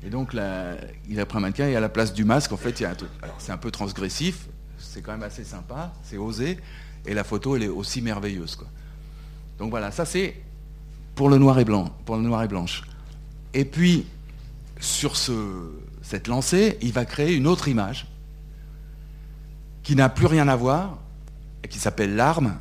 Et 0.05 0.11
donc, 0.11 0.35
il 0.35 1.21
a 1.21 1.27
pris 1.27 1.39
un 1.39 1.41
mannequin 1.41 1.67
et 1.67 1.77
à 1.77 1.81
la 1.81 1.89
place 1.89 2.13
du 2.13 2.25
masque, 2.25 2.53
en 2.53 2.59
fait, 2.59 2.81
il 2.81 2.83
y 2.83 2.87
a 2.87 2.91
un 2.91 2.95
truc. 2.95 3.11
C'est 3.39 3.53
un 3.53 3.57
peu 3.57 3.71
transgressif, 3.71 4.49
c'est 4.79 5.01
quand 5.01 5.13
même 5.13 5.23
assez 5.23 5.45
sympa, 5.45 5.95
c'est 6.03 6.19
osé, 6.19 6.59
et 7.07 7.15
la 7.15 7.25
photo, 7.25 7.57
elle 7.57 7.63
est 7.63 7.69
aussi 7.69 8.03
merveilleuse. 8.03 8.59
Donc 9.59 9.71
voilà, 9.71 9.91
ça 9.91 10.05
c'est 10.05 10.37
pour 11.15 11.31
le 11.31 11.39
noir 11.39 11.59
et 11.59 11.65
blanc, 11.65 11.97
pour 12.05 12.17
le 12.17 12.23
noir 12.23 12.43
et 12.43 12.49
blanche. 12.49 12.83
Et 13.55 13.65
puis, 13.65 14.05
sur 14.79 15.17
ce, 15.17 15.33
cette 16.03 16.29
lancée, 16.29 16.77
il 16.83 16.93
va 16.93 17.07
créer 17.07 17.35
une 17.35 17.47
autre 17.47 17.69
image 17.69 18.07
qui 19.83 19.97
n'a 19.97 20.09
plus 20.09 20.27
rien 20.27 20.49
à 20.49 20.57
voir 20.57 20.99
qui 21.69 21.79
s'appelle 21.79 22.17
l'arme. 22.17 22.59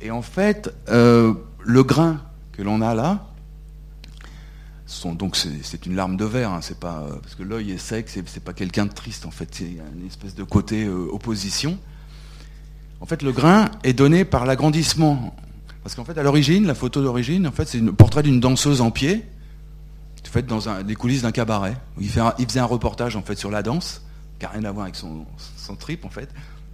Et 0.00 0.10
en 0.10 0.22
fait, 0.22 0.74
euh, 0.88 1.34
le 1.60 1.82
grain 1.82 2.20
que 2.52 2.62
l'on 2.62 2.80
a 2.80 2.94
là, 2.94 3.24
sont, 4.86 5.14
donc 5.14 5.36
c'est 5.36 5.84
une 5.84 5.96
larme 5.96 6.16
de 6.16 6.24
verre, 6.24 6.50
hein, 6.50 6.60
c'est 6.62 6.78
pas 6.80 7.06
parce 7.22 7.34
que 7.34 7.42
l'œil 7.42 7.72
est 7.72 7.78
sec, 7.78 8.08
c'est 8.08 8.42
pas 8.42 8.54
quelqu'un 8.54 8.86
de 8.86 8.92
triste 8.92 9.26
en 9.26 9.30
fait, 9.30 9.48
c'est 9.52 9.66
une 9.66 10.06
espèce 10.06 10.34
de 10.34 10.44
côté 10.44 10.84
euh, 10.84 11.08
opposition. 11.12 11.78
En 13.00 13.06
fait, 13.06 13.22
le 13.22 13.32
grain 13.32 13.70
est 13.84 13.92
donné 13.92 14.24
par 14.24 14.46
l'agrandissement, 14.46 15.36
parce 15.82 15.94
qu'en 15.94 16.04
fait, 16.04 16.16
à 16.16 16.22
l'origine, 16.22 16.66
la 16.66 16.74
photo 16.74 17.02
d'origine, 17.02 17.46
en 17.46 17.52
fait, 17.52 17.68
c'est 17.68 17.80
le 17.80 17.92
portrait 17.92 18.22
d'une 18.22 18.40
danseuse 18.40 18.80
en 18.80 18.90
pied, 18.90 19.24
faite 20.28 20.46
dans 20.46 20.68
un, 20.68 20.82
les 20.82 20.94
coulisses 20.94 21.22
d'un 21.22 21.32
cabaret. 21.32 21.76
il, 22.00 22.08
fait 22.08 22.20
il, 22.38 22.46
faisait 22.46 22.60
un 22.60 22.64
reportage 22.64 23.16
en 23.16 23.22
fait 23.22 23.36
sur 23.36 23.50
la 23.50 23.62
danse, 23.62 24.02
qui 24.38 24.44
n'a 24.44 24.52
rien 24.52 24.64
à 24.64 24.72
voir 24.72 24.84
avec 24.84 24.96
son, 24.96 25.24
son 25.56 25.74
trip 25.74 26.04
en 26.04 26.10
fait. 26.10 26.28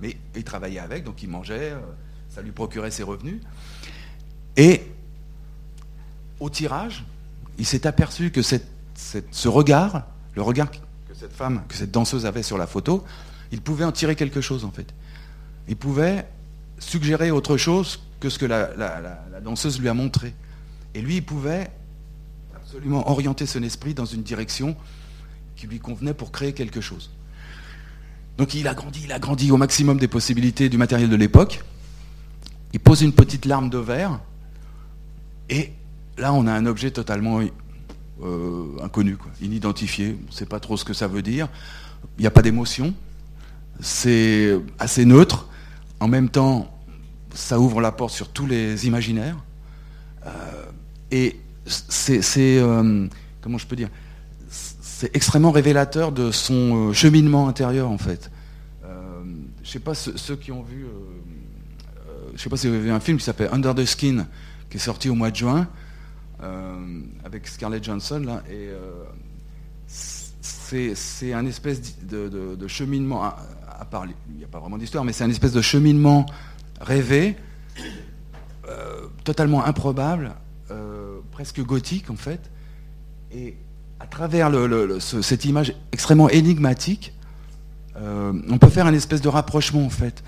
Mais 0.05 0.19
il 0.37 0.45
travaillait 0.45 0.81
avec, 0.81 1.03
donc 1.03 1.23
il 1.23 1.31
mangeait, 1.31 1.73
euh, 1.73 1.81
ça 2.29 2.43
lui 2.43 2.51
procurait 2.51 2.90
ses 2.90 3.03
revenus. 3.03 3.40
Et 4.55 4.83
au 6.40 6.51
tirage, 6.51 7.07
il 7.59 7.64
s'est 7.64 7.87
aperçu 7.87 8.31
que 8.31 8.43
ce 8.43 9.49
regard, 9.49 10.05
le 10.35 10.43
regard 10.43 10.71
que 10.71 10.77
cette 11.19 11.33
femme, 11.33 11.62
que 11.69 11.75
cette 11.75 11.90
danseuse 11.90 12.27
avait 12.27 12.43
sur 12.43 12.59
la 12.59 12.67
photo, 12.67 13.03
il 13.51 13.62
pouvait 13.62 13.87
en 13.87 13.93
tirer 13.93 14.14
quelque 14.14 14.43
chose 14.43 14.67
en 14.67 14.71
fait. 14.71 14.93
Il 15.69 15.77
pouvait 15.77 16.27
suggérer 16.79 17.31
autre 17.31 17.57
chose 17.57 18.03
que 18.21 18.29
ce 18.29 18.38
que 18.38 18.45
la, 18.45 19.40
danseuse 19.43 19.81
lui 19.81 19.88
a 19.88 19.95
montré. 19.95 20.35
Et 20.93 21.01
lui, 21.01 21.17
il 21.17 21.25
pouvait 21.25 21.71
absolument 22.55 23.11
orienter 23.11 23.47
son 23.47 23.62
esprit 23.62 23.95
dans 23.95 24.05
une 24.05 24.23
direction 24.23 24.77
qui 25.57 25.67
lui 25.67 25.79
convenait 25.79 26.12
pour 26.12 26.31
créer 26.31 26.53
quelque 26.53 26.83
chose. 26.83 27.11
Donc 28.38 28.55
il 28.55 28.66
a 28.66 28.75
grandi, 28.75 29.03
il 29.05 29.12
a 29.12 29.18
grandi 29.18 29.51
au 29.51 29.57
maximum 29.57 29.99
des 29.99 30.09
possibilités 30.09 30.68
du 30.68 30.79
matériel 30.79 31.09
de 31.09 31.16
l'époque. 31.16 31.62
Il 32.73 32.81
pose 32.81 33.03
une 33.03 33.12
petite 33.12 33.44
larme 33.44 33.70
de 33.70 33.79
verre. 33.79 34.20
Et 35.49 35.73
là, 36.18 36.33
on 36.33 36.47
a 36.47 36.53
un 36.53 36.66
objet 36.66 36.90
totalement 36.90 37.40
euh, 38.23 38.64
inconnu, 38.83 39.16
inidentifié. 39.40 40.16
On 40.20 40.31
ne 40.31 40.35
sait 40.35 40.47
pas 40.47 40.59
trop 40.59 40.77
ce 40.77 40.85
que 40.85 40.94
ça 40.94 41.07
veut 41.07 41.23
dire. 41.23 41.49
Il 42.18 42.23
n'y 42.23 42.27
a 42.27 42.31
pas 42.31 42.42
d'émotion. 42.42 42.94
C'est 43.81 44.59
assez 44.79 45.05
neutre. 45.05 45.49
En 46.01 46.09
même 46.09 46.29
temps, 46.29 46.75
ça 47.35 47.59
ouvre 47.61 47.81
la 47.81 47.92
porte 47.92 48.12
sur 48.12 48.29
tous 48.29 48.47
les 48.47 48.87
imaginaires. 48.87 49.37
Euh, 50.27 50.31
et 51.11 51.40
c'est, 51.66 52.59
euh, 52.59 53.07
comment 53.40 53.59
je 53.59 53.66
peux 53.66 53.77
dire, 53.77 53.88
c'est 55.05 55.14
extrêmement 55.14 55.51
révélateur 55.51 56.12
de 56.12 56.31
son 56.31 56.95
cheminement 56.95 57.47
intérieur 57.47 57.90
en 57.90 57.99
fait. 57.99 58.31
je 59.62 59.71
sais 59.71 59.79
pas 59.79 59.95
ceux, 59.95 60.37
qui 60.37 60.51
ont 60.51 60.62
vu, 60.62 60.87
je 62.35 62.40
sais 62.40 62.49
pas 62.49 62.57
si 62.57 62.69
vous 62.69 62.75
avez 62.75 62.85
vu 62.85 62.90
un 62.90 63.01
film 63.01 63.19
qui 63.19 63.25
s'appelle 63.25 63.51
Under 63.53 63.75
the 63.75 63.85
Skin, 63.85 64.27
qui 64.71 64.79
est 64.79 64.81
sorti 64.81 65.11
au 65.11 65.14
mois 65.14 65.31
de 65.31 65.37
juin. 65.37 65.69
Euh, 66.43 67.01
avec 67.25 67.47
Scarlett 67.47 67.85
Johnson, 67.85 68.23
là, 68.27 68.43
et 68.51 68.69
euh, 68.69 69.05
c'est 69.87 71.33
un 71.33 71.47
espèce 71.47 71.99
de, 72.03 72.67
cheminement, 72.67 73.23
à, 73.23 73.85
part, 73.85 74.07
il 74.07 74.37
n'y 74.37 74.45
a 74.45 74.49
pas 74.49 74.59
vraiment 74.59 74.79
d'histoire, 74.79 75.05
mais 75.05 75.12
c'est 75.12 75.25
un 75.25 75.31
espèce 75.31 75.53
de 75.53 75.61
cheminement 75.61 76.27
rêvé, 76.81 77.37
euh, 78.69 79.07
totalement 79.23 79.64
improbable, 79.64 80.33
presque 81.31 81.61
gothique 81.61 82.11
en 82.11 82.17
fait, 82.17 82.51
et 83.33 83.57
à 84.05 84.07
travers 84.07 84.51
cette 85.01 85.45
image 85.45 85.75
extrêmement 85.93 86.29
énigmatique, 86.29 87.12
on 87.97 88.59
peut 88.59 88.69
faire 88.69 88.87
un 88.87 88.95
espèce 88.95 89.21
de 89.21 89.29
rapprochement 89.29 89.85
en 89.85 89.90
fait. 89.90 90.23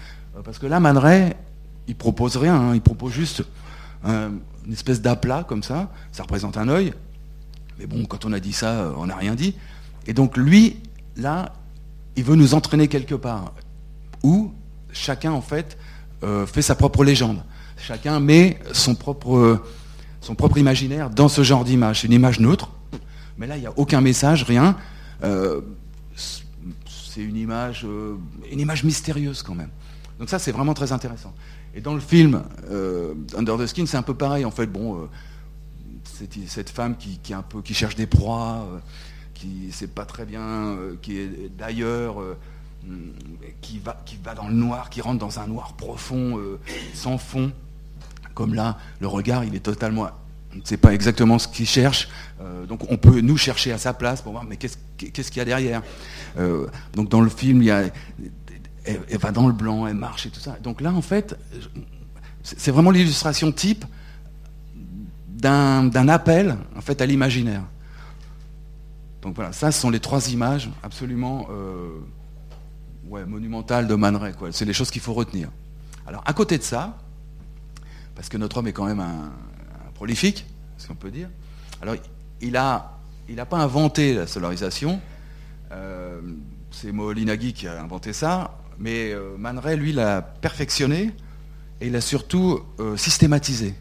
Parce 0.44 0.58
que 0.58 0.66
là, 0.66 0.80
Man 0.80 1.34
il 1.88 1.94
propose 1.94 2.36
rien, 2.36 2.54
hein, 2.54 2.74
il 2.74 2.80
propose 2.80 3.12
juste 3.12 3.44
une 4.04 4.72
espèce 4.72 5.00
d'aplat 5.00 5.44
comme 5.44 5.62
ça, 5.62 5.90
ça 6.10 6.22
représente 6.22 6.56
un 6.56 6.68
œil, 6.68 6.92
mais 7.78 7.86
bon, 7.86 8.04
quand 8.06 8.24
on 8.24 8.32
a 8.32 8.40
dit 8.40 8.52
ça, 8.52 8.70
euh, 8.70 8.92
on 8.96 9.06
n'a 9.06 9.16
rien 9.16 9.34
dit. 9.34 9.54
Et 10.06 10.14
donc 10.14 10.36
lui, 10.36 10.76
là, 11.16 11.52
il 12.16 12.24
veut 12.24 12.36
nous 12.36 12.54
entraîner 12.54 12.88
quelque 12.88 13.14
part, 13.14 13.52
où 14.22 14.52
chacun, 14.92 15.32
en 15.32 15.42
fait, 15.42 15.76
euh, 16.24 16.46
fait 16.46 16.62
sa 16.62 16.74
propre 16.74 17.04
légende. 17.04 17.42
Chacun 17.76 18.20
met 18.20 18.58
son 18.72 18.94
propre, 18.94 19.62
son 20.22 20.34
propre 20.34 20.56
imaginaire 20.58 21.10
dans 21.10 21.28
ce 21.28 21.42
genre 21.42 21.64
d'image. 21.64 22.04
Une 22.04 22.12
image 22.12 22.40
neutre, 22.40 22.70
mais 23.38 23.46
là, 23.46 23.56
il 23.56 23.60
n'y 23.60 23.66
a 23.66 23.72
aucun 23.76 24.00
message, 24.00 24.44
rien. 24.44 24.76
Euh, 25.22 25.60
c'est 26.16 27.22
une 27.22 27.36
image, 27.36 27.86
une 28.50 28.60
image 28.60 28.84
mystérieuse 28.84 29.42
quand 29.42 29.54
même. 29.54 29.70
Donc 30.18 30.30
ça, 30.30 30.38
c'est 30.38 30.52
vraiment 30.52 30.74
très 30.74 30.92
intéressant. 30.92 31.34
Et 31.76 31.80
dans 31.80 31.94
le 31.94 32.00
film 32.00 32.42
euh, 32.70 33.14
Under 33.36 33.58
the 33.58 33.66
Skin, 33.66 33.84
c'est 33.84 33.98
un 33.98 34.02
peu 34.02 34.14
pareil. 34.14 34.46
En 34.46 34.50
fait, 34.50 34.66
bon, 34.66 35.02
euh, 35.02 36.26
cette, 36.46 36.70
femme 36.70 36.96
qui, 36.96 37.20
un 37.34 37.42
peu, 37.42 37.60
qui 37.60 37.74
cherche 37.74 37.96
des 37.96 38.06
proies, 38.06 38.66
euh, 38.72 38.78
qui 39.34 39.70
sait 39.72 39.86
pas 39.86 40.06
très 40.06 40.24
bien, 40.24 40.76
qui 41.02 41.18
est 41.18 41.50
d'ailleurs, 41.54 42.16
qui 43.60 43.78
va, 43.78 44.00
qui 44.06 44.16
va 44.24 44.34
dans 44.34 44.48
le 44.48 44.54
noir, 44.54 44.88
qui 44.88 45.02
rentre 45.02 45.18
dans 45.18 45.38
un 45.38 45.46
noir 45.46 45.74
profond, 45.74 46.40
sans 46.94 47.18
fond. 47.18 47.52
Comme 48.32 48.54
là, 48.54 48.78
le 49.00 49.06
regard, 49.06 49.44
il 49.44 49.54
est 49.54 49.60
totalement 49.60 50.08
on 50.56 50.60
ne 50.60 50.64
sait 50.64 50.76
pas 50.76 50.92
exactement 50.92 51.38
ce 51.38 51.46
qu'il 51.46 51.66
cherche, 51.66 52.08
donc 52.68 52.90
on 52.90 52.96
peut 52.96 53.20
nous 53.20 53.36
chercher 53.36 53.72
à 53.72 53.78
sa 53.78 53.92
place 53.92 54.22
pour 54.22 54.32
voir 54.32 54.44
mais 54.44 54.56
qu'est-ce 54.56 54.76
qu'il 54.96 55.36
y 55.36 55.40
a 55.40 55.44
derrière? 55.44 55.82
donc 56.94 57.08
dans 57.08 57.20
le 57.20 57.30
film, 57.30 57.62
il 57.62 57.66
y 57.66 57.70
a 57.70 57.84
elle, 58.86 59.18
va 59.18 59.32
dans 59.32 59.46
le 59.46 59.52
blanc, 59.52 59.86
elle 59.86 59.94
marche 59.94 60.26
et 60.26 60.30
tout 60.30 60.40
ça. 60.40 60.56
Donc 60.62 60.80
là, 60.80 60.92
en 60.92 61.02
fait, 61.02 61.36
c'est 62.42 62.70
vraiment 62.70 62.90
l'illustration 62.90 63.52
type 63.52 63.84
d'un 65.28 66.08
appel 66.08 66.56
en 66.76 66.80
fait, 66.80 67.00
à 67.00 67.06
l'imaginaire. 67.06 67.62
Donc 69.22 69.34
voilà, 69.34 69.52
ça 69.52 69.72
ce 69.72 69.80
sont 69.80 69.90
les 69.90 70.00
trois 70.00 70.30
images 70.30 70.70
absolument 70.82 71.48
euh, 71.50 71.98
monumentales 73.26 73.86
de 73.86 73.94
Man 73.94 74.18
C'est 74.52 74.64
les 74.64 74.72
choses 74.72 74.90
qu'il 74.90 75.02
faut 75.02 75.14
retenir. 75.14 75.50
Alors 76.06 76.22
à 76.26 76.32
côté 76.32 76.58
de 76.58 76.62
ça, 76.62 76.96
parce 78.14 78.28
que 78.28 78.36
notre 78.36 78.58
homme 78.58 78.68
est 78.68 78.72
quand 78.72 78.86
même 78.86 79.00
un, 79.00 79.30
prolifique, 79.96 80.46
ce 80.76 80.86
qu'on 80.86 80.94
peut 80.94 81.10
dire, 81.10 81.28
alors 81.82 81.96
il 82.40 82.52
n'a 82.52 83.46
pas 83.46 83.58
inventé 83.58 84.14
la 84.14 84.26
solarisation, 84.26 85.00
euh, 85.72 86.20
c'est 86.70 86.92
Moholy-Nagy 86.92 87.54
qui 87.54 87.66
a 87.66 87.82
inventé 87.82 88.12
ça. 88.12 88.58
Mais 88.78 89.12
euh, 89.12 89.36
Man 89.38 89.60
lui, 89.74 89.92
l'a 89.92 90.20
perfectionné 90.22 91.12
et 91.80 91.86
il 91.86 91.92
l'a 91.92 92.00
surtout 92.00 92.60
euh, 92.78 92.96
systématisé. 92.96 93.74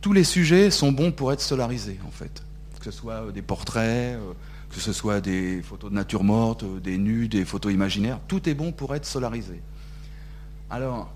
Tous 0.00 0.12
les 0.12 0.24
sujets 0.24 0.70
sont 0.70 0.92
bons 0.92 1.12
pour 1.12 1.32
être 1.32 1.40
solarisés, 1.40 1.98
en 2.06 2.10
fait. 2.10 2.44
Que 2.78 2.84
ce 2.84 2.90
soit 2.90 3.14
euh, 3.14 3.32
des 3.32 3.42
portraits, 3.42 4.18
que 4.70 4.80
ce 4.80 4.92
soit 4.92 5.20
des 5.20 5.62
photos 5.62 5.90
de 5.90 5.96
nature 5.96 6.24
morte, 6.24 6.64
des 6.82 6.98
nus, 6.98 7.28
des 7.28 7.44
photos 7.44 7.72
imaginaires, 7.72 8.20
tout 8.28 8.48
est 8.48 8.54
bon 8.54 8.72
pour 8.72 8.94
être 8.94 9.06
solarisé. 9.06 9.60
Alors, 10.70 11.12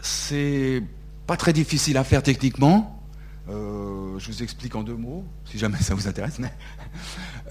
c'est 0.00 0.82
pas 1.26 1.36
très 1.36 1.52
difficile 1.52 1.96
à 1.96 2.04
faire 2.04 2.22
techniquement. 2.22 3.02
je 3.48 4.26
vous 4.26 4.42
explique 4.42 4.74
en 4.74 4.82
deux 4.82 4.96
mots, 4.96 5.24
si 5.44 5.58
jamais 5.58 5.78
ça 5.78 5.94
vous 5.94 6.08
intéresse. 6.08 6.40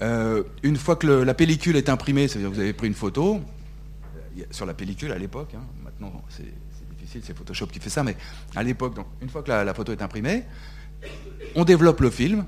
une 0.62 0.76
fois 0.76 0.96
que 0.96 1.06
la 1.06 1.34
pellicule 1.34 1.76
est 1.76 1.88
imprimée, 1.88 2.28
c'est-à-dire 2.28 2.50
que 2.50 2.54
vous 2.54 2.60
avez 2.60 2.72
pris 2.72 2.86
une 2.86 2.94
photo, 2.94 3.40
sur 4.50 4.66
la 4.66 4.74
pellicule 4.74 5.12
à 5.12 5.18
l'époque, 5.18 5.54
hein, 5.54 5.64
maintenant 5.84 6.12
c'est 6.28 6.44
difficile, 6.96 7.22
c'est 7.24 7.36
Photoshop 7.36 7.66
qui 7.66 7.80
fait 7.80 7.90
ça, 7.90 8.02
mais 8.02 8.16
à 8.54 8.62
l'époque, 8.62 8.96
une 9.20 9.28
fois 9.28 9.42
que 9.42 9.50
la, 9.50 9.74
photo 9.74 9.92
est 9.92 10.02
imprimée, 10.02 10.44
on 11.54 11.64
développe 11.64 12.00
le 12.00 12.10
film 12.10 12.44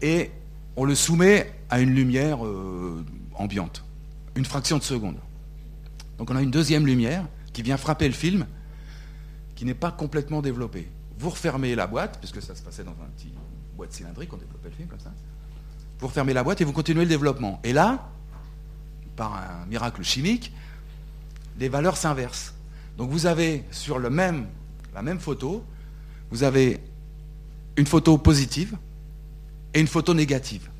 et 0.00 0.30
on 0.76 0.84
le 0.84 0.94
soumet 0.94 1.52
à 1.70 1.80
une 1.80 1.94
lumière 1.94 2.44
euh, 2.44 3.04
ambiante, 3.34 3.84
une 4.36 4.44
fraction 4.44 4.78
de 4.78 4.82
seconde. 4.82 5.16
Donc 6.18 6.30
on 6.30 6.36
a 6.36 6.42
une 6.42 6.50
deuxième 6.50 6.86
lumière 6.86 7.24
qui 7.52 7.62
vient 7.62 7.76
frapper 7.76 8.06
le 8.06 8.14
film, 8.14 8.46
qui 9.58 9.64
n'est 9.64 9.74
pas 9.74 9.90
complètement 9.90 10.40
développé. 10.40 10.88
Vous 11.18 11.30
refermez 11.30 11.74
la 11.74 11.88
boîte, 11.88 12.20
puisque 12.20 12.40
ça 12.40 12.54
se 12.54 12.62
passait 12.62 12.84
dans 12.84 12.92
un 12.92 13.08
petit 13.16 13.32
boîte 13.76 13.92
cylindrique, 13.92 14.32
on 14.32 14.36
développait 14.36 14.68
le 14.68 14.74
film 14.76 14.86
comme 14.86 15.00
ça. 15.00 15.12
Vous 15.98 16.06
refermez 16.06 16.32
la 16.32 16.44
boîte 16.44 16.60
et 16.60 16.64
vous 16.64 16.72
continuez 16.72 17.02
le 17.02 17.08
développement. 17.08 17.58
Et 17.64 17.72
là, 17.72 18.08
par 19.16 19.34
un 19.34 19.66
miracle 19.66 20.04
chimique, 20.04 20.52
les 21.58 21.68
valeurs 21.68 21.96
s'inversent. 21.96 22.54
Donc 22.96 23.10
vous 23.10 23.26
avez 23.26 23.64
sur 23.72 23.98
le 23.98 24.10
même, 24.10 24.46
la 24.94 25.02
même 25.02 25.18
photo, 25.18 25.64
vous 26.30 26.44
avez 26.44 26.78
une 27.76 27.86
photo 27.86 28.16
positive 28.16 28.76
et 29.74 29.80
une 29.80 29.88
photo 29.88 30.14
négative. 30.14 30.70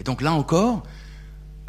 Et 0.00 0.02
donc 0.02 0.22
là 0.22 0.32
encore, 0.32 0.82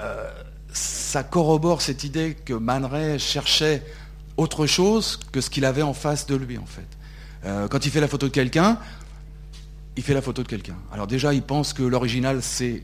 euh, 0.02 0.32
ça 0.74 1.24
corrobore 1.24 1.84
cette 1.84 2.04
idée 2.04 2.34
que 2.34 2.56
Man 2.56 3.20
cherchait 3.20 3.86
autre 4.38 4.66
chose 4.68 5.20
que 5.32 5.42
ce 5.42 5.50
qu'il 5.50 5.66
avait 5.66 5.82
en 5.82 5.94
face 5.94 6.26
de 6.28 6.36
lui 6.36 6.58
en 6.58 6.66
fait. 6.66 6.88
Euh, 7.46 7.68
quand 7.68 7.86
il 7.86 7.92
fait 7.92 8.02
la 8.02 8.08
photo 8.08 8.28
de 8.28 8.32
quelqu'un, 8.32 8.80
il 9.96 10.04
fait 10.04 10.14
la 10.14 10.22
photo 10.22 10.44
de 10.44 10.48
quelqu'un. 10.48 10.78
Alors 10.92 11.08
déjà, 11.08 11.34
il 11.34 11.42
pense 11.42 11.74
que 11.74 11.84
l'original 11.84 12.42
c'est 12.42 12.84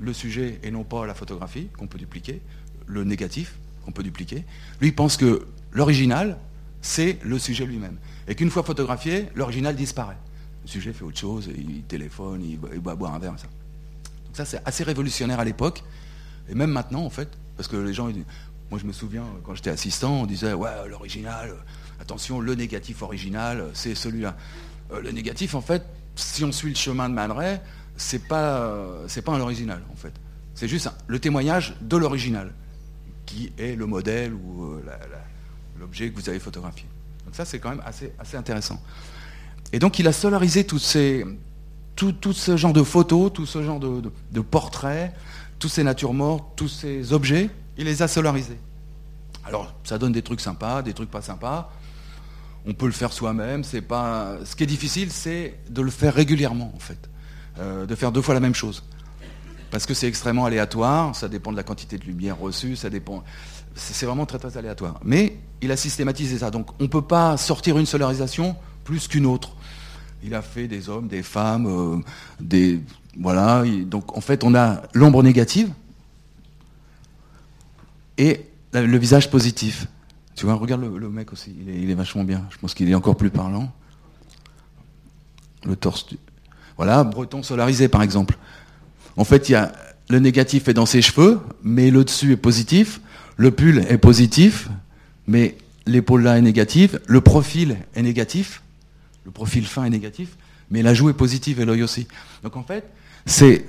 le 0.00 0.12
sujet 0.12 0.58
et 0.62 0.70
non 0.70 0.84
pas 0.84 1.06
la 1.06 1.14
photographie 1.14 1.68
qu'on 1.78 1.86
peut 1.86 1.98
dupliquer, 1.98 2.40
le 2.86 3.04
négatif 3.04 3.54
qu'on 3.84 3.92
peut 3.92 4.02
dupliquer. 4.02 4.44
Lui 4.80 4.92
pense 4.92 5.16
que 5.16 5.46
l'original, 5.72 6.38
c'est 6.80 7.18
le 7.22 7.38
sujet 7.38 7.64
lui-même. 7.64 7.96
Et 8.28 8.34
qu'une 8.34 8.50
fois 8.50 8.62
photographié, 8.62 9.28
l'original 9.34 9.74
disparaît. 9.76 10.18
Le 10.62 10.68
sujet 10.68 10.92
fait 10.92 11.04
autre 11.04 11.18
chose, 11.18 11.50
il 11.56 11.82
téléphone, 11.82 12.42
il, 12.44 12.58
boit, 12.58 13.10
un 13.10 13.18
verre, 13.18 13.34
ça. 13.36 13.48
Donc 14.26 14.36
ça, 14.36 14.44
c'est 14.44 14.62
assez 14.64 14.84
révolutionnaire 14.84 15.40
à 15.40 15.44
l'époque, 15.44 15.82
et 16.48 16.54
même 16.54 16.70
maintenant, 16.70 17.04
en 17.04 17.10
fait, 17.10 17.28
parce 17.56 17.68
que 17.68 17.76
les 17.76 17.92
gens, 17.92 18.08
moi 18.72 18.80
je 18.80 18.86
me 18.86 18.92
souviens, 18.92 19.26
quand 19.44 19.54
j'étais 19.54 19.68
assistant, 19.68 20.22
on 20.22 20.26
disait, 20.26 20.54
ouais, 20.54 20.70
l'original, 20.88 21.54
attention, 22.00 22.40
le 22.40 22.54
négatif 22.54 23.02
original, 23.02 23.68
c'est 23.74 23.94
celui-là. 23.94 24.34
Euh, 24.92 25.02
le 25.02 25.10
négatif, 25.10 25.54
en 25.54 25.60
fait, 25.60 25.84
si 26.16 26.42
on 26.42 26.52
suit 26.52 26.70
le 26.70 26.76
chemin 26.76 27.10
de 27.10 27.14
Man 27.14 27.34
c'est 27.98 28.26
pas, 28.26 28.66
pas 29.24 29.32
un 29.32 29.40
original 29.40 29.82
en 29.92 29.96
fait. 29.96 30.14
C'est 30.54 30.68
juste 30.68 30.88
le 31.06 31.18
témoignage 31.18 31.76
de 31.82 31.98
l'original, 31.98 32.54
qui 33.26 33.52
est 33.58 33.76
le 33.76 33.84
modèle 33.84 34.32
ou 34.32 34.64
euh, 34.64 34.80
l'objet 35.78 36.08
que 36.08 36.18
vous 36.18 36.30
avez 36.30 36.38
photographié. 36.38 36.86
Donc 37.26 37.34
ça, 37.34 37.44
c'est 37.44 37.58
quand 37.58 37.68
même 37.68 37.82
assez, 37.84 38.14
assez 38.18 38.38
intéressant. 38.38 38.80
Et 39.74 39.78
donc, 39.78 39.98
il 39.98 40.08
a 40.08 40.12
solarisé 40.12 40.64
tout, 40.64 40.80
tout, 41.94 42.32
ce 42.32 42.56
genre 42.56 42.72
de 42.72 42.82
photos, 42.82 43.30
tout 43.34 43.44
ce 43.44 43.62
genre 43.62 43.80
de, 43.80 44.40
portraits, 44.40 45.12
tous 45.58 45.68
ces 45.68 45.84
natures 45.84 46.14
mortes, 46.14 46.52
tous 46.56 46.68
ces 46.68 47.12
objets, 47.12 47.50
il 47.76 47.84
les 47.84 48.02
a 48.02 48.08
solarisés. 48.08 48.58
Alors, 49.44 49.74
ça 49.84 49.98
donne 49.98 50.12
des 50.12 50.22
trucs 50.22 50.40
sympas, 50.40 50.82
des 50.82 50.92
trucs 50.92 51.10
pas 51.10 51.22
sympas. 51.22 51.72
On 52.66 52.74
peut 52.74 52.86
le 52.86 52.92
faire 52.92 53.12
soi-même. 53.12 53.64
Ce 53.64 53.76
qui 54.56 54.62
est 54.62 54.66
difficile, 54.66 55.10
c'est 55.10 55.58
de 55.68 55.82
le 55.82 55.90
faire 55.90 56.14
régulièrement, 56.14 56.72
en 56.74 56.78
fait, 56.78 57.10
euh, 57.58 57.86
de 57.86 57.94
faire 57.94 58.12
deux 58.12 58.22
fois 58.22 58.34
la 58.34 58.40
même 58.40 58.54
chose, 58.54 58.84
parce 59.70 59.86
que 59.86 59.94
c'est 59.94 60.06
extrêmement 60.06 60.44
aléatoire. 60.44 61.16
Ça 61.16 61.28
dépend 61.28 61.50
de 61.50 61.56
la 61.56 61.64
quantité 61.64 61.98
de 61.98 62.04
lumière 62.04 62.38
reçue. 62.38 62.76
Ça 62.76 62.90
dépend. 62.90 63.24
C'est 63.74 64.06
vraiment 64.06 64.26
très 64.26 64.38
très 64.38 64.56
aléatoire. 64.56 65.00
Mais 65.02 65.38
il 65.60 65.72
a 65.72 65.76
systématisé 65.76 66.38
ça. 66.38 66.50
Donc, 66.50 66.70
on 66.78 66.84
ne 66.84 66.88
peut 66.88 67.02
pas 67.02 67.36
sortir 67.36 67.78
une 67.78 67.86
solarisation 67.86 68.54
plus 68.84 69.08
qu'une 69.08 69.26
autre. 69.26 69.56
Il 70.22 70.34
a 70.34 70.42
fait 70.42 70.68
des 70.68 70.88
hommes, 70.88 71.08
des 71.08 71.22
femmes, 71.22 71.66
euh, 71.66 72.00
des 72.38 72.80
voilà. 73.18 73.64
Donc, 73.86 74.16
en 74.16 74.20
fait, 74.20 74.44
on 74.44 74.54
a 74.54 74.82
l'ombre 74.94 75.22
négative 75.22 75.72
et 78.18 78.46
le 78.72 78.98
visage 78.98 79.30
positif. 79.30 79.86
Tu 80.34 80.46
vois, 80.46 80.54
regarde 80.54 80.82
le, 80.82 81.08
mec 81.10 81.32
aussi, 81.32 81.54
il 81.66 81.90
est, 81.90 81.94
vachement 81.94 82.24
bien. 82.24 82.46
Je 82.50 82.58
pense 82.58 82.74
qu'il 82.74 82.90
est 82.90 82.94
encore 82.94 83.16
plus 83.16 83.30
parlant. 83.30 83.72
Le 85.64 85.76
torse. 85.76 86.06
Voilà, 86.76 87.04
breton 87.04 87.42
solarisé 87.42 87.88
par 87.88 88.02
exemple. 88.02 88.36
En 89.16 89.24
fait, 89.24 89.48
il 89.48 89.52
y 89.52 89.54
a 89.54 89.72
le 90.08 90.18
négatif 90.18 90.68
est 90.68 90.74
dans 90.74 90.86
ses 90.86 91.00
cheveux, 91.00 91.40
mais 91.62 91.90
le 91.90 92.04
dessus 92.04 92.32
est 92.32 92.36
positif. 92.36 93.00
Le 93.36 93.50
pull 93.50 93.78
est 93.88 93.98
positif, 93.98 94.68
mais 95.26 95.56
l'épaule 95.86 96.22
là 96.22 96.38
est 96.38 96.42
négative. 96.42 97.00
Le 97.06 97.20
profil 97.20 97.78
est 97.94 98.02
négatif. 98.02 98.62
Le 99.24 99.30
profil 99.30 99.66
fin 99.66 99.84
est 99.84 99.90
négatif, 99.90 100.36
mais 100.70 100.82
la 100.82 100.94
joue 100.94 101.08
est 101.08 101.14
positive 101.14 101.60
et 101.60 101.64
l'œil 101.64 101.82
aussi. 101.82 102.08
Donc 102.42 102.56
en 102.56 102.62
fait, 102.62 102.84
c'est 103.24 103.64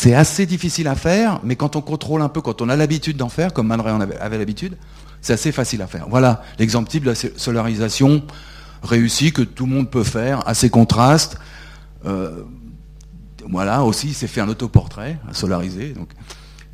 c'est 0.00 0.14
assez 0.14 0.46
difficile 0.46 0.88
à 0.88 0.94
faire, 0.94 1.40
mais 1.44 1.56
quand 1.56 1.76
on 1.76 1.82
contrôle 1.82 2.22
un 2.22 2.30
peu, 2.30 2.40
quand 2.40 2.62
on 2.62 2.70
a 2.70 2.76
l'habitude 2.76 3.18
d'en 3.18 3.28
faire, 3.28 3.52
comme 3.52 3.66
Man 3.66 3.82
en 3.82 4.00
avait, 4.00 4.38
l'habitude, 4.38 4.78
c'est 5.20 5.34
assez 5.34 5.52
facile 5.52 5.82
à 5.82 5.86
faire. 5.86 6.06
Voilà 6.08 6.42
l'exemple 6.58 6.88
type 6.88 7.04
de 7.04 7.10
la 7.10 7.14
solarisation 7.14 8.22
réussie 8.82 9.30
que 9.30 9.42
tout 9.42 9.66
le 9.66 9.72
monde 9.74 9.90
peut 9.90 10.02
faire, 10.02 10.48
assez 10.48 10.70
contraste. 10.70 11.36
Euh, 12.06 12.44
voilà, 13.46 13.84
aussi, 13.84 14.06
il 14.06 14.14
s'est 14.14 14.26
fait 14.26 14.40
un 14.40 14.48
autoportrait 14.48 15.18
solarisé. 15.32 15.90
Donc, 15.90 16.08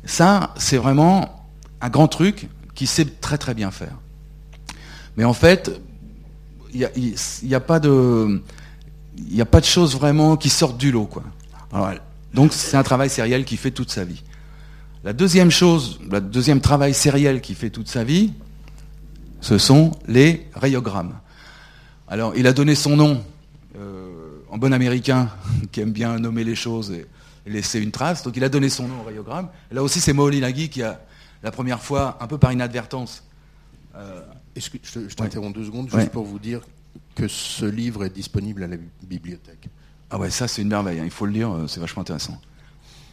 ça, 0.05 0.53
c'est 0.55 0.77
vraiment 0.77 1.45
un 1.81 1.89
grand 1.89 2.07
truc 2.07 2.47
qui 2.75 2.87
sait 2.87 3.03
très 3.03 3.37
très 3.37 3.53
bien 3.53 3.71
faire. 3.71 3.97
Mais 5.17 5.25
en 5.25 5.33
fait, 5.33 5.81
il 6.73 6.89
n'y 7.43 7.55
a, 7.55 7.59
pas 7.59 7.81
de, 7.81 8.41
il 9.29 9.41
a 9.41 9.45
pas 9.45 9.59
de 9.59 9.65
choses 9.65 9.97
vraiment 9.97 10.37
qui 10.37 10.47
sortent 10.47 10.77
du 10.77 10.93
lot, 10.93 11.09
donc 12.33 12.53
c'est 12.53 12.77
un 12.77 12.83
travail 12.83 13.09
sériel 13.09 13.45
qui 13.45 13.57
fait 13.57 13.71
toute 13.71 13.91
sa 13.91 14.03
vie. 14.03 14.23
La 15.03 15.13
deuxième 15.13 15.51
chose, 15.51 15.99
le 16.09 16.19
deuxième 16.19 16.61
travail 16.61 16.93
sériel 16.93 17.41
qui 17.41 17.55
fait 17.55 17.69
toute 17.69 17.87
sa 17.87 18.03
vie, 18.03 18.33
ce 19.41 19.57
sont 19.57 19.91
les 20.07 20.47
rayogrammes. 20.53 21.19
Alors 22.07 22.35
il 22.35 22.47
a 22.47 22.53
donné 22.53 22.75
son 22.75 22.95
nom 22.95 23.23
euh, 23.77 24.39
en 24.49 24.57
bon 24.57 24.73
américain 24.73 25.29
qui 25.71 25.81
aime 25.81 25.91
bien 25.91 26.19
nommer 26.19 26.43
les 26.43 26.55
choses 26.55 26.91
et, 26.91 27.05
laisser 27.45 27.79
une 27.79 27.91
trace. 27.91 28.23
Donc 28.23 28.35
il 28.35 28.43
a 28.43 28.49
donné 28.49 28.67
son 28.67 28.89
nom 28.89 28.99
au 28.99 29.03
rayogramme. 29.03 29.47
là 29.71 29.81
aussi 29.81 30.01
c'est 30.01 30.11
Moholy 30.11 30.41
Nagy 30.41 30.67
qui 30.67 30.83
a 30.83 30.99
la 31.41 31.51
première 31.51 31.81
fois, 31.81 32.17
un 32.19 32.27
peu 32.27 32.37
par 32.37 32.51
inadvertance. 32.51 33.23
Euh, 33.95 34.21
Est-ce 34.53 34.69
que 34.69 34.77
je, 34.83 35.15
t'interromps 35.15 35.55
deux 35.55 35.63
secondes 35.63 35.89
juste 35.89 36.11
pour 36.11 36.25
vous 36.25 36.39
dire 36.39 36.59
que 37.15 37.27
ce 37.27 37.65
livre 37.65 38.03
est 38.03 38.09
disponible 38.09 38.63
à 38.63 38.67
la 38.67 38.77
bibliothèque. 39.03 39.69
Ah 40.09 40.17
ouais, 40.17 40.29
ça 40.29 40.47
c'est 40.47 40.61
une 40.61 40.69
merveille, 40.69 40.99
hein. 40.99 41.05
il 41.05 41.11
faut 41.11 41.25
le 41.25 41.31
lire, 41.31 41.51
euh, 41.51 41.67
c'est 41.67 41.79
vachement 41.79 42.01
intéressant. 42.01 42.39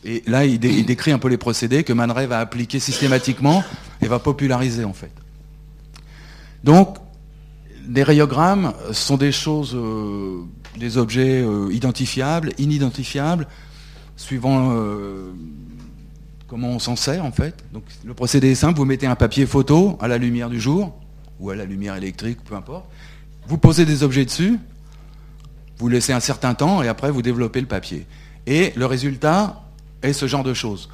Et 0.04 0.22
là, 0.26 0.44
il, 0.44 0.58
décrit 0.58 1.12
un 1.12 1.18
peu 1.18 1.28
les 1.28 1.38
procédés 1.38 1.82
que 1.82 1.92
Man 1.92 2.10
Ray 2.10 2.26
va 2.26 2.38
appliquer 2.38 2.78
systématiquement 2.78 3.64
et 4.02 4.06
va 4.06 4.18
populariser 4.18 4.84
en 4.84 4.92
fait. 4.92 5.10
Donc, 6.62 6.98
des 7.86 8.02
rayogrammes 8.02 8.74
sont 8.92 9.16
des 9.16 9.32
choses, 9.32 9.74
euh, 9.74 10.42
des 10.78 10.98
objets 10.98 11.42
euh, 11.42 11.72
identifiables, 11.72 12.52
inidentifiables, 12.58 13.48
suivant 14.16 14.72
comment 16.46 16.68
on 16.68 16.78
s'en 16.78 16.96
sert 16.96 17.24
en 17.24 17.32
fait. 17.32 17.64
Donc, 17.72 17.84
le 18.04 18.14
procédé 18.14 18.50
est 18.50 18.54
simple, 18.54 18.78
vous 18.78 18.84
mettez 18.84 19.06
un 19.06 19.16
papier 19.16 19.46
photo 19.46 19.96
à 20.00 20.06
la 20.06 20.18
lumière 20.18 20.50
du 20.50 20.60
jour, 20.60 20.94
ou 21.40 21.50
à 21.50 21.56
la 21.56 21.64
lumière 21.64 21.96
électrique, 21.96 22.38
peu 22.44 22.54
importe. 22.54 22.86
Vous 23.48 23.58
posez 23.58 23.84
des 23.84 24.02
objets 24.02 24.24
dessus, 24.24 24.58
vous 25.78 25.88
laissez 25.88 26.12
un 26.12 26.20
certain 26.20 26.54
temps 26.54 26.82
et 26.82 26.88
après 26.88 27.10
vous 27.10 27.22
développez 27.22 27.60
le 27.60 27.66
papier. 27.66 28.06
Et 28.46 28.72
le 28.76 28.86
résultat 28.86 29.62
est 30.02 30.12
ce 30.12 30.26
genre 30.26 30.44
de 30.44 30.54
choses. 30.54 30.88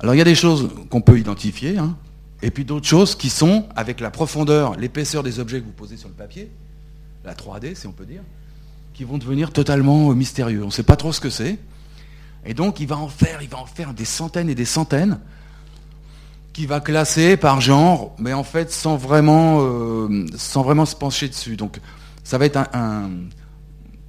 Alors 0.00 0.14
il 0.14 0.18
y 0.18 0.22
a 0.22 0.24
des 0.24 0.34
choses 0.34 0.70
qu'on 0.90 1.00
peut 1.00 1.18
identifier, 1.18 1.78
hein, 1.78 1.96
et 2.42 2.50
puis 2.50 2.64
d'autres 2.64 2.86
choses 2.86 3.14
qui 3.14 3.30
sont 3.30 3.66
avec 3.76 4.00
la 4.00 4.10
profondeur, 4.10 4.76
l'épaisseur 4.76 5.22
des 5.22 5.40
objets 5.40 5.60
que 5.60 5.64
vous 5.64 5.72
posez 5.72 5.96
sur 5.96 6.08
le 6.08 6.14
papier, 6.14 6.50
la 7.24 7.34
3D 7.34 7.74
si 7.74 7.86
on 7.86 7.92
peut 7.92 8.04
dire, 8.04 8.22
qui 8.94 9.04
vont 9.04 9.18
devenir 9.18 9.52
totalement 9.52 10.12
mystérieux. 10.14 10.62
On 10.62 10.66
ne 10.66 10.72
sait 10.72 10.82
pas 10.82 10.96
trop 10.96 11.12
ce 11.12 11.20
que 11.20 11.30
c'est. 11.30 11.58
Et 12.44 12.54
donc 12.54 12.80
il 12.80 12.86
va 12.86 12.96
en 12.96 13.08
faire, 13.08 13.42
il 13.42 13.48
va 13.48 13.58
en 13.58 13.66
faire 13.66 13.94
des 13.94 14.04
centaines 14.04 14.48
et 14.48 14.54
des 14.54 14.64
centaines, 14.64 15.18
qui 16.52 16.64
va 16.64 16.80
classer 16.80 17.36
par 17.36 17.60
genre, 17.60 18.14
mais 18.18 18.32
en 18.32 18.44
fait 18.44 18.72
sans 18.72 18.96
vraiment, 18.96 19.58
euh, 19.60 20.26
sans 20.36 20.62
vraiment 20.62 20.86
se 20.86 20.96
pencher 20.96 21.28
dessus. 21.28 21.56
Donc 21.56 21.80
ça 22.24 22.38
va 22.38 22.46
être 22.46 22.56
un 22.72 23.10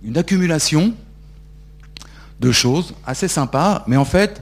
une 0.04 0.18
accumulation 0.18 0.94
de 2.40 2.52
choses 2.52 2.94
assez 3.06 3.28
sympas, 3.28 3.84
mais 3.88 3.98
en 3.98 4.06
fait, 4.06 4.42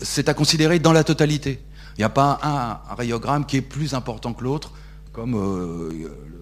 c'est 0.00 0.28
à 0.28 0.34
considérer 0.34 0.78
dans 0.78 0.92
la 0.92 1.04
totalité. 1.04 1.60
Il 1.96 2.00
n'y 2.00 2.04
a 2.04 2.08
pas 2.08 2.38
un, 2.42 2.94
rayogramme 2.94 3.44
qui 3.44 3.56
est 3.56 3.62
plus 3.62 3.94
important 3.94 4.32
que 4.32 4.44
l'autre, 4.44 4.72
comme 5.12 5.34
euh, 5.34 5.90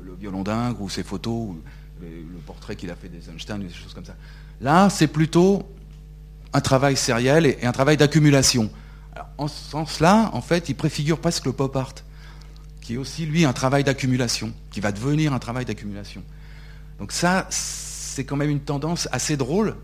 le, 0.05 0.14
violon 0.18 0.42
dingue 0.42 0.80
ou 0.80 0.88
ses 0.88 1.03
photos, 1.03 1.32
ou 1.32 1.62
le, 2.01 2.38
portrait 2.47 2.76
qu'il 2.76 2.90
a 2.90 2.97
fait 2.97 3.09
d'Eisenstein, 3.09 3.61
ou 3.61 3.64
des 3.64 3.72
choses 3.72 3.94
comme 3.94 4.05
ça. 4.05 4.16
Là, 4.61 4.88
c'est 4.90 5.07
plutôt 5.07 5.66
un 6.53 6.61
travail 6.61 6.97
sériel 6.97 7.47
et, 7.47 7.59
un 7.62 7.72
travail 7.72 7.97
d'accumulation. 7.97 8.70
En 9.38 9.49
ce 9.49 9.70
sens-là, 9.70 10.30
en 10.32 10.42
fait, 10.42 10.68
il 10.68 10.74
préfigure 10.74 11.18
presque 11.18 11.47
le 11.47 11.53
pop 11.53 11.74
art, 11.76 11.94
qui 12.80 12.94
est 12.94 12.99
aussi, 12.99 13.26
lui, 13.26 13.44
un 13.44 13.53
travail 13.53 13.84
d'accumulation, 13.84 14.53
qui 14.70 14.80
va 14.80 14.92
devenir 14.92 15.32
un 15.32 15.38
travail 15.38 15.64
d'accumulation. 15.64 16.22
Donc 16.99 17.12
ça, 17.12 17.47
c'est 18.16 18.24
quand 18.24 18.36
même 18.36 18.48
une 18.48 18.60
tendance 18.60 19.10
assez 19.12 19.36
drôle. 19.36 19.76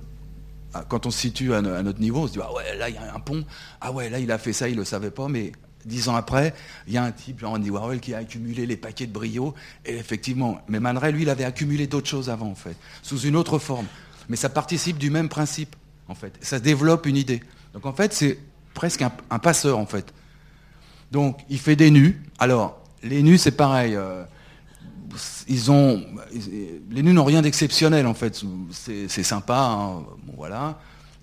Ah, 0.72 0.86
quand 0.88 1.04
on 1.04 1.10
se 1.10 1.18
situe 1.18 1.52
à, 1.52 1.60
notre 1.60 2.00
niveau, 2.00 2.20
on 2.20 2.26
se 2.26 2.32
dit 2.32 2.38
ah 2.42 2.50
ouais 2.54 2.76
là 2.78 2.88
il 2.88 2.94
y 2.94 2.98
a 2.98 3.14
un 3.14 3.20
pont, 3.20 3.44
ah 3.82 3.92
ouais 3.92 4.08
là 4.08 4.18
il 4.20 4.32
a 4.32 4.38
fait 4.38 4.54
ça, 4.54 4.70
il 4.70 4.76
le 4.76 4.86
savait 4.86 5.10
pas, 5.10 5.28
mais 5.28 5.52
dix 5.84 6.08
ans 6.08 6.16
après, 6.16 6.54
il 6.86 6.94
y 6.94 6.96
a 6.96 7.04
un 7.04 7.12
type, 7.12 7.40
genre 7.40 7.52
Andy 7.52 7.68
Warhol, 7.68 8.00
qui 8.00 8.14
a 8.14 8.18
accumulé 8.18 8.64
les 8.64 8.78
paquets 8.78 9.06
de 9.06 9.12
brio, 9.12 9.52
et 9.84 9.96
effectivement, 9.96 10.62
mais 10.66 10.80
Man 10.80 10.98
lui, 11.10 11.22
il 11.22 11.28
avait 11.28 11.44
accumulé 11.44 11.86
d'autres 11.86 12.08
choses 12.08 12.30
avant, 12.30 12.46
en 12.46 12.54
fait, 12.54 12.74
sous 13.02 13.18
une 13.20 13.36
autre 13.36 13.58
forme. 13.58 13.84
Mais 14.30 14.36
ça 14.36 14.48
participe 14.48 14.96
du 14.96 15.10
même 15.10 15.28
principe, 15.28 15.76
en 16.08 16.14
fait. 16.14 16.32
Ça 16.40 16.58
développe 16.58 17.04
une 17.04 17.18
idée. 17.18 17.42
Donc 17.74 17.84
en 17.84 17.92
fait, 17.92 18.14
c'est 18.14 18.38
presque 18.72 19.02
un, 19.02 19.38
passeur, 19.40 19.76
en 19.76 19.86
fait. 19.86 20.14
Donc, 21.10 21.40
il 21.50 21.58
fait 21.58 21.76
des 21.76 21.90
nus. 21.90 22.22
Alors, 22.38 22.80
les 23.02 23.22
nus, 23.22 23.36
c'est 23.36 23.50
pareil. 23.50 23.94
Euh, 23.94 24.24
ils 25.48 25.70
ont, 25.70 26.04
les 26.90 27.02
nus 27.02 27.12
n'ont 27.12 27.24
rien 27.24 27.42
d'exceptionnel 27.42 28.06
en 28.06 28.14
fait. 28.14 28.42
C'est 28.70 29.22
sympa, 29.22 29.58
hein. 29.58 30.02
voilà. 30.36 30.78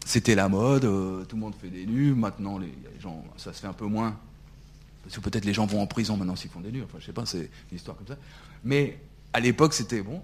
C'était 0.06 0.34
la 0.34 0.50
mode, 0.50 0.86
euh, 0.86 1.24
tout 1.26 1.36
le 1.36 1.42
monde 1.42 1.54
fait 1.62 1.70
des 1.70 1.86
nus. 1.86 2.14
Maintenant, 2.14 2.58
les, 2.58 2.74
gens, 3.00 3.24
ça 3.38 3.54
se 3.54 3.62
fait 3.62 3.68
un 3.68 3.74
peu 3.74 3.86
moins. 3.86 4.18
Parce 5.04 5.16
que 5.16 5.22
peut-être 5.22 5.46
les 5.46 5.54
gens 5.54 5.66
vont 5.66 5.82
en 5.82 5.88
prison 5.88 6.18
maintenant 6.18 6.36
s'ils 6.36 6.50
font 6.50 6.62
des 6.62 6.72
nus. 6.72 6.82
Enfin, 6.84 6.98
je 7.00 7.06
sais 7.06 7.14
pas, 7.14 7.26
c'est 7.26 7.50
une 7.72 7.78
histoire 7.78 7.96
comme 7.96 8.08
ça. 8.08 8.18
Mais 8.64 8.98
à 9.34 9.40
l'époque, 9.40 9.74
c'était 9.74 10.02
bon. 10.02 10.22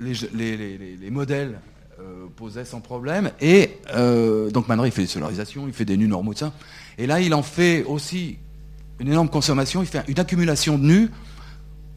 Les, 0.00 1.10
modèles 1.10 1.60
euh, 1.98 2.26
posaient 2.36 2.64
sans 2.64 2.80
problème. 2.80 3.32
Et 3.40 3.78
euh, 3.92 4.50
donc 4.50 4.68
maintenant, 4.68 4.84
il 4.84 4.92
fait 4.92 5.02
des 5.02 5.08
solarisations, 5.08 5.66
il 5.66 5.72
fait 5.72 5.84
des 5.84 5.96
nus 5.96 6.06
normaux, 6.06 6.34
ça. 6.34 6.52
Et 6.96 7.06
là, 7.06 7.20
il 7.20 7.34
en 7.34 7.42
fait 7.42 7.82
aussi 7.84 8.36
une 9.00 9.08
énorme 9.08 9.28
consommation. 9.28 9.82
Il 9.82 9.88
fait 9.88 10.04
une 10.06 10.20
accumulation 10.20 10.78
de 10.78 10.84
nus 10.84 11.10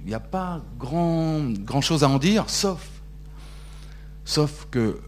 il 0.04 0.08
n'y 0.08 0.14
a 0.14 0.20
pas 0.20 0.62
grand, 0.80 1.42
grand 1.64 1.82
chose 1.82 2.04
à 2.04 2.10
en 2.10 2.18
dire, 2.18 2.50
sauf, 2.50 2.88
sauf 4.26 4.68
que 4.72 5.00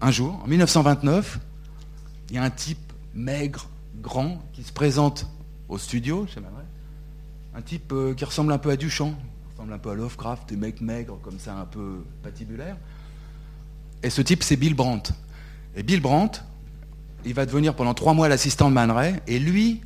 un 0.00 0.10
jour, 0.10 0.40
en 0.42 0.46
1929, 0.46 1.38
il 2.30 2.36
y 2.36 2.38
a 2.38 2.42
un 2.42 2.50
type 2.50 2.92
maigre, 3.14 3.68
grand, 4.00 4.42
qui 4.52 4.62
se 4.62 4.72
présente 4.72 5.26
au 5.68 5.78
studio, 5.78 6.26
chez 6.26 6.40
un 7.54 7.62
type 7.62 7.92
euh, 7.92 8.14
qui 8.14 8.24
ressemble 8.24 8.52
un 8.52 8.58
peu 8.58 8.70
à 8.70 8.76
Duchamp, 8.76 9.14
ressemble 9.52 9.72
un 9.72 9.78
peu 9.78 9.90
à 9.90 9.94
Lovecraft, 9.94 10.48
des 10.48 10.56
mecs 10.56 10.80
maigres 10.80 11.18
comme 11.22 11.38
ça, 11.38 11.54
un 11.54 11.64
peu 11.64 12.04
patibulaires. 12.22 12.76
Et 14.02 14.10
ce 14.10 14.22
type, 14.22 14.42
c'est 14.42 14.56
Bill 14.56 14.74
Brandt. 14.74 15.12
Et 15.74 15.82
Bill 15.82 16.00
Brandt, 16.00 16.40
il 17.24 17.34
va 17.34 17.46
devenir 17.46 17.74
pendant 17.74 17.94
trois 17.94 18.14
mois 18.14 18.28
l'assistant 18.28 18.68
de 18.68 18.74
Man 18.74 18.90
Ray, 18.90 19.16
et 19.26 19.38
lui, 19.38 19.82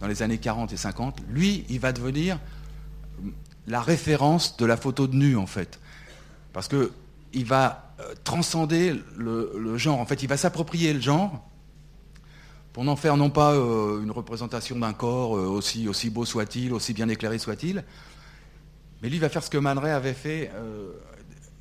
dans 0.00 0.06
les 0.06 0.22
années 0.22 0.38
40 0.38 0.72
et 0.72 0.76
50, 0.76 1.22
lui, 1.30 1.64
il 1.70 1.80
va 1.80 1.92
devenir 1.92 2.38
la 3.66 3.80
référence 3.80 4.56
de 4.56 4.66
la 4.66 4.76
photo 4.76 5.06
de 5.06 5.16
nu, 5.16 5.36
en 5.36 5.46
fait. 5.46 5.78
Parce 6.52 6.68
qu'il 6.68 7.44
va 7.44 7.94
euh, 8.00 8.14
transcender 8.24 8.94
le, 9.16 9.76
genre. 9.76 10.00
En 10.00 10.06
fait, 10.06 10.22
il 10.22 10.28
va 10.28 10.36
s'approprier 10.36 10.92
le 10.92 11.00
genre 11.00 11.42
pour 12.72 12.84
n'en 12.84 12.96
faire 12.96 13.16
non 13.16 13.30
pas 13.30 13.54
une 13.54 14.10
représentation 14.10 14.78
d'un 14.78 14.92
corps 14.92 15.30
aussi, 15.30 15.88
aussi 15.88 16.10
beau 16.10 16.26
soit-il, 16.26 16.74
aussi 16.74 16.92
bien 16.92 17.08
éclairé 17.08 17.38
soit-il, 17.38 17.82
mais 19.00 19.08
lui 19.08 19.18
va 19.18 19.30
faire 19.30 19.42
ce 19.42 19.48
que 19.48 19.56
Man 19.56 19.78
Ray 19.78 19.92
avait 19.92 20.12
fait 20.12 20.50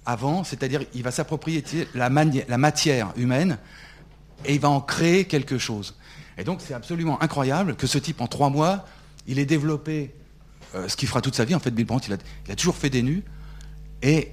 avant, 0.05 0.43
c'est-à-dire 0.43 0.81
il 0.93 1.03
va 1.03 1.11
s'approprier 1.11 1.63
la, 1.93 2.09
la 2.09 2.57
matière 2.57 3.13
humaine 3.15 3.57
et 4.43 4.55
il 4.55 4.59
va 4.59 4.69
en 4.69 4.81
créer 4.81 5.25
quelque 5.25 5.57
chose. 5.57 5.95
Et 6.37 6.43
donc 6.43 6.59
c'est 6.61 6.73
absolument 6.73 7.21
incroyable 7.21 7.75
que 7.75 7.87
ce 7.87 7.97
type, 7.97 8.21
en 8.21 8.27
trois 8.27 8.49
mois, 8.49 8.85
il 9.27 9.39
ait 9.39 9.45
développé 9.45 10.13
euh, 10.75 10.87
ce 10.87 10.95
qu'il 10.95 11.07
fera 11.07 11.21
toute 11.21 11.35
sa 11.35 11.45
vie. 11.45 11.55
En 11.55 11.59
fait, 11.59 11.71
Bill 11.71 11.85
Brandt, 11.85 12.07
il 12.07 12.51
a, 12.51 12.55
toujours 12.55 12.75
fait 12.75 12.89
des 12.89 13.01
nus, 13.01 13.23
et 14.01 14.31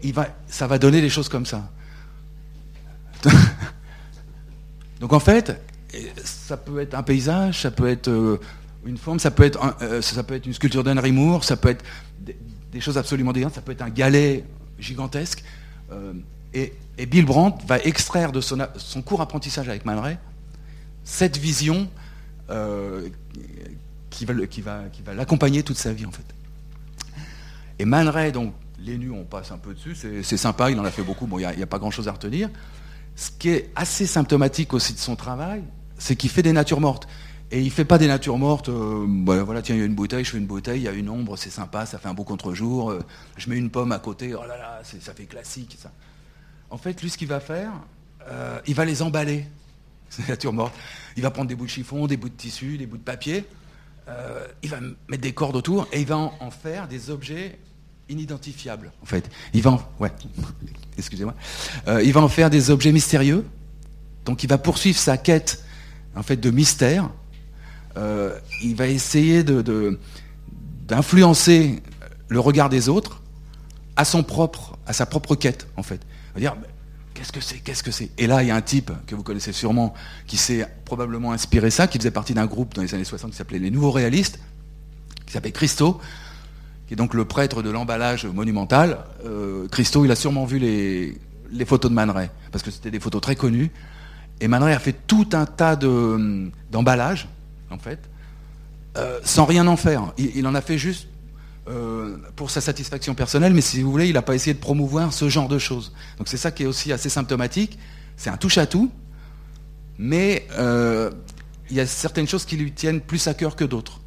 ça 0.48 0.66
va 0.66 0.78
donner 0.78 1.00
des 1.00 1.08
choses 1.08 1.28
comme 1.28 1.46
ça. 1.46 1.70
donc 5.00 5.12
en 5.12 5.20
fait, 5.20 5.60
ça 6.24 6.56
peut 6.56 6.80
être 6.80 6.94
un 6.94 7.02
paysage, 7.02 7.62
ça 7.62 7.70
peut 7.70 7.88
être 7.88 8.08
euh, 8.08 8.40
une 8.84 8.98
forme, 8.98 9.18
ça 9.18 9.30
peut 9.30 9.44
être, 9.44 9.60
euh, 9.82 10.00
une 10.44 10.52
sculpture 10.52 10.82
d'Henry 10.82 11.12
Moore, 11.12 11.44
ça 11.44 11.56
peut 11.56 11.68
être 11.68 11.84
des, 12.20 12.80
choses 12.80 12.98
absolument 12.98 13.32
délirantes, 13.32 13.54
ça 13.54 13.62
peut 13.62 13.72
être 13.72 13.82
un 13.82 13.90
galet 13.90 14.44
gigantesque. 14.78 15.44
Et, 16.54 16.72
Bill 17.06 17.24
Brandt 17.24 17.64
va 17.66 17.78
extraire 17.80 18.32
de 18.32 18.40
son, 18.40 19.02
court 19.04 19.20
apprentissage 19.20 19.68
avec 19.68 19.84
Man 19.84 19.98
Ray 19.98 20.18
cette 21.04 21.36
vision 21.36 21.88
euh, 22.50 23.08
qui 24.12 24.60
va, 24.60 24.82
l'accompagner 25.14 25.62
toute 25.62 25.78
sa 25.78 25.92
vie 25.92 26.06
en 26.06 26.12
fait. 26.12 26.24
Et 27.78 27.84
Man 27.84 28.08
Ray, 28.08 28.32
donc 28.32 28.54
les 28.78 28.98
nus, 28.98 29.10
on 29.10 29.24
passe 29.24 29.50
un 29.52 29.58
peu 29.58 29.74
dessus, 29.74 29.94
c'est 29.94 30.36
sympa, 30.36 30.70
il 30.70 30.78
en 30.78 30.84
a 30.84 30.90
fait 30.90 31.02
beaucoup, 31.02 31.26
bon, 31.26 31.38
il 31.38 31.56
n'y 31.56 31.62
a, 31.62 31.66
pas 31.66 31.78
grand-chose 31.78 32.08
à 32.08 32.12
retenir. 32.12 32.50
Ce 33.14 33.30
qui 33.30 33.50
est 33.50 33.70
assez 33.76 34.06
symptomatique 34.06 34.72
aussi 34.72 34.92
de 34.92 34.98
son 34.98 35.16
travail, 35.16 35.62
c'est 35.98 36.16
qu'il 36.16 36.30
fait 36.30 36.42
des 36.42 36.52
natures 36.52 36.80
mortes. 36.80 37.06
Et 37.50 37.60
il 37.60 37.70
fait 37.70 37.84
pas 37.84 37.98
des 37.98 38.06
natures 38.06 38.38
mortes, 38.38 38.70
euh, 38.70 39.06
voilà, 39.26 39.60
tiens, 39.60 39.74
il 39.74 39.80
y 39.80 39.82
a 39.82 39.84
une 39.84 39.94
bouteille, 39.94 40.24
je 40.24 40.30
fais 40.30 40.38
une 40.38 40.46
bouteille, 40.46 40.80
il 40.80 40.84
y 40.84 40.88
a 40.88 40.92
une 40.92 41.10
ombre, 41.10 41.36
c'est 41.36 41.50
sympa, 41.50 41.84
ça 41.84 41.98
fait 41.98 42.08
un 42.08 42.14
beau 42.14 42.24
contre-jour, 42.24 42.90
euh, 42.90 43.00
je 43.36 43.50
mets 43.50 43.58
une 43.58 43.68
pomme 43.68 43.92
à 43.92 43.98
côté, 43.98 44.34
oh 44.34 44.40
là 44.46 44.56
là, 44.56 44.80
ça 44.82 45.12
fait 45.12 45.26
classique, 45.26 45.76
ça. 45.78 45.92
En 46.70 46.78
fait, 46.78 47.02
lui, 47.02 47.10
ce 47.10 47.18
qu'il 47.18 47.28
va 47.28 47.40
faire, 47.40 47.70
euh, 48.28 48.58
il 48.66 48.74
va 48.74 48.86
les 48.86 49.02
emballer, 49.02 49.44
ces 50.08 50.22
natures 50.28 50.54
mortes. 50.54 50.74
Il 51.16 51.22
va 51.22 51.30
prendre 51.30 51.48
des 51.48 51.54
bouts 51.54 51.66
de 51.66 51.70
chiffon, 51.70 52.06
des 52.06 52.16
bouts 52.16 52.30
de 52.30 52.34
tissu, 52.34 52.78
des 52.78 52.86
bouts 52.86 52.96
de 52.96 53.02
papier, 53.02 53.44
il 54.62 54.70
va 54.70 54.78
mettre 55.08 55.22
des 55.22 55.32
cordes 55.32 55.56
autour, 55.56 55.88
et 55.92 56.00
il 56.00 56.06
va 56.06 56.16
en, 56.16 56.50
faire 56.50 56.88
des 56.88 57.10
objets 57.10 57.58
inidentifiables, 58.08 58.92
en 59.02 59.06
fait. 59.06 59.30
Il 59.54 59.62
va 59.62 59.72
en, 59.72 59.82
ouais, 60.00 60.12
excusez-moi, 60.98 61.34
il 62.02 62.12
va 62.12 62.20
en 62.20 62.28
faire 62.28 62.50
des 62.50 62.70
objets 62.70 62.92
mystérieux, 62.92 63.44
donc 64.24 64.42
il 64.42 64.48
va 64.48 64.58
poursuivre 64.58 64.98
sa 64.98 65.16
quête, 65.16 65.64
en 66.14 66.22
fait, 66.22 66.36
de 66.36 66.50
mystère, 66.50 67.10
euh, 67.96 68.38
il 68.62 68.74
va 68.74 68.86
essayer 68.86 69.44
d'influencer 70.86 71.82
le 72.28 72.40
regard 72.40 72.68
des 72.68 72.88
autres 72.88 73.22
à, 73.96 74.04
son 74.04 74.22
propre, 74.22 74.78
à 74.86 74.92
sa 74.92 75.06
propre 75.06 75.34
quête, 75.34 75.66
en 75.76 75.82
fait. 75.82 76.00
Qu'est-ce 77.14 77.32
que 77.32 77.40
c'est, 77.40 77.58
qu'est-ce 77.58 77.82
que 77.82 77.90
c'est? 77.90 78.10
Et 78.18 78.26
là, 78.26 78.42
il 78.42 78.48
y 78.48 78.50
a 78.50 78.56
un 78.56 78.62
type 78.62 78.90
que 79.06 79.14
vous 79.14 79.22
connaissez 79.22 79.52
sûrement, 79.52 79.94
qui 80.26 80.36
s'est 80.36 80.66
probablement 80.84 81.32
inspiré 81.32 81.70
ça, 81.70 81.86
qui 81.86 81.98
faisait 81.98 82.10
partie 82.10 82.34
d'un 82.34 82.46
groupe 82.46 82.74
dans 82.74 82.82
les 82.82 82.94
années 82.94 83.04
60 83.04 83.30
qui 83.30 83.36
s'appelait 83.36 83.58
les 83.58 83.70
Nouveaux 83.70 83.90
Réalistes, 83.90 84.38
qui 85.26 85.32
s'appelait 85.32 85.52
Christo, 85.52 86.00
qui 86.86 86.94
est 86.94 86.96
donc 86.96 87.14
le 87.14 87.24
prêtre 87.24 87.62
de 87.62 87.70
l'emballage 87.70 88.26
monumental. 88.26 88.98
Euh, 89.24 89.68
Christo, 89.68 90.04
il 90.04 90.10
a 90.10 90.16
sûrement 90.16 90.44
vu 90.44 90.58
les, 90.58 91.64
photos 91.64 91.90
de 91.90 91.94
Man 91.94 92.12
parce 92.50 92.62
que 92.62 92.70
c'était 92.70 92.90
des 92.90 93.00
photos 93.00 93.20
très 93.20 93.36
connues. 93.36 93.70
Et 94.40 94.48
Man 94.48 94.62
a 94.62 94.78
fait 94.78 94.96
tout 95.06 95.28
un 95.32 95.46
tas 95.46 95.76
d'emballages, 95.76 97.28
en 97.70 97.78
fait, 97.78 98.00
euh, 98.96 99.20
sans 99.24 99.44
rien 99.44 99.66
en 99.68 99.76
faire. 99.76 100.12
Il, 100.18 100.46
en 100.46 100.54
a 100.54 100.60
fait 100.60 100.78
juste 100.78 101.08
euh, 101.68 102.16
pour 102.34 102.50
sa 102.50 102.60
satisfaction 102.60 103.14
personnelle, 103.14 103.54
mais 103.54 103.60
si 103.60 103.82
vous 103.82 103.90
voulez, 103.90 104.08
il 104.08 104.14
n'a 104.14 104.22
pas 104.22 104.34
essayé 104.34 104.52
de 104.52 104.58
promouvoir 104.58 105.12
ce 105.12 105.28
genre 105.28 105.48
de 105.48 105.58
choses. 105.58 105.92
Donc 106.18 106.28
c'est 106.28 106.36
ça 106.36 106.50
qui 106.50 106.64
est 106.64 106.66
aussi 106.66 106.92
assez 106.92 107.08
symptomatique. 107.08 107.78
C'est 108.16 108.30
un 108.30 108.36
touche-à-tout, 108.36 108.90
mais 109.98 110.46
euh, 110.58 111.10
il 111.70 111.76
y 111.76 111.80
a 111.80 111.86
certaines 111.86 112.26
choses 112.26 112.44
qui 112.44 112.56
lui 112.56 112.72
tiennent 112.72 113.00
plus 113.00 113.28
à 113.28 113.34
cœur 113.34 113.54
que 113.54 113.64
d'autres. 113.64 114.00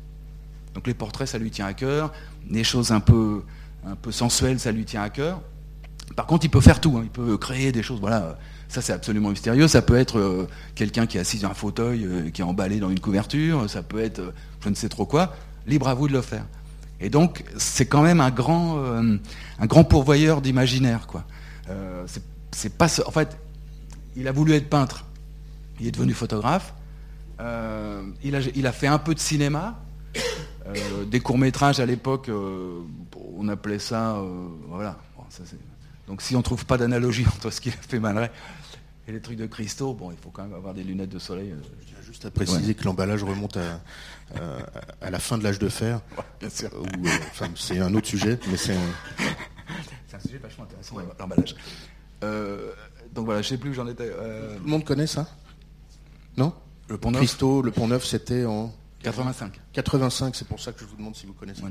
Donc 0.74 0.86
les 0.86 0.94
portraits, 0.94 1.28
ça 1.28 1.38
lui 1.38 1.50
tient 1.50 1.66
à 1.66 1.74
cœur. 1.74 2.12
Les 2.50 2.66
choses 2.66 2.92
un 2.92 3.00
peu, 3.00 3.44
un 3.86 3.96
peu 3.96 4.12
sensuelles, 4.12 4.60
ça 4.60 4.74
lui 4.74 4.84
tient 4.84 5.04
à 5.04 5.10
cœur. 5.10 5.42
Par 6.18 6.26
contre, 6.26 6.46
il 6.46 6.50
peut 6.50 6.62
faire 6.62 6.82
tout. 6.82 6.98
Hein. 6.98 7.02
Il 7.04 7.10
peut 7.10 7.38
créer 7.38 7.72
des 7.72 7.84
choses. 7.84 8.02
Voilà, 8.02 8.38
ça, 8.68 8.82
c'est 8.82 8.94
absolument 8.94 9.30
mystérieux. 9.30 9.70
Ça 9.70 9.82
peut 9.82 9.96
être 9.96 10.20
euh, 10.20 10.48
quelqu'un 10.76 11.08
qui 11.08 11.18
est 11.18 11.22
assis 11.22 11.40
dans 11.40 11.50
un 11.52 11.54
fauteuil, 11.54 12.32
qui 12.34 12.42
est 12.42 12.46
emballé 12.46 12.80
dans 12.80 12.90
une 12.90 13.00
couverture. 13.00 13.70
Ça 13.70 13.82
peut 13.82 14.02
être 14.02 14.34
je 14.62 14.70
ne 14.70 14.76
sais 14.76 14.90
trop 14.90 15.06
quoi. 15.06 15.34
Libre 15.68 15.88
à 15.88 15.94
vous 15.94 16.08
de 16.08 16.14
le 16.14 16.22
faire. 16.22 16.44
Et 17.00 17.10
donc, 17.10 17.44
c'est 17.58 17.86
quand 17.86 18.02
même 18.02 18.22
un 18.22 18.32
grand, 18.32 18.82
un 19.60 19.66
grand 19.66 19.84
pourvoyeur 19.84 20.42
d'imaginaire, 20.42 21.08
quoi. 21.08 21.26
c'est 22.52 22.78
pas, 22.78 22.88
en 23.06 23.12
fait, 23.12 23.38
il 24.16 24.28
a 24.28 24.32
voulu 24.32 24.54
être 24.54 24.70
peintre. 24.70 25.06
Il 25.80 25.88
est 25.88 25.92
devenu 25.92 26.14
photographe. 26.14 26.74
il, 27.40 28.36
a, 28.36 28.40
il 28.56 28.66
a 28.66 28.72
fait 28.72 28.88
un 28.88 28.98
peu 28.98 29.14
de 29.14 29.20
cinéma. 29.20 29.82
des 31.08 31.20
courts 31.20 31.38
métrages 31.38 31.82
à 31.82 31.86
l'époque, 31.86 32.32
on 33.38 33.50
appelait 33.50 33.80
ça, 33.80 34.18
voilà. 34.70 34.98
donc 36.08 36.22
si 36.22 36.34
on 36.36 36.40
ne 36.40 36.44
trouve 36.44 36.66
pas 36.66 36.78
d'analogie 36.78 37.26
entre 37.36 37.52
ce 37.52 37.60
qu'il 37.60 37.74
a 37.74 37.78
fait 37.88 38.00
Malray 38.00 38.32
et 39.08 39.12
les 39.12 39.22
trucs 39.22 39.38
de 39.38 39.46
cristaux, 39.46 39.94
bon, 39.94 40.12
il 40.12 40.18
faut 40.18 40.32
quand 40.32 40.44
même 40.44 40.54
avoir 40.54 40.74
des 40.74 40.84
lunettes 40.84 41.10
de 41.10 41.20
soleil. 41.20 41.52
Euh. 41.52 41.56
Je 41.82 41.86
tiens 41.86 42.02
juste 42.02 42.26
à 42.26 42.32
préciser 42.32 42.74
que 42.74 42.84
l'emballage 42.84 43.24
remonte 43.24 43.58
à, 43.58 43.82
à, 45.02 45.10
la 45.10 45.20
fin 45.20 45.38
de 45.38 45.44
l'âge 45.44 45.60
de 45.60 45.70
fer. 45.70 46.02
bien 46.40 46.50
sûr. 46.50 46.70
Euh, 46.74 47.10
c'est 47.56 47.80
un 47.80 47.94
autre 47.94 48.08
sujet, 48.08 48.40
mais 48.50 48.58
c'est 48.58 48.76
un... 48.76 48.80
c'est 50.08 50.18
un 50.18 50.20
sujet 50.20 50.38
vachement 50.38 50.64
intéressant, 50.64 50.98
l'emballage. 51.20 51.56
Euh, 52.24 52.72
donc 53.14 53.26
voilà, 53.26 53.42
je 53.42 53.48
ne 53.48 53.50
sais 53.52 53.58
plus 53.58 53.72
où 53.72 53.74
j'en 53.74 53.88
étais. 53.88 54.10
Tout 54.10 54.64
le 54.64 54.70
monde 54.70 54.84
connaît 54.84 55.08
ça? 55.08 55.28
Non? 56.36 56.54
Le 56.88 56.98
pont 56.98 57.12
neuf? 57.12 57.22
Cristaux, 57.22 57.62
le 57.62 57.72
pont 57.72 57.88
neuf, 57.88 58.06
c'était 58.06 58.46
en 58.46 58.74
85. 59.04 59.60
85, 59.74 60.36
c'est 60.36 60.48
pour 60.48 60.60
ça 60.60 60.72
que 60.72 60.80
je 60.80 60.86
vous 60.86 60.96
demande 60.96 61.16
si 61.16 61.28
vous 61.28 61.34
connaissez. 61.34 61.62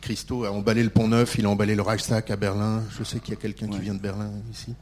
Christo 0.00 0.44
a 0.44 0.52
emballé 0.52 0.82
le 0.82 0.90
Pont 0.90 1.08
Neuf, 1.08 1.36
il 1.38 1.46
a 1.46 1.50
emballé 1.50 1.74
le 1.74 1.82
Reichstag 1.82 2.30
à 2.30 2.36
Berlin. 2.36 2.82
Je 2.96 3.02
sais 3.02 3.18
qu'il 3.18 3.34
y 3.34 3.36
a 3.36 3.40
quelqu'un 3.40 3.68
qui 3.68 3.80
vient 3.80 3.94
de 3.94 4.00
Berlin 4.00 4.30
ici. 4.52 4.74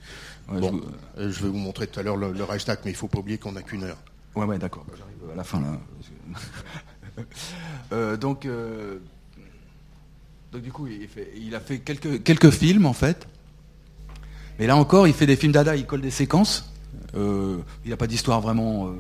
Bon, 0.49 0.81
euh, 1.19 1.31
je... 1.31 1.43
vais 1.43 1.49
vous 1.49 1.59
montrer 1.59 1.87
tout 1.87 2.01
à 2.01 2.03
l'heure 2.03 2.17
le, 2.17 2.45
Reichstag, 2.45 2.81
mais 2.85 2.91
il 2.91 2.97
faut 2.97 3.09
pas 3.09 3.19
oublier 3.19 3.39
qu'on 3.39 3.53
n'a 3.53 3.63
qu'une 3.63 3.85
heure. 3.85 3.99
Ouais, 4.35 4.45
ouais, 4.45 4.59
d'accord. 4.59 4.85
J'arrive 4.97 5.33
à 5.33 5.37
la 5.37 5.45
fin 5.45 5.61
là. 5.61 5.79
euh, 7.93 8.17
donc, 8.17 8.45
euh... 8.45 8.99
donc 10.53 10.63
du 10.63 10.73
coup, 10.73 10.87
il, 10.87 11.09
fait... 11.09 11.33
il, 11.37 11.55
a 11.55 11.61
fait 11.61 11.79
quelques 11.79 12.23
quelques 12.23 12.51
films 12.51 12.87
en 12.87 12.93
fait. 12.93 13.27
Mais 14.59 14.67
là 14.67 14.77
encore, 14.77 15.07
il 15.07 15.15
fait 15.15 15.27
des 15.27 15.37
films 15.37 15.53
d'Ada, 15.53 15.77
il 15.77 15.87
colle 15.87 16.01
des 16.01 16.11
séquences. 16.11 16.73
Euh, 17.15 17.59
il 17.85 17.89
n'y 17.89 17.95
a 17.95 17.97
pas 17.97 18.07
d'histoire 18.07 18.41
vraiment 18.41 18.91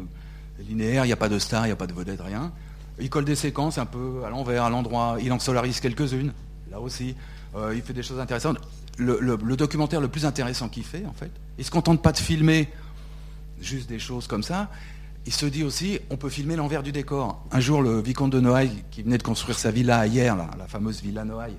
linéaire, 0.58 1.04
il 1.04 1.08
n'y 1.08 1.12
a 1.12 1.16
pas 1.16 1.28
de 1.28 1.38
star, 1.38 1.64
il 1.64 1.68
n'y 1.68 1.72
a 1.72 1.76
pas 1.76 1.86
de 1.86 1.94
vedette, 1.94 2.20
rien. 2.20 2.52
Il 2.98 3.10
colle 3.10 3.24
des 3.24 3.34
séquences 3.34 3.78
un 3.78 3.86
peu 3.86 4.24
à 4.24 4.30
l'envers, 4.30 4.64
à 4.64 4.70
l'endroit. 4.70 5.18
Il 5.22 5.32
en 5.32 5.38
solarise 5.38 5.80
quelques-unes, 5.80 6.32
là 6.70 6.80
aussi. 6.80 7.14
Il 7.74 7.82
fait 7.82 7.94
des 7.94 8.02
choses 8.02 8.20
intéressantes. 8.20 8.58
Le, 8.98 9.56
documentaire 9.56 10.00
le 10.00 10.08
plus 10.08 10.24
intéressant 10.24 10.68
qu'il 10.68 10.84
fait, 10.84 11.04
en 11.06 11.12
fait, 11.12 11.30
il 11.58 11.64
se 11.64 11.70
contente 11.70 12.02
pas 12.02 12.12
de 12.12 12.18
filmer 12.18 12.68
juste 13.60 13.88
des 13.88 13.98
choses 13.98 14.26
comme 14.26 14.42
ça. 14.42 14.70
Il 15.26 15.32
se 15.32 15.46
dit 15.46 15.64
aussi, 15.64 15.98
on 16.08 16.16
peut 16.16 16.30
filmer 16.30 16.56
l'envers 16.56 16.82
du 16.82 16.92
décor. 16.92 17.44
Un 17.50 17.60
jour, 17.60 17.82
le 17.82 18.00
vicomte 18.00 18.30
de 18.30 18.40
Noailles, 18.40 18.84
qui 18.90 19.02
venait 19.02 19.18
de 19.18 19.22
construire 19.22 19.58
sa 19.58 19.70
villa 19.70 20.06
hier, 20.06 20.36
la 20.36 20.66
fameuse 20.68 21.02
villa 21.02 21.24
Noailles, 21.24 21.56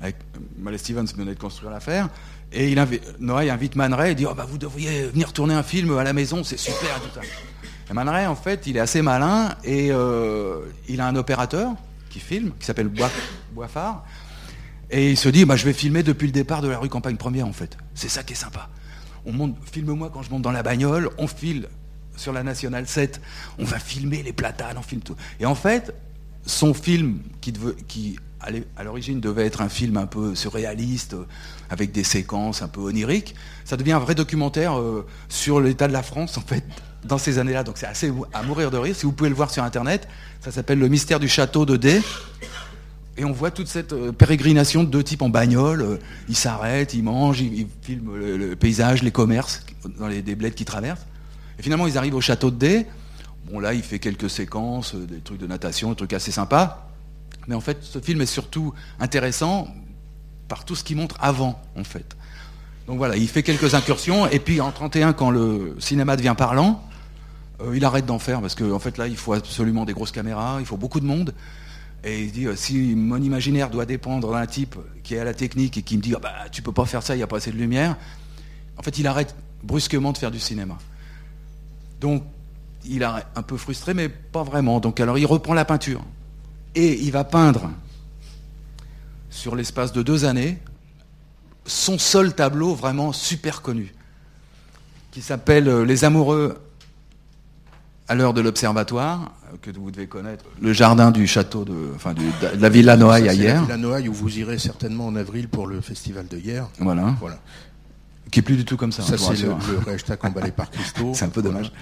avec 0.00 0.16
Malé 0.58 0.76
Stevens 0.76 1.06
venait 1.16 1.34
de 1.34 1.40
construire 1.40 1.70
l'affaire, 1.70 2.08
et 2.52 2.70
il 2.70 2.78
invite, 2.78 3.20
Noailles 3.20 3.50
invite 3.50 3.76
Man 3.76 3.94
Ray 3.94 4.12
et 4.12 4.14
dit, 4.14 4.26
oh, 4.26 4.34
bah, 4.34 4.46
vous 4.48 4.58
devriez 4.58 5.06
venir 5.06 5.32
tourner 5.32 5.54
un 5.54 5.62
film 5.62 5.96
à 5.96 6.04
la 6.04 6.12
maison, 6.12 6.44
c'est 6.44 6.58
super, 6.58 7.00
tout. 7.00 7.20
Et 7.90 7.94
Man 7.94 8.08
Ray, 8.08 8.26
en 8.26 8.36
fait, 8.36 8.66
il 8.66 8.76
est 8.76 8.80
assez 8.80 9.02
malin 9.02 9.54
et 9.64 9.90
euh, 9.90 10.60
il 10.88 11.00
a 11.00 11.06
un 11.06 11.16
opérateur 11.16 11.72
qui 12.10 12.20
filme, 12.20 12.52
qui 12.58 12.66
s'appelle 12.66 12.90
Boifard. 13.52 14.04
Et 14.90 15.10
il 15.10 15.16
se 15.16 15.28
dit, 15.28 15.44
bah, 15.44 15.56
je 15.56 15.64
vais 15.64 15.72
filmer 15.72 16.02
depuis 16.02 16.26
le 16.26 16.32
départ 16.32 16.62
de 16.62 16.68
la 16.68 16.78
rue 16.78 16.88
Campagne 16.88 17.16
Première, 17.16 17.46
en 17.46 17.52
fait. 17.52 17.76
C'est 17.94 18.08
ça 18.08 18.22
qui 18.22 18.34
est 18.34 18.36
sympa. 18.36 18.68
On 19.24 19.32
monte, 19.32 19.56
filme-moi 19.70 20.10
quand 20.12 20.22
je 20.22 20.30
monte 20.30 20.42
dans 20.42 20.52
la 20.52 20.62
bagnole, 20.62 21.10
on 21.18 21.26
file 21.26 21.68
sur 22.16 22.32
la 22.32 22.42
Nationale 22.42 22.86
7, 22.86 23.20
on 23.58 23.64
va 23.64 23.78
filmer 23.78 24.22
les 24.22 24.32
platanes, 24.32 24.78
on 24.78 24.82
filme 24.82 25.02
tout. 25.02 25.16
Et 25.40 25.46
en 25.46 25.54
fait, 25.54 25.92
son 26.46 26.72
film, 26.72 27.18
qui, 27.40 27.52
qui 27.88 28.16
à 28.76 28.84
l'origine 28.84 29.20
devait 29.20 29.46
être 29.46 29.60
un 29.60 29.68
film 29.68 29.96
un 29.96 30.06
peu 30.06 30.34
surréaliste, 30.34 31.16
avec 31.68 31.90
des 31.90 32.04
séquences 32.04 32.62
un 32.62 32.68
peu 32.68 32.80
oniriques, 32.80 33.34
ça 33.64 33.76
devient 33.76 33.92
un 33.92 33.98
vrai 33.98 34.14
documentaire 34.14 34.78
euh, 34.78 35.04
sur 35.28 35.60
l'état 35.60 35.88
de 35.88 35.92
la 35.92 36.02
France, 36.02 36.38
en 36.38 36.42
fait, 36.42 36.64
dans 37.04 37.18
ces 37.18 37.38
années-là. 37.38 37.64
Donc 37.64 37.78
c'est 37.78 37.86
assez 37.86 38.12
à 38.32 38.42
mourir 38.42 38.70
de 38.70 38.76
rire. 38.76 38.94
Si 38.94 39.04
vous 39.04 39.12
pouvez 39.12 39.30
le 39.30 39.34
voir 39.34 39.50
sur 39.50 39.64
Internet, 39.64 40.06
ça 40.40 40.52
s'appelle 40.52 40.78
Le 40.78 40.88
mystère 40.88 41.18
du 41.18 41.28
château 41.28 41.66
de 41.66 41.76
D. 41.76 42.00
Et 43.18 43.24
on 43.24 43.32
voit 43.32 43.50
toute 43.50 43.68
cette 43.68 43.92
euh, 43.92 44.12
pérégrination 44.12 44.84
de 44.84 44.90
deux 44.90 45.02
types 45.02 45.22
en 45.22 45.30
bagnole. 45.30 45.82
Euh, 45.82 45.96
ils 46.28 46.36
s'arrêtent, 46.36 46.92
ils 46.92 47.02
mangent, 47.02 47.40
ils, 47.40 47.66
filment 47.82 48.16
le, 48.16 48.56
paysage, 48.56 49.02
les 49.02 49.10
commerces, 49.10 49.64
dans 49.98 50.06
les 50.06 50.22
des 50.22 50.34
bleds 50.34 50.54
qui 50.54 50.64
traversent. 50.64 51.06
Et 51.58 51.62
finalement, 51.62 51.86
ils 51.86 51.96
arrivent 51.96 52.14
au 52.14 52.20
château 52.20 52.50
de 52.50 52.56
D. 52.56 52.86
Bon, 53.50 53.58
là, 53.58 53.72
il 53.72 53.82
fait 53.82 53.98
quelques 53.98 54.28
séquences, 54.28 54.94
des 54.94 55.20
trucs 55.20 55.38
de 55.38 55.46
natation, 55.46 55.90
des 55.90 55.96
trucs 55.96 56.12
assez 56.12 56.30
sympas. 56.30 56.90
Mais 57.48 57.54
en 57.54 57.60
fait, 57.60 57.78
ce 57.80 58.00
film 58.00 58.20
est 58.20 58.26
surtout 58.26 58.74
intéressant 59.00 59.68
par 60.48 60.64
tout 60.64 60.74
ce 60.74 60.84
qu'il 60.84 60.96
montre 60.96 61.16
avant, 61.20 61.62
en 61.78 61.84
fait. 61.84 62.16
Donc 62.86 62.98
voilà, 62.98 63.16
il 63.16 63.28
fait 63.28 63.42
quelques 63.42 63.74
incursions, 63.74 64.28
et 64.28 64.38
puis 64.38 64.60
en 64.60 64.70
31, 64.72 65.12
quand 65.12 65.30
le 65.30 65.76
cinéma 65.78 66.16
devient 66.16 66.34
parlant, 66.36 66.84
il 67.72 67.84
arrête 67.84 68.06
d'en 68.06 68.18
faire, 68.18 68.40
parce 68.40 68.54
qu'en 68.54 68.72
en 68.72 68.78
fait, 68.78 68.98
là, 68.98 69.08
il 69.08 69.16
faut 69.16 69.32
absolument 69.32 69.84
des 69.84 69.92
grosses 69.92 70.12
caméras, 70.12 70.58
il 70.60 70.66
faut 70.66 70.76
beaucoup 70.76 71.00
de 71.00 71.06
monde. 71.06 71.34
Et 72.04 72.22
il 72.24 72.32
dit, 72.32 72.46
si 72.54 72.94
mon 72.94 73.20
imaginaire 73.20 73.70
doit 73.70 73.86
dépendre 73.86 74.32
d'un 74.32 74.46
type 74.46 74.76
qui 75.02 75.14
est 75.14 75.18
à 75.18 75.24
la 75.24 75.34
technique 75.34 75.76
et 75.78 75.82
qui 75.82 75.96
me 75.96 76.02
dit, 76.02 76.14
ah 76.14 76.20
bah, 76.20 76.34
tu 76.52 76.62
peux 76.62 76.72
pas 76.72 76.84
faire 76.84 77.02
ça, 77.02 77.14
il 77.14 77.18
n'y 77.18 77.22
a 77.22 77.26
pas 77.26 77.38
assez 77.38 77.50
de 77.50 77.56
lumière, 77.56 77.96
en 78.76 78.82
fait, 78.82 78.98
il 78.98 79.06
arrête 79.06 79.34
brusquement 79.62 80.12
de 80.12 80.18
faire 80.18 80.30
du 80.30 80.38
cinéma. 80.38 80.78
Donc, 82.00 82.22
il 82.84 83.02
est 83.02 83.06
un 83.06 83.42
peu 83.42 83.56
frustré, 83.56 83.94
mais 83.94 84.08
pas 84.08 84.42
vraiment. 84.42 84.80
Donc, 84.80 85.00
alors, 85.00 85.18
il 85.18 85.26
reprend 85.26 85.54
la 85.54 85.64
peinture. 85.64 86.04
Et 86.74 87.00
il 87.00 87.10
va 87.10 87.24
peindre, 87.24 87.70
sur 89.30 89.56
l'espace 89.56 89.92
de 89.92 90.02
deux 90.02 90.24
années, 90.24 90.58
son 91.64 91.98
seul 91.98 92.34
tableau 92.34 92.74
vraiment 92.74 93.12
super 93.12 93.62
connu, 93.62 93.94
qui 95.10 95.22
s'appelle 95.22 95.68
euh, 95.68 95.84
Les 95.84 96.04
Amoureux 96.04 96.58
à 98.08 98.14
l'heure 98.14 98.34
de 98.34 98.40
l'observatoire, 98.40 99.32
euh, 99.45 99.45
que 99.60 99.70
vous 99.70 99.90
devez 99.90 100.06
connaître, 100.06 100.44
le 100.60 100.72
jardin 100.72 101.10
du 101.10 101.26
château 101.26 101.64
de, 101.64 101.92
enfin, 101.94 102.14
de 102.14 102.22
la 102.60 102.68
Villa 102.68 102.96
Noailles 102.96 103.28
à 103.28 103.34
hier. 103.34 103.54
La 103.56 103.60
Villa 103.62 103.76
Noailles 103.76 104.08
où 104.08 104.12
vous 104.12 104.38
irez 104.38 104.58
certainement 104.58 105.06
en 105.06 105.16
avril 105.16 105.48
pour 105.48 105.66
le 105.66 105.80
festival 105.80 106.26
de 106.28 106.38
hier. 106.38 106.68
Voilà. 106.78 107.14
voilà. 107.20 107.38
Qui 108.30 108.40
est 108.40 108.42
plus 108.42 108.56
du 108.56 108.64
tout 108.64 108.76
comme 108.76 108.92
ça. 108.92 109.02
Ça, 109.02 109.16
c'est 109.16 109.40
le, 109.42 109.48
le 109.48 109.78
Reichstag 109.84 110.18
emballé 110.24 110.50
par 110.50 110.70
Christo. 110.70 111.10
c'est 111.14 111.24
un 111.24 111.28
peu 111.28 111.42
dommage. 111.42 111.72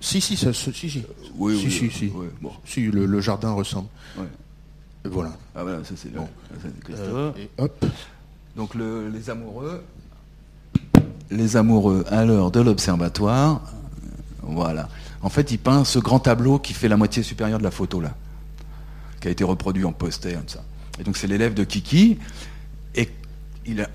Si, 0.00 0.20
si, 0.20 0.36
ça, 0.36 0.52
si, 0.52 0.72
si. 0.72 1.04
Oui, 1.36 1.58
si, 1.58 1.66
oui, 1.66 1.72
si, 1.72 1.90
si. 1.90 2.12
Bon. 2.42 2.52
si 2.64 2.82
le, 2.90 3.06
le, 3.06 3.20
jardin 3.20 3.52
ressemble. 3.52 3.88
Ouais. 4.18 4.26
Voilà. 5.04 5.32
Ah 5.54 5.62
voilà, 5.62 5.84
ça 5.84 5.94
c'est 5.96 6.12
bon. 6.12 6.28
Euh, 6.90 7.32
et 7.38 7.48
hop. 7.58 7.84
Donc 8.56 8.74
le, 8.74 9.08
les 9.08 9.30
amoureux, 9.30 9.84
les 11.30 11.56
amoureux 11.56 12.04
à 12.08 12.24
l'heure 12.24 12.50
de 12.50 12.60
l'observatoire, 12.60 13.60
voilà. 14.42 14.88
En 15.26 15.28
fait, 15.28 15.50
il 15.50 15.58
peint 15.58 15.84
ce 15.84 15.98
grand 15.98 16.20
tableau 16.20 16.60
qui 16.60 16.72
fait 16.72 16.86
la 16.86 16.96
moitié 16.96 17.24
supérieure 17.24 17.58
de 17.58 17.64
la 17.64 17.72
photo 17.72 18.00
là, 18.00 18.14
qui 19.20 19.26
a 19.26 19.30
été 19.32 19.42
reproduit 19.42 19.84
en 19.84 19.90
poster, 19.90 20.38
ça. 20.46 20.62
Et 21.00 21.02
donc 21.02 21.16
c'est 21.16 21.26
l'élève 21.26 21.52
de 21.52 21.64
Kiki, 21.64 22.18
et 22.94 23.08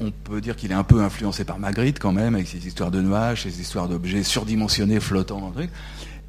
on 0.01 0.11
peut 0.11 0.41
dire 0.41 0.57
qu'il 0.57 0.71
est 0.71 0.75
un 0.75 0.83
peu 0.83 1.01
influencé 1.01 1.45
par 1.45 1.57
Magritte 1.57 1.99
quand 1.99 2.11
même, 2.11 2.35
avec 2.35 2.49
ses 2.49 2.67
histoires 2.67 2.91
de 2.91 3.01
nuages, 3.01 3.43
ses 3.43 3.61
histoires 3.61 3.87
d'objets 3.87 4.23
surdimensionnés 4.23 4.99
flottant 4.99 5.39
dans 5.39 5.47
le 5.47 5.53
truc. 5.53 5.69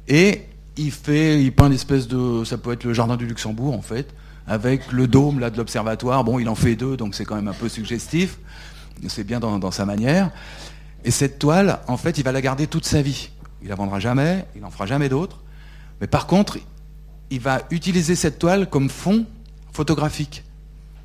Et 0.07 0.43
il 0.77 0.91
fait, 0.91 1.43
il 1.43 1.51
peint 1.51 1.67
une 1.67 1.73
espèce 1.73 2.07
de, 2.07 2.45
ça 2.45 2.57
peut 2.57 2.71
être 2.71 2.85
le 2.85 2.93
jardin 2.93 3.17
du 3.17 3.25
Luxembourg 3.25 3.73
en 3.73 3.81
fait, 3.81 4.07
avec 4.47 4.89
le 4.93 5.07
dôme 5.07 5.41
là 5.41 5.49
de 5.49 5.57
l'observatoire. 5.57 6.23
Bon, 6.23 6.39
il 6.39 6.47
en 6.47 6.55
fait 6.55 6.77
deux, 6.77 6.95
donc 6.95 7.13
c'est 7.13 7.25
quand 7.25 7.35
même 7.35 7.49
un 7.49 7.53
peu 7.53 7.67
suggestif. 7.67 8.37
C'est 9.09 9.25
bien 9.25 9.41
dans, 9.41 9.71
sa 9.71 9.85
manière. 9.85 10.31
Et 11.03 11.11
cette 11.11 11.39
toile, 11.39 11.81
en 11.87 11.97
fait, 11.97 12.17
il 12.17 12.23
va 12.23 12.31
la 12.31 12.41
garder 12.41 12.67
toute 12.67 12.85
sa 12.85 13.01
vie. 13.01 13.31
Il 13.63 13.69
la 13.69 13.75
vendra 13.75 13.99
jamais, 13.99 14.45
il 14.55 14.61
n'en 14.61 14.69
fera 14.69 14.85
jamais 14.85 15.09
d'autres. 15.09 15.41
Mais 16.01 16.07
par 16.07 16.27
contre, 16.27 16.59
il 17.29 17.39
va 17.39 17.61
utiliser 17.71 18.15
cette 18.15 18.37
toile 18.37 18.69
comme 18.69 18.89
fond 18.89 19.25
photographique. 19.71 20.43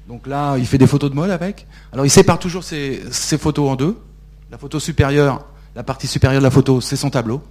Donc 0.09 0.27
là, 0.27 0.57
il 0.59 0.67
fait 0.67 0.79
des 0.79 0.87
photos 0.87 1.11
de 1.11 1.15
mode 1.15 1.31
avec. 1.31 1.67
Alors 1.93 2.05
il 2.05 2.11
sépare 2.11 2.39
toujours 2.39 2.65
ses, 2.65 3.01
photos 3.39 3.71
en 3.71 3.77
deux. 3.77 3.97
La 4.51 4.59
photo 4.59 4.81
supérieure, 4.81 5.47
la 5.77 5.83
partie 5.83 6.07
supérieure 6.07 6.41
de 6.41 6.45
la 6.45 6.51
photo, 6.51 6.81
c'est 6.81 6.97
son 6.97 7.11
tableau. 7.11 7.43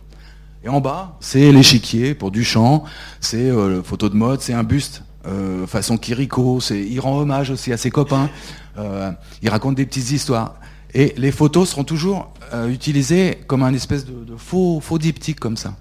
Et 0.63 0.69
en 0.69 0.81
bas, 0.81 1.17
c'est 1.19 1.51
l'échiquier 1.51 2.13
pour 2.15 2.31
Duchamp, 2.31 2.83
c'est 3.19 3.49
euh, 3.49 3.81
photo 3.83 4.09
de 4.09 4.15
mode, 4.15 4.41
c'est 4.41 4.53
un 4.53 4.63
buste 4.63 5.03
euh, 5.27 5.67
façon 5.67 5.97
Kiriko, 5.97 6.59
il 6.71 6.99
rend 6.99 7.17
hommage 7.17 7.51
aussi 7.51 7.73
à 7.73 7.77
ses 7.77 7.91
copains, 7.91 8.29
euh, 8.77 9.11
il 9.41 9.49
raconte 9.49 9.75
des 9.75 9.85
petites 9.85 10.11
histoires. 10.11 10.55
Et 10.97 11.13
les 11.15 11.31
photos 11.31 11.69
seront 11.69 11.83
toujours 11.83 12.33
euh, 12.53 12.69
utilisées 12.69 13.37
comme 13.45 13.61
un 13.61 13.71
espèce 13.71 14.03
de, 14.03 14.35
faux, 14.35 14.81
diptyque 14.97 15.39
comme 15.39 15.55
ça. 15.55 15.75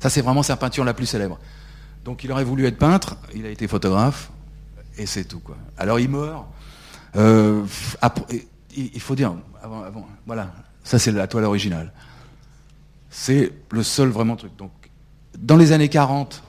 Ça, 0.00 0.10
c'est 0.10 0.20
vraiment 0.20 0.42
sa 0.42 0.58
peinture 0.58 0.84
la 0.84 0.92
plus 0.92 1.06
célèbre. 1.06 1.38
Donc 2.04 2.24
il 2.24 2.30
aurait 2.30 2.44
voulu 2.44 2.66
être 2.66 2.76
peintre, 2.76 3.16
il 3.34 3.46
a 3.46 3.48
été 3.48 3.66
photographe, 3.66 4.30
et 4.98 5.06
c'est 5.06 5.24
tout. 5.24 5.40
Quoi. 5.40 5.56
Alors 5.78 5.98
il 5.98 6.10
meurt. 6.10 6.44
Euh, 7.16 7.64
il 8.76 9.00
faut 9.00 9.14
dire, 9.14 9.32
avant, 9.62 9.82
avant, 9.82 10.06
voilà, 10.26 10.52
ça 10.84 10.98
c'est 10.98 11.10
la 11.10 11.26
toile 11.26 11.44
originale. 11.44 11.90
C'est 13.08 13.50
le 13.70 13.82
seul 13.82 14.10
vraiment 14.10 14.36
truc. 14.36 14.54
Donc, 14.58 14.72
dans 15.38 15.56
les 15.56 15.72
années 15.72 15.88
40, 15.88 16.42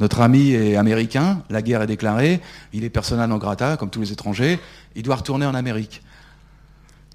notre 0.00 0.20
ami 0.20 0.50
est 0.50 0.74
américain, 0.74 1.44
la 1.48 1.62
guerre 1.62 1.82
est 1.82 1.86
déclarée, 1.86 2.40
il 2.72 2.82
est 2.82 2.90
persona 2.90 3.28
non 3.28 3.38
grata, 3.38 3.76
comme 3.76 3.88
tous 3.88 4.00
les 4.00 4.10
étrangers, 4.10 4.58
il 4.96 5.04
doit 5.04 5.14
retourner 5.14 5.46
en 5.46 5.54
Amérique. 5.54 6.02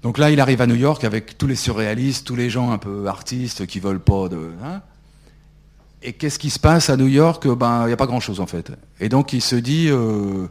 Donc 0.02 0.18
là, 0.18 0.30
il 0.30 0.40
arrive 0.40 0.60
à 0.60 0.66
New 0.66 0.74
York 0.74 1.04
avec 1.04 1.38
tous 1.38 1.46
les 1.46 1.54
surréalistes, 1.54 2.26
tous 2.26 2.36
les 2.36 2.50
gens 2.50 2.72
un 2.72 2.78
peu 2.78 3.06
artistes 3.06 3.66
qui 3.66 3.80
veulent 3.80 4.00
pas 4.00 4.28
de. 4.28 4.50
Hein 4.64 4.82
et 6.02 6.12
qu'est-ce 6.12 6.38
qui 6.38 6.50
se 6.50 6.58
passe 6.58 6.90
à 6.90 6.96
New 6.96 7.06
York? 7.06 7.46
Ben, 7.46 7.84
il 7.84 7.86
n'y 7.88 7.92
a 7.92 7.96
pas 7.96 8.06
grand-chose 8.06 8.40
en 8.40 8.46
fait. 8.46 8.72
Et 9.00 9.08
donc, 9.08 9.32
il 9.32 9.40
se 9.40 9.56
dit, 9.56 9.86
euh, 9.88 10.46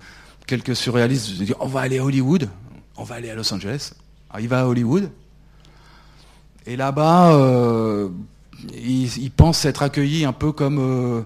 quelques 0.47 0.75
surréalistes 0.75 1.25
se 1.25 1.53
on 1.59 1.67
va 1.67 1.81
aller 1.81 1.99
à 1.99 2.05
Hollywood, 2.05 2.49
on 2.97 3.03
va 3.03 3.15
aller 3.15 3.29
à 3.29 3.35
Los 3.35 3.53
Angeles. 3.53 3.93
Alors, 4.29 4.41
il 4.41 4.47
va 4.47 4.61
à 4.61 4.65
Hollywood. 4.65 5.09
Et 6.65 6.77
là-bas, 6.77 7.33
euh, 7.33 8.09
il, 8.73 9.31
pense 9.31 9.65
être 9.65 9.83
accueilli 9.83 10.23
un 10.23 10.33
peu 10.33 10.51
comme 10.51 10.79
euh, 10.79 11.23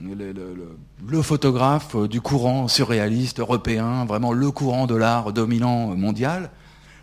le, 0.00 1.22
photographe 1.22 1.94
du 2.08 2.20
courant 2.20 2.66
surréaliste 2.66 3.38
européen, 3.38 4.06
vraiment 4.06 4.32
le 4.32 4.50
courant 4.50 4.86
de 4.86 4.96
l'art 4.96 5.32
dominant 5.32 5.94
mondial. 5.94 6.50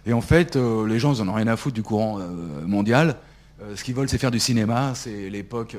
Et 0.10 0.14
en 0.14 0.22
fait, 0.22 0.56
euh, 0.56 0.88
les 0.88 0.98
gens, 0.98 1.14
ils 1.14 1.22
en 1.22 1.28
ont 1.28 1.34
rien 1.34 1.46
à 1.46 1.56
foutre 1.56 1.76
du 1.76 1.84
courant 1.84 2.18
euh, 2.20 2.26
mondial. 2.66 3.18
Euh, 3.62 3.76
ce 3.76 3.84
qu'ils 3.84 3.94
veulent, 3.94 4.10
c'est 4.10 4.18
faire 4.18 4.32
du 4.32 4.40
cinéma. 4.40 4.94
C'est 4.96 5.30
l'époque, 5.30 5.78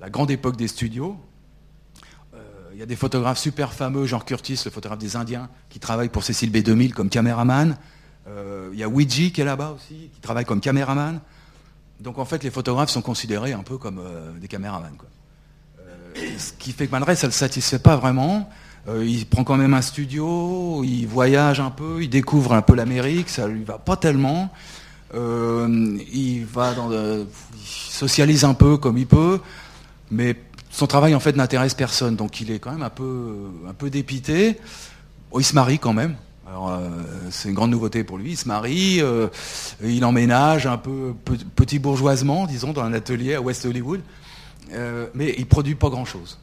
la 0.00 0.08
grande 0.08 0.30
époque 0.30 0.56
des 0.56 0.66
studios. 0.66 1.18
Il 2.72 2.78
y 2.78 2.82
a 2.82 2.86
des 2.86 2.96
photographes 2.96 3.38
super 3.38 3.74
fameux, 3.74 4.06
Jean 4.06 4.20
Curtis, 4.20 4.60
le 4.64 4.70
photographe 4.70 4.98
des 4.98 5.16
Indiens, 5.16 5.48
qui 5.70 5.78
travaille 5.78 6.08
pour 6.10 6.24
Cécile 6.24 6.50
B2000 6.50 6.92
comme 6.92 7.08
caméraman. 7.08 7.76
Il 8.72 8.78
y 8.78 8.82
a 8.82 8.88
Ouija 8.88 9.30
qui 9.30 9.40
est 9.40 9.44
là-bas 9.44 9.74
aussi, 9.76 10.10
qui 10.12 10.20
travaille 10.20 10.44
comme 10.44 10.60
caméraman. 10.60 11.20
Donc 12.00 12.18
en 12.18 12.26
fait, 12.26 12.44
les 12.44 12.50
photographes 12.50 12.90
sont 12.90 13.00
considérés 13.00 13.54
un 13.54 13.62
peu 13.62 13.78
comme 13.78 14.02
des 14.38 14.48
caméramans. 14.48 14.94
Quoi 14.98 15.08
ce 16.38 16.52
qui 16.52 16.72
fait 16.72 16.86
que 16.86 16.94
Ray, 16.94 17.16
ça 17.16 17.26
ne 17.26 17.32
le 17.32 17.36
satisfait 17.36 17.78
pas 17.78 17.96
vraiment. 17.96 18.48
Euh, 18.88 19.04
il 19.04 19.26
prend 19.26 19.44
quand 19.44 19.56
même 19.56 19.74
un 19.74 19.82
studio, 19.82 20.82
il 20.84 21.06
voyage 21.06 21.60
un 21.60 21.70
peu, 21.70 22.02
il 22.02 22.08
découvre 22.08 22.52
un 22.52 22.62
peu 22.62 22.74
l'Amérique, 22.74 23.28
ça 23.28 23.48
lui 23.48 23.64
va 23.64 23.78
pas 23.78 23.96
tellement. 23.96 24.50
Euh, 25.14 25.98
il 26.12 26.44
va 26.44 26.72
il 26.72 27.26
socialise 27.92 28.44
un 28.44 28.54
peu 28.54 28.76
comme 28.76 28.98
il 28.98 29.06
peut, 29.06 29.40
mais 30.10 30.36
son 30.70 30.86
travail 30.86 31.14
en 31.14 31.20
fait 31.20 31.36
n'intéresse 31.36 31.74
personne, 31.74 32.16
donc 32.16 32.40
il 32.40 32.50
est 32.50 32.58
quand 32.58 32.70
même 32.70 32.82
un 32.82 32.90
peu, 32.90 33.34
un 33.68 33.72
peu 33.72 33.90
dépité. 33.90 34.58
Bon, 35.30 35.40
il 35.40 35.44
se 35.44 35.54
marie 35.54 35.78
quand 35.78 35.92
même. 35.92 36.16
Alors 36.48 36.68
euh, 36.70 36.88
c'est 37.30 37.48
une 37.48 37.54
grande 37.54 37.70
nouveauté 37.70 38.04
pour 38.04 38.18
lui. 38.18 38.32
Il 38.32 38.36
se 38.36 38.46
marie, 38.46 39.00
euh, 39.00 39.28
il 39.82 40.04
emménage 40.04 40.66
un 40.66 40.78
peu 40.78 41.14
petit 41.56 41.78
bourgeoisement, 41.78 42.46
disons, 42.46 42.72
dans 42.72 42.82
un 42.82 42.92
atelier 42.92 43.34
à 43.34 43.40
West 43.40 43.66
Hollywood. 43.66 44.00
Euh, 44.72 45.06
mais 45.14 45.34
il 45.38 45.46
produit 45.46 45.74
pas 45.74 45.88
grand-chose. 45.88 46.38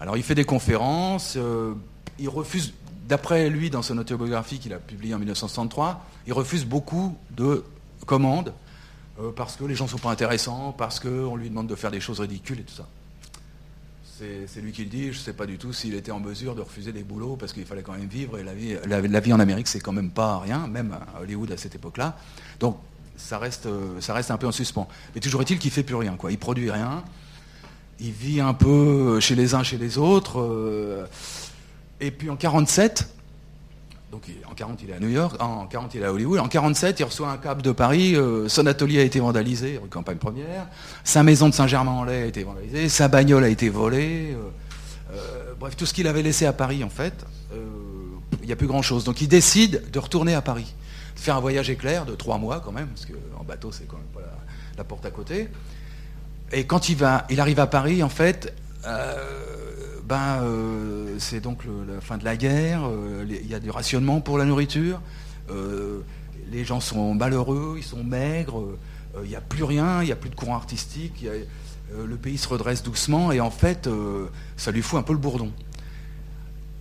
Alors 0.00 0.16
il 0.16 0.22
fait 0.22 0.34
des 0.34 0.44
conférences, 0.44 1.34
euh, 1.36 1.74
il 2.18 2.28
refuse, 2.28 2.74
d'après 3.08 3.48
lui 3.48 3.70
dans 3.70 3.82
son 3.82 3.98
autobiographie 3.98 4.58
qu'il 4.58 4.72
a 4.72 4.78
publiée 4.78 5.14
en 5.14 5.18
1963, 5.18 6.04
il 6.26 6.32
refuse 6.32 6.64
beaucoup 6.64 7.16
de 7.30 7.64
commandes 8.06 8.52
euh, 9.20 9.30
parce 9.34 9.56
que 9.56 9.64
les 9.64 9.74
gens 9.74 9.86
sont 9.86 9.98
pas 9.98 10.10
intéressants, 10.10 10.74
parce 10.76 11.00
qu'on 11.00 11.36
lui 11.36 11.48
demande 11.48 11.68
de 11.68 11.74
faire 11.74 11.90
des 11.90 12.00
choses 12.00 12.20
ridicules 12.20 12.60
et 12.60 12.64
tout 12.64 12.74
ça. 12.74 12.88
C'est 14.46 14.60
lui 14.60 14.72
qui 14.72 14.84
le 14.84 14.90
dit, 14.90 15.12
je 15.12 15.18
ne 15.18 15.22
sais 15.22 15.32
pas 15.32 15.44
du 15.44 15.58
tout 15.58 15.72
s'il 15.72 15.92
était 15.94 16.12
en 16.12 16.20
mesure 16.20 16.54
de 16.54 16.62
refuser 16.62 16.92
des 16.92 17.02
boulots 17.02 17.36
parce 17.36 17.52
qu'il 17.52 17.66
fallait 17.66 17.82
quand 17.82 17.92
même 17.92 18.06
vivre 18.06 18.38
et 18.38 18.44
la 18.44 18.54
vie, 19.20 19.32
en 19.32 19.40
Amérique 19.40 19.66
c'est 19.66 19.80
quand 19.80 19.92
même 19.92 20.10
pas 20.10 20.38
rien, 20.38 20.68
même 20.68 20.96
à 21.16 21.20
Hollywood 21.20 21.50
à 21.50 21.56
cette 21.56 21.74
époque-là. 21.74 22.16
Donc 22.60 22.78
ça 23.16 23.38
reste, 23.38 23.68
ça 23.98 24.14
reste 24.14 24.30
un 24.30 24.36
peu 24.38 24.46
en 24.46 24.52
suspens. 24.52 24.88
Mais 25.14 25.20
toujours 25.20 25.42
est-il 25.42 25.58
qu'il 25.58 25.72
fait 25.72 25.82
plus 25.82 25.96
rien, 25.96 26.16
quoi. 26.16 26.30
Il 26.30 26.38
produit 26.38 26.70
rien 26.70 27.04
il 28.00 28.12
vit 28.12 28.40
un 28.40 28.54
peu 28.54 29.20
chez 29.20 29.34
les 29.34 29.54
uns, 29.54 29.62
chez 29.62 29.78
les 29.78 29.98
autres. 29.98 30.40
Euh, 30.40 31.06
et 32.00 32.10
puis 32.10 32.28
en 32.30 32.36
47, 32.36 33.08
donc 34.14 34.30
en 34.48 34.54
40 34.54 34.80
il 34.84 34.90
est 34.90 34.94
à 34.94 35.00
New 35.00 35.08
York, 35.08 35.34
en 35.40 35.66
40 35.66 35.94
il 35.94 36.02
est 36.02 36.04
à 36.04 36.12
Hollywood, 36.12 36.38
en 36.38 36.46
47 36.46 37.00
il 37.00 37.04
reçoit 37.04 37.30
un 37.30 37.36
câble 37.36 37.62
de 37.62 37.72
Paris, 37.72 38.14
euh, 38.14 38.48
son 38.48 38.64
atelier 38.66 39.00
a 39.00 39.02
été 39.02 39.18
vandalisé, 39.18 39.80
rue 39.82 39.88
Campagne 39.88 40.18
Première, 40.18 40.68
sa 41.02 41.24
maison 41.24 41.48
de 41.48 41.54
Saint-Germain-en-Laye 41.54 42.22
a 42.22 42.26
été 42.26 42.44
vandalisée, 42.44 42.88
sa 42.88 43.08
bagnole 43.08 43.42
a 43.42 43.48
été 43.48 43.68
volée, 43.70 44.32
euh, 44.34 45.16
euh, 45.16 45.54
bref 45.58 45.76
tout 45.76 45.84
ce 45.84 45.92
qu'il 45.92 46.06
avait 46.06 46.22
laissé 46.22 46.46
à 46.46 46.52
Paris 46.52 46.84
en 46.84 46.90
fait, 46.90 47.26
euh, 47.52 47.56
il 48.40 48.46
n'y 48.46 48.52
a 48.52 48.56
plus 48.56 48.68
grand 48.68 48.82
chose. 48.82 49.02
Donc 49.02 49.20
il 49.20 49.28
décide 49.28 49.90
de 49.90 49.98
retourner 49.98 50.34
à 50.34 50.42
Paris, 50.42 50.72
de 51.16 51.20
faire 51.20 51.36
un 51.36 51.40
voyage 51.40 51.68
éclair 51.68 52.06
de 52.06 52.14
trois 52.14 52.38
mois 52.38 52.60
quand 52.64 52.72
même, 52.72 52.86
parce 52.86 53.06
qu'en 53.06 53.42
bateau 53.42 53.72
c'est 53.72 53.88
quand 53.88 53.96
même 53.96 54.06
pas 54.14 54.30
la 54.76 54.84
porte 54.84 55.06
à 55.06 55.10
côté. 55.10 55.48
Et 56.52 56.64
quand 56.64 56.88
il 56.88 56.96
va, 56.96 57.26
il 57.30 57.40
arrive 57.40 57.60
à 57.60 57.66
Paris, 57.66 58.02
en 58.02 58.08
fait, 58.08 58.54
ben, 60.06 60.44
c'est 61.18 61.40
donc 61.40 61.62
la 61.64 62.00
fin 62.00 62.18
de 62.18 62.24
la 62.24 62.36
guerre. 62.36 62.82
il 63.28 63.48
y 63.48 63.54
a 63.54 63.60
du 63.60 63.70
rationnement 63.70 64.20
pour 64.20 64.38
la 64.38 64.44
nourriture. 64.44 65.00
les 66.52 66.64
gens 66.64 66.80
sont 66.80 67.14
malheureux, 67.14 67.74
ils 67.78 67.84
sont 67.84 68.04
maigres. 68.04 68.62
Il 69.22 69.28
n'y 69.28 69.36
a 69.36 69.40
plus 69.40 69.64
rien, 69.64 70.02
il 70.02 70.06
n'y 70.06 70.12
a 70.12 70.16
plus 70.16 70.30
de 70.30 70.34
courant 70.34 70.56
artistique. 70.56 71.26
le 71.96 72.16
pays 72.16 72.38
se 72.38 72.48
redresse 72.48 72.82
doucement 72.82 73.32
et 73.32 73.40
en 73.40 73.50
fait, 73.50 73.88
ça 74.56 74.70
lui 74.70 74.82
fout 74.82 74.98
un 74.98 75.02
peu 75.02 75.12
le 75.12 75.18
bourdon. 75.18 75.50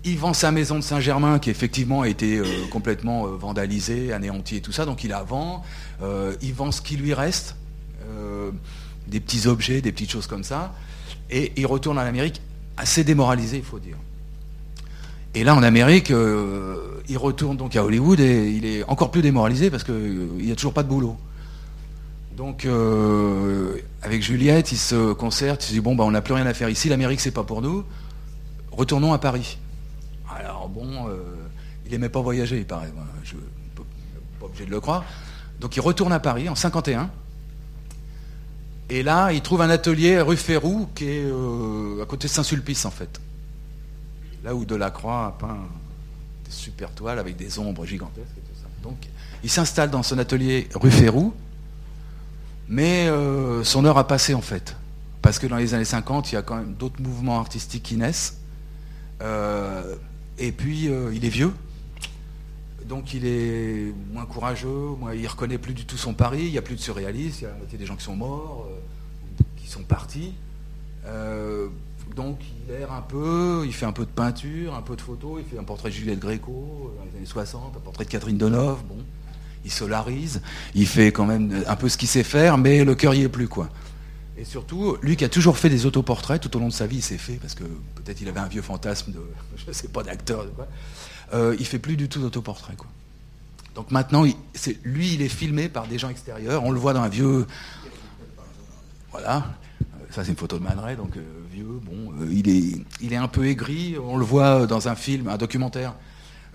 Il 0.05 0.17
vend 0.17 0.33
sa 0.33 0.51
maison 0.51 0.75
de 0.75 0.83
Saint-Germain 0.83 1.39
qui 1.39 1.49
effectivement 1.49 2.01
a 2.01 2.09
été 2.09 2.37
euh, 2.37 2.45
complètement 2.69 3.25
euh, 3.25 3.37
vandalisée, 3.37 4.11
anéantie 4.11 4.57
et 4.57 4.61
tout 4.61 4.73
ça, 4.73 4.83
donc 4.83 5.05
il 5.05 5.11
la 5.11 5.23
vend. 5.23 5.63
Euh, 6.01 6.35
il 6.41 6.53
vend 6.53 6.73
ce 6.73 6.81
qui 6.81 6.97
lui 6.97 7.13
reste, 7.13 7.55
des 9.07 9.19
petits 9.19 9.47
objets, 9.47 9.81
des 9.81 9.91
petites 9.91 10.11
choses 10.11 10.27
comme 10.27 10.43
ça, 10.43 10.73
et 11.29 11.51
il 11.55 11.65
retourne 11.65 11.97
en 11.97 12.01
Amérique 12.01 12.41
assez 12.77 13.03
démoralisé, 13.03 13.57
il 13.57 13.63
faut 13.63 13.79
dire. 13.79 13.97
Et 15.35 15.43
là, 15.43 15.55
en 15.55 15.63
Amérique, 15.63 16.09
il 16.09 17.17
retourne 17.17 17.57
donc 17.57 17.75
à 17.75 17.83
Hollywood 17.83 18.19
et 18.19 18.51
il 18.51 18.65
est 18.65 18.83
encore 18.83 19.09
plus 19.09 19.23
démoralisé 19.23 19.71
parce 19.71 19.83
qu'il 19.83 20.29
n'y 20.39 20.51
a 20.51 20.55
toujours 20.55 20.73
pas 20.73 20.83
de 20.83 20.89
boulot. 20.89 21.17
Donc, 22.37 22.67
avec 24.03 24.21
Juliette, 24.21 24.71
il 24.71 24.77
se 24.77 25.13
concerte, 25.13 25.63
il 25.63 25.67
se 25.67 25.73
dit 25.73 25.79
bon, 25.79 25.95
bah, 25.95 26.03
on 26.03 26.11
n'a 26.11 26.21
plus 26.21 26.35
rien 26.35 26.45
à 26.45 26.53
faire 26.53 26.69
ici, 26.69 26.87
l'Amérique, 26.87 27.19
c'est 27.19 27.31
pas 27.31 27.43
pour 27.43 27.63
nous, 27.63 27.83
retournons 28.71 29.13
à 29.13 29.17
Paris. 29.17 29.57
Alors 30.29 30.67
bon, 30.69 31.07
euh, 31.07 31.21
il 31.85 31.93
aimait 31.93 32.09
pas 32.09 32.21
voyager, 32.21 32.57
il 32.57 32.65
paraît. 32.65 32.91
Je 33.23 33.35
ne 33.35 33.41
pas 34.39 34.45
obligé 34.45 34.65
de 34.65 34.71
le 34.71 34.79
croire. 34.79 35.03
Donc 35.59 35.75
il 35.75 35.81
retourne 35.81 36.11
à 36.11 36.19
Paris 36.19 36.49
en 36.49 36.55
51. 36.55 37.09
Et 38.89 39.03
là, 39.03 39.31
il 39.31 39.41
trouve 39.41 39.61
un 39.61 39.69
atelier 39.69 40.19
rue 40.21 40.37
Férou 40.37 40.87
qui 40.93 41.05
est 41.05 41.23
euh, 41.23 42.03
à 42.03 42.05
côté 42.05 42.27
de 42.27 42.33
Saint-Sulpice 42.33 42.85
en 42.85 42.91
fait. 42.91 43.19
Là 44.43 44.53
où 44.53 44.65
Delacroix 44.65 45.27
a 45.27 45.31
peint 45.31 45.57
des 46.45 46.51
super 46.51 46.91
toiles 46.91 47.19
avec 47.19 47.35
des 47.37 47.59
ombres 47.59 47.85
gigantesques. 47.85 48.27
Donc 48.81 48.97
il 49.43 49.49
s'installe 49.49 49.89
dans 49.89 50.03
son 50.03 50.17
atelier 50.17 50.67
rue 50.75 50.91
Férou, 50.91 51.33
mais 52.67 53.07
euh, 53.07 53.63
son 53.63 53.85
heure 53.85 53.97
a 53.97 54.07
passé 54.07 54.33
en 54.33 54.41
fait. 54.41 54.75
Parce 55.21 55.39
que 55.39 55.47
dans 55.47 55.55
les 55.55 55.73
années 55.73 55.85
50, 55.85 56.31
il 56.31 56.35
y 56.35 56.37
a 56.37 56.41
quand 56.41 56.57
même 56.57 56.73
d'autres 56.73 57.01
mouvements 57.01 57.39
artistiques 57.39 57.83
qui 57.83 57.95
naissent. 57.95 58.39
Et 60.39 60.51
puis, 60.51 60.89
euh, 60.89 61.13
il 61.13 61.25
est 61.25 61.29
vieux. 61.29 61.53
Donc 62.87 63.13
il 63.13 63.25
est 63.25 63.93
moins 64.11 64.25
courageux, 64.25 64.89
il 65.13 65.21
il 65.21 65.27
reconnaît 65.27 65.57
plus 65.57 65.73
du 65.73 65.85
tout 65.85 65.97
son 65.97 66.13
pari, 66.13 66.45
il 66.45 66.51
n'y 66.51 66.57
a 66.57 66.61
plus 66.61 66.75
de 66.75 66.81
surréalistes, 66.81 67.41
il 67.41 67.43
y 67.43 67.47
a 67.47 67.51
la 67.51 67.57
moitié 67.57 67.77
des 67.77 67.85
gens 67.85 67.95
qui 67.95 68.03
sont 68.03 68.15
morts, 68.15 68.67
euh, 68.69 69.43
qui 69.57 69.67
sont 69.67 69.83
partis. 69.83 70.33
Euh, 71.05 71.67
donc 72.15 72.39
il 72.67 72.73
erre 72.73 72.91
un 72.91 73.01
peu, 73.01 73.63
il 73.65 73.73
fait 73.73 73.85
un 73.85 73.91
peu 73.91 74.05
de 74.05 74.11
peinture, 74.11 74.75
un 74.75 74.81
peu 74.81 74.95
de 74.95 75.01
photos, 75.01 75.41
il 75.43 75.49
fait 75.49 75.57
un 75.57 75.63
portrait 75.63 75.89
de 75.89 75.95
Juliette 75.95 76.19
Gréco 76.19 76.93
dans 76.97 77.05
les 77.05 77.17
années 77.17 77.25
60, 77.25 77.75
un 77.75 77.79
portrait 77.79 78.05
de 78.05 78.09
Catherine 78.09 78.37
Deneuve, 78.37 78.83
bon, 78.87 78.97
il 79.65 79.71
solarise, 79.71 80.41
il 80.75 80.87
fait 80.87 81.11
quand 81.11 81.25
même 81.25 81.63
un 81.65 81.75
peu 81.75 81.89
ce 81.89 81.97
qu'il 81.97 82.07
sait 82.07 82.23
faire, 82.23 82.57
mais 82.57 82.83
le 82.83 82.95
cœur 82.95 83.13
y 83.13 83.23
est 83.23 83.29
plus 83.29 83.47
quoi. 83.47 83.69
Et 84.37 84.45
surtout, 84.45 84.97
lui 85.01 85.15
qui 85.15 85.25
a 85.25 85.29
toujours 85.29 85.57
fait 85.57 85.69
des 85.69 85.85
autoportraits 85.85 86.41
tout 86.41 86.55
au 86.57 86.59
long 86.59 86.67
de 86.67 86.73
sa 86.73 86.87
vie, 86.87 86.97
il 86.97 87.03
s'est 87.03 87.17
fait, 87.17 87.35
parce 87.35 87.53
que 87.53 87.63
peut-être 87.63 88.21
il 88.21 88.27
avait 88.27 88.39
un 88.39 88.47
vieux 88.47 88.61
fantasme 88.61 89.11
de, 89.11 89.21
je 89.57 89.67
ne 89.67 89.73
sais 89.73 89.87
pas, 89.87 90.03
d'acteur, 90.03 90.45
euh, 91.33 91.55
il 91.59 91.65
fait 91.65 91.79
plus 91.79 91.97
du 91.97 92.09
tout 92.09 92.19
d'autoportraits. 92.19 92.77
Quoi. 92.77 92.87
Donc 93.75 93.91
maintenant, 93.91 94.23
lui, 94.83 95.13
il 95.13 95.21
est 95.21 95.29
filmé 95.29 95.67
par 95.67 95.87
des 95.87 95.97
gens 95.97 96.09
extérieurs, 96.09 96.63
on 96.63 96.71
le 96.71 96.79
voit 96.79 96.93
dans 96.93 97.01
un 97.01 97.09
vieux... 97.09 97.45
Voilà, 99.11 99.45
ça 100.09 100.23
c'est 100.23 100.31
une 100.31 100.37
photo 100.37 100.57
de 100.57 100.63
Man 100.63 100.79
donc 100.97 101.17
euh, 101.17 101.21
vieux, 101.51 101.79
bon, 101.83 102.13
euh, 102.19 102.27
il, 102.31 102.49
est, 102.49 102.81
il 102.99 103.13
est 103.13 103.17
un 103.17 103.27
peu 103.27 103.45
aigri, 103.45 103.95
on 104.03 104.17
le 104.17 104.25
voit 104.25 104.65
dans 104.65 104.87
un 104.87 104.95
film, 104.95 105.27
un 105.27 105.37
documentaire, 105.37 105.93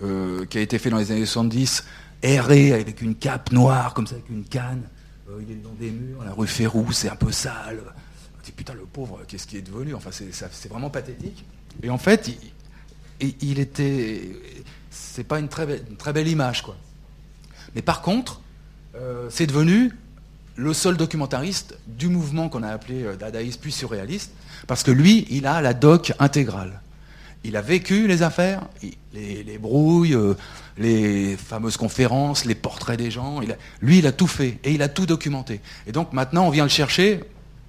qui 0.01 0.59
a 0.59 0.61
été 0.61 0.79
fait 0.79 0.91
dans 0.91 0.99
les 0.99 1.11
années 1.11 1.27
70, 1.27 1.85
erré 2.23 2.73
avec 2.73 3.01
une 3.03 3.17
cape 3.17 3.51
noire, 3.51 3.95
comme 3.95 4.07
ça, 4.07 4.15
avec 4.15 4.29
une 4.29 4.45
canne. 4.45 4.83
Il 5.41 5.51
est 5.51 5.57
dans 5.57 5.73
des 5.73 5.91
murs, 5.91 6.23
la 6.25 6.33
rue 6.33 6.47
Férou, 6.47 6.93
c'est 6.93 7.09
un 7.09 7.17
peu 7.17 7.33
sale. 7.33 7.81
dis, 8.45 8.53
putain, 8.53 8.75
le 8.75 8.87
pauvre, 8.87 9.21
qu'est-ce 9.27 9.47
qui 9.49 9.57
est 9.57 9.63
devenu? 9.63 9.95
Enfin, 9.95 10.11
c'est 10.13 10.69
vraiment 10.69 10.89
pathétique. 10.89 11.45
Et 11.83 11.91
en 11.91 11.99
fait, 11.99 12.29
il, 12.29 12.37
il 13.21 13.59
était. 13.59 14.23
C'est 14.91 15.25
pas 15.25 15.39
une 15.39 15.49
très, 15.49 15.67
belle, 15.67 16.29
image, 16.29 16.63
quoi. 16.63 16.77
Mais 17.75 17.83
par 17.83 18.03
contre, 18.03 18.41
euh, 18.95 19.29
c'est 19.31 19.47
devenu 19.47 19.93
le 20.57 20.73
seul 20.73 20.97
documentariste 20.97 21.79
du 21.87 22.09
mouvement 22.09 22.49
qu'on 22.49 22.63
a 22.63 22.69
appelé 22.69 23.05
euh, 23.05 23.17
dadaïste 23.17 23.61
puis 23.61 23.73
surréaliste, 23.73 24.33
parce 24.67 24.83
que 24.83 24.91
lui, 24.91 25.27
il 25.31 25.47
a 25.47 25.61
la 25.61 25.75
doc 25.75 26.13
intégrale. 26.19 26.81
Il 27.45 27.57
a 27.57 27.63
vécu 27.63 28.09
les 28.09 28.23
affaires, 28.23 28.63
les, 29.15 29.59
brouilles, 29.59 30.17
les 30.77 31.37
fameuses 31.37 31.77
conférences, 31.77 32.45
les 32.45 32.57
portraits 32.57 32.99
des 32.99 33.13
gens. 33.13 33.41
lui, 33.81 33.99
il 33.99 34.07
a 34.09 34.13
tout 34.13 34.27
fait 34.27 34.59
et 34.65 34.73
il 34.73 34.83
a 34.83 34.89
tout 34.89 35.07
documenté. 35.07 35.61
Et 35.87 35.93
donc 35.93 36.13
maintenant, 36.13 36.49
on 36.49 36.51
vient 36.51 36.65
le 36.65 36.69
chercher 36.69 37.21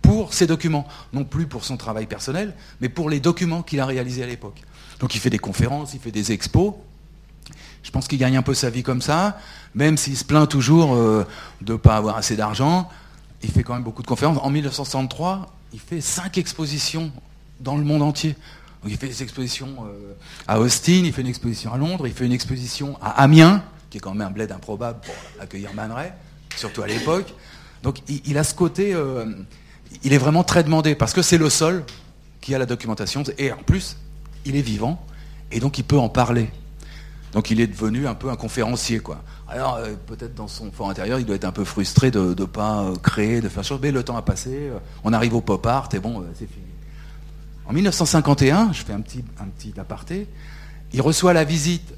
pour 0.02 0.34
ses 0.34 0.48
documents, 0.48 0.88
non 1.14 1.24
plus 1.24 1.46
pour 1.46 1.64
son 1.64 1.78
travail 1.78 2.08
personnel, 2.08 2.56
mais 2.82 2.90
pour 2.90 3.12
les 3.12 3.20
documents 3.20 3.62
qu'il 3.62 3.80
a 3.80 3.86
réalisés 3.86 4.24
à 4.24 4.26
l'époque. 4.26 4.60
Donc 5.00 5.16
il 5.16 5.20
fait 5.20 5.30
des 5.30 5.40
conférences, 5.40 5.94
il 5.94 6.00
fait 6.00 6.12
des 6.12 6.32
expos. 6.32 6.74
Je 7.84 7.92
pense 7.92 8.08
qu'il 8.08 8.20
gagne 8.20 8.38
un 8.38 8.42
peu 8.42 8.54
sa 8.54 8.70
vie 8.70 8.84
comme 8.84 9.02
ça, 9.02 9.38
même 9.74 9.98
s'il 9.98 10.18
se 10.18 10.26
plaint 10.26 10.48
toujours 10.50 10.94
euh, 10.96 11.26
de 11.62 11.74
ne 11.74 11.78
pas 11.78 11.96
avoir 11.96 12.18
assez 12.18 12.36
d'argent. 12.36 12.90
Il 13.42 13.52
fait 13.52 13.64
quand 13.64 13.74
même 13.74 13.84
beaucoup 13.84 14.02
de 14.02 14.08
conférences. 14.08 14.38
En 14.42 14.50
1963, 14.50 15.54
il 15.74 15.80
fait 15.80 16.02
cinq 16.02 16.38
expositions 16.38 17.12
dans 17.62 17.78
le 17.78 17.84
monde 17.84 18.02
entier 18.02 18.36
il 18.88 18.98
fait 18.98 19.08
des 19.08 19.24
expositions 19.24 19.76
euh, 19.86 20.14
à 20.48 20.60
Austin, 20.60 21.02
il 21.04 21.14
fait 21.14 21.22
une 21.22 21.28
exposition 21.28 21.74
à 21.74 21.78
Londres, 21.78 22.08
il 22.08 22.14
fait 22.14 22.26
une 22.26 22.32
exposition 22.32 22.98
à 23.02 23.22
Amiens, 23.22 23.64
qui 23.90 23.98
est 23.98 24.02
quand 24.02 24.14
même 24.14 24.28
un 24.28 24.32
bled 24.32 24.52
improbable 24.52 25.00
pour 25.04 25.16
accueillir 25.42 25.74
Man 25.74 25.94
surtout 26.56 26.82
à 26.82 26.88
l'époque. 26.88 27.34
Donc 27.84 27.98
il, 28.08 28.38
a 28.38 28.44
ce 28.44 28.54
côté, 28.54 28.94
euh, 28.94 29.26
il 30.04 30.14
est 30.14 30.18
vraiment 30.18 30.44
très 30.44 30.64
demandé, 30.64 30.96
parce 30.96 31.14
que 31.14 31.22
c'est 31.22 31.38
le 31.38 31.50
seul 31.50 31.84
qui 32.42 32.56
a 32.56 32.58
la 32.58 32.66
documentation, 32.66 33.24
et 33.38 33.52
en 33.52 33.58
plus, 33.58 33.98
il 34.46 34.56
est 34.56 34.62
vivant, 34.62 35.04
et 35.52 35.60
donc 35.60 35.78
il 35.78 35.84
peut 35.84 35.98
en 35.98 36.10
parler. 36.10 36.50
Donc 37.34 37.52
il 37.52 37.60
est 37.60 37.68
devenu 37.68 38.08
un 38.08 38.16
peu 38.16 38.30
un 38.30 38.36
conférencier. 38.36 39.02
Alors 39.48 39.76
euh, 39.76 39.94
peut-être 40.08 40.36
dans 40.36 40.48
son 40.48 40.72
fort 40.72 40.90
intérieur, 40.90 41.20
il 41.20 41.26
doit 41.26 41.36
être 41.36 41.46
un 41.46 41.52
peu 41.52 41.64
frustré 41.64 42.12
de 42.12 42.36
ne 42.38 42.46
pas 42.46 42.92
créer, 43.04 43.42
de 43.42 43.50
faire 43.50 43.64
chose, 43.64 43.80
mais 43.82 43.92
le 43.92 44.04
temps 44.04 44.18
a 44.18 44.22
passé, 44.22 44.72
on 45.04 45.14
arrive 45.14 45.36
au 45.36 45.42
pop 45.42 45.66
art, 45.66 45.90
et 45.94 46.00
bon, 46.00 46.24
c'est 46.34 46.50
fini. 46.50 46.66
En 47.68 47.74
1951, 47.74 48.72
je 48.74 48.84
fais 48.84 48.94
un 48.94 49.02
petit, 49.02 49.24
un 49.40 49.82
aparté, 49.82 50.28
il 50.92 51.02
reçoit 51.02 51.34
la 51.34 51.44
visite 51.44 51.94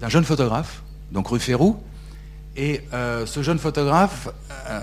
d'un 0.00 0.08
jeune 0.08 0.24
photographe, 0.24 0.82
donc 1.12 1.28
rue 1.28 1.40
et 2.58 2.80
euh, 2.92 3.24
ce 3.24 3.42
jeune 3.42 3.58
photographe, 3.58 4.28
euh, 4.68 4.80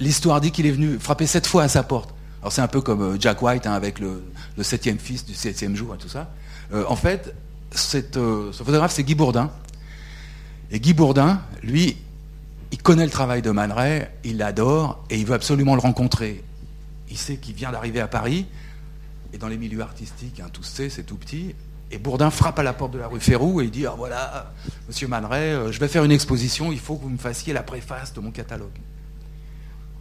l'histoire 0.00 0.40
dit 0.40 0.50
qu'il 0.50 0.66
est 0.66 0.72
venu 0.72 0.98
frapper 0.98 1.26
sept 1.26 1.46
fois 1.46 1.62
à 1.62 1.68
sa 1.68 1.84
porte. 1.84 2.12
Alors 2.40 2.52
c'est 2.52 2.60
un 2.60 2.68
peu 2.68 2.80
comme 2.80 3.02
euh, 3.02 3.16
Jack 3.18 3.42
White 3.42 3.66
hein, 3.66 3.72
avec 3.72 3.98
le, 3.98 4.22
septième 4.62 4.98
fils 4.98 5.24
du 5.24 5.34
septième 5.34 5.76
jour 5.76 5.94
et 5.94 5.98
tout 5.98 6.08
ça. 6.08 6.30
en 6.72 6.96
fait, 6.96 7.34
cette, 7.70 8.14
ce 8.14 8.62
photographe, 8.62 8.92
c'est 8.92 9.04
Guy 9.04 9.14
Bourdin. 9.14 9.50
Et 10.70 10.80
Guy 10.80 10.94
Bourdin, 10.94 11.40
lui, 11.62 11.96
il 12.72 12.82
connaît 12.82 13.04
le 13.04 13.10
travail 13.10 13.42
de 13.42 13.50
Man 13.50 13.72
il 14.24 14.36
l'adore 14.36 15.04
et 15.10 15.18
il 15.18 15.26
veut 15.26 15.34
absolument 15.34 15.74
le 15.74 15.80
rencontrer. 15.80 16.42
Il 17.10 17.16
sait 17.16 17.36
qu'il 17.36 17.54
vient 17.54 17.72
d'arriver 17.72 18.00
à 18.00 18.08
Paris, 18.08 18.46
et 19.32 19.38
dans 19.38 19.48
les 19.48 19.56
milieux 19.56 19.80
artistiques, 19.80 20.40
hein, 20.40 20.48
tout 20.52 20.62
sait, 20.62 20.90
c'est 20.90 21.04
tout 21.04 21.16
petit. 21.16 21.54
Et 21.90 21.98
Bourdin 21.98 22.30
frappe 22.30 22.58
à 22.58 22.62
la 22.62 22.74
porte 22.74 22.92
de 22.92 22.98
la 22.98 23.08
rue 23.08 23.20
Férou 23.20 23.60
et 23.60 23.64
il 23.64 23.70
dit 23.70 23.86
ah, 23.86 23.94
voilà, 23.96 24.52
monsieur 24.88 25.08
euh, 25.10 25.72
je 25.72 25.80
vais 25.80 25.88
faire 25.88 26.04
une 26.04 26.12
exposition, 26.12 26.70
il 26.70 26.78
faut 26.78 26.96
que 26.96 27.02
vous 27.02 27.08
me 27.08 27.18
fassiez 27.18 27.54
la 27.54 27.62
préface 27.62 28.12
de 28.12 28.20
mon 28.20 28.30
catalogue. 28.30 28.68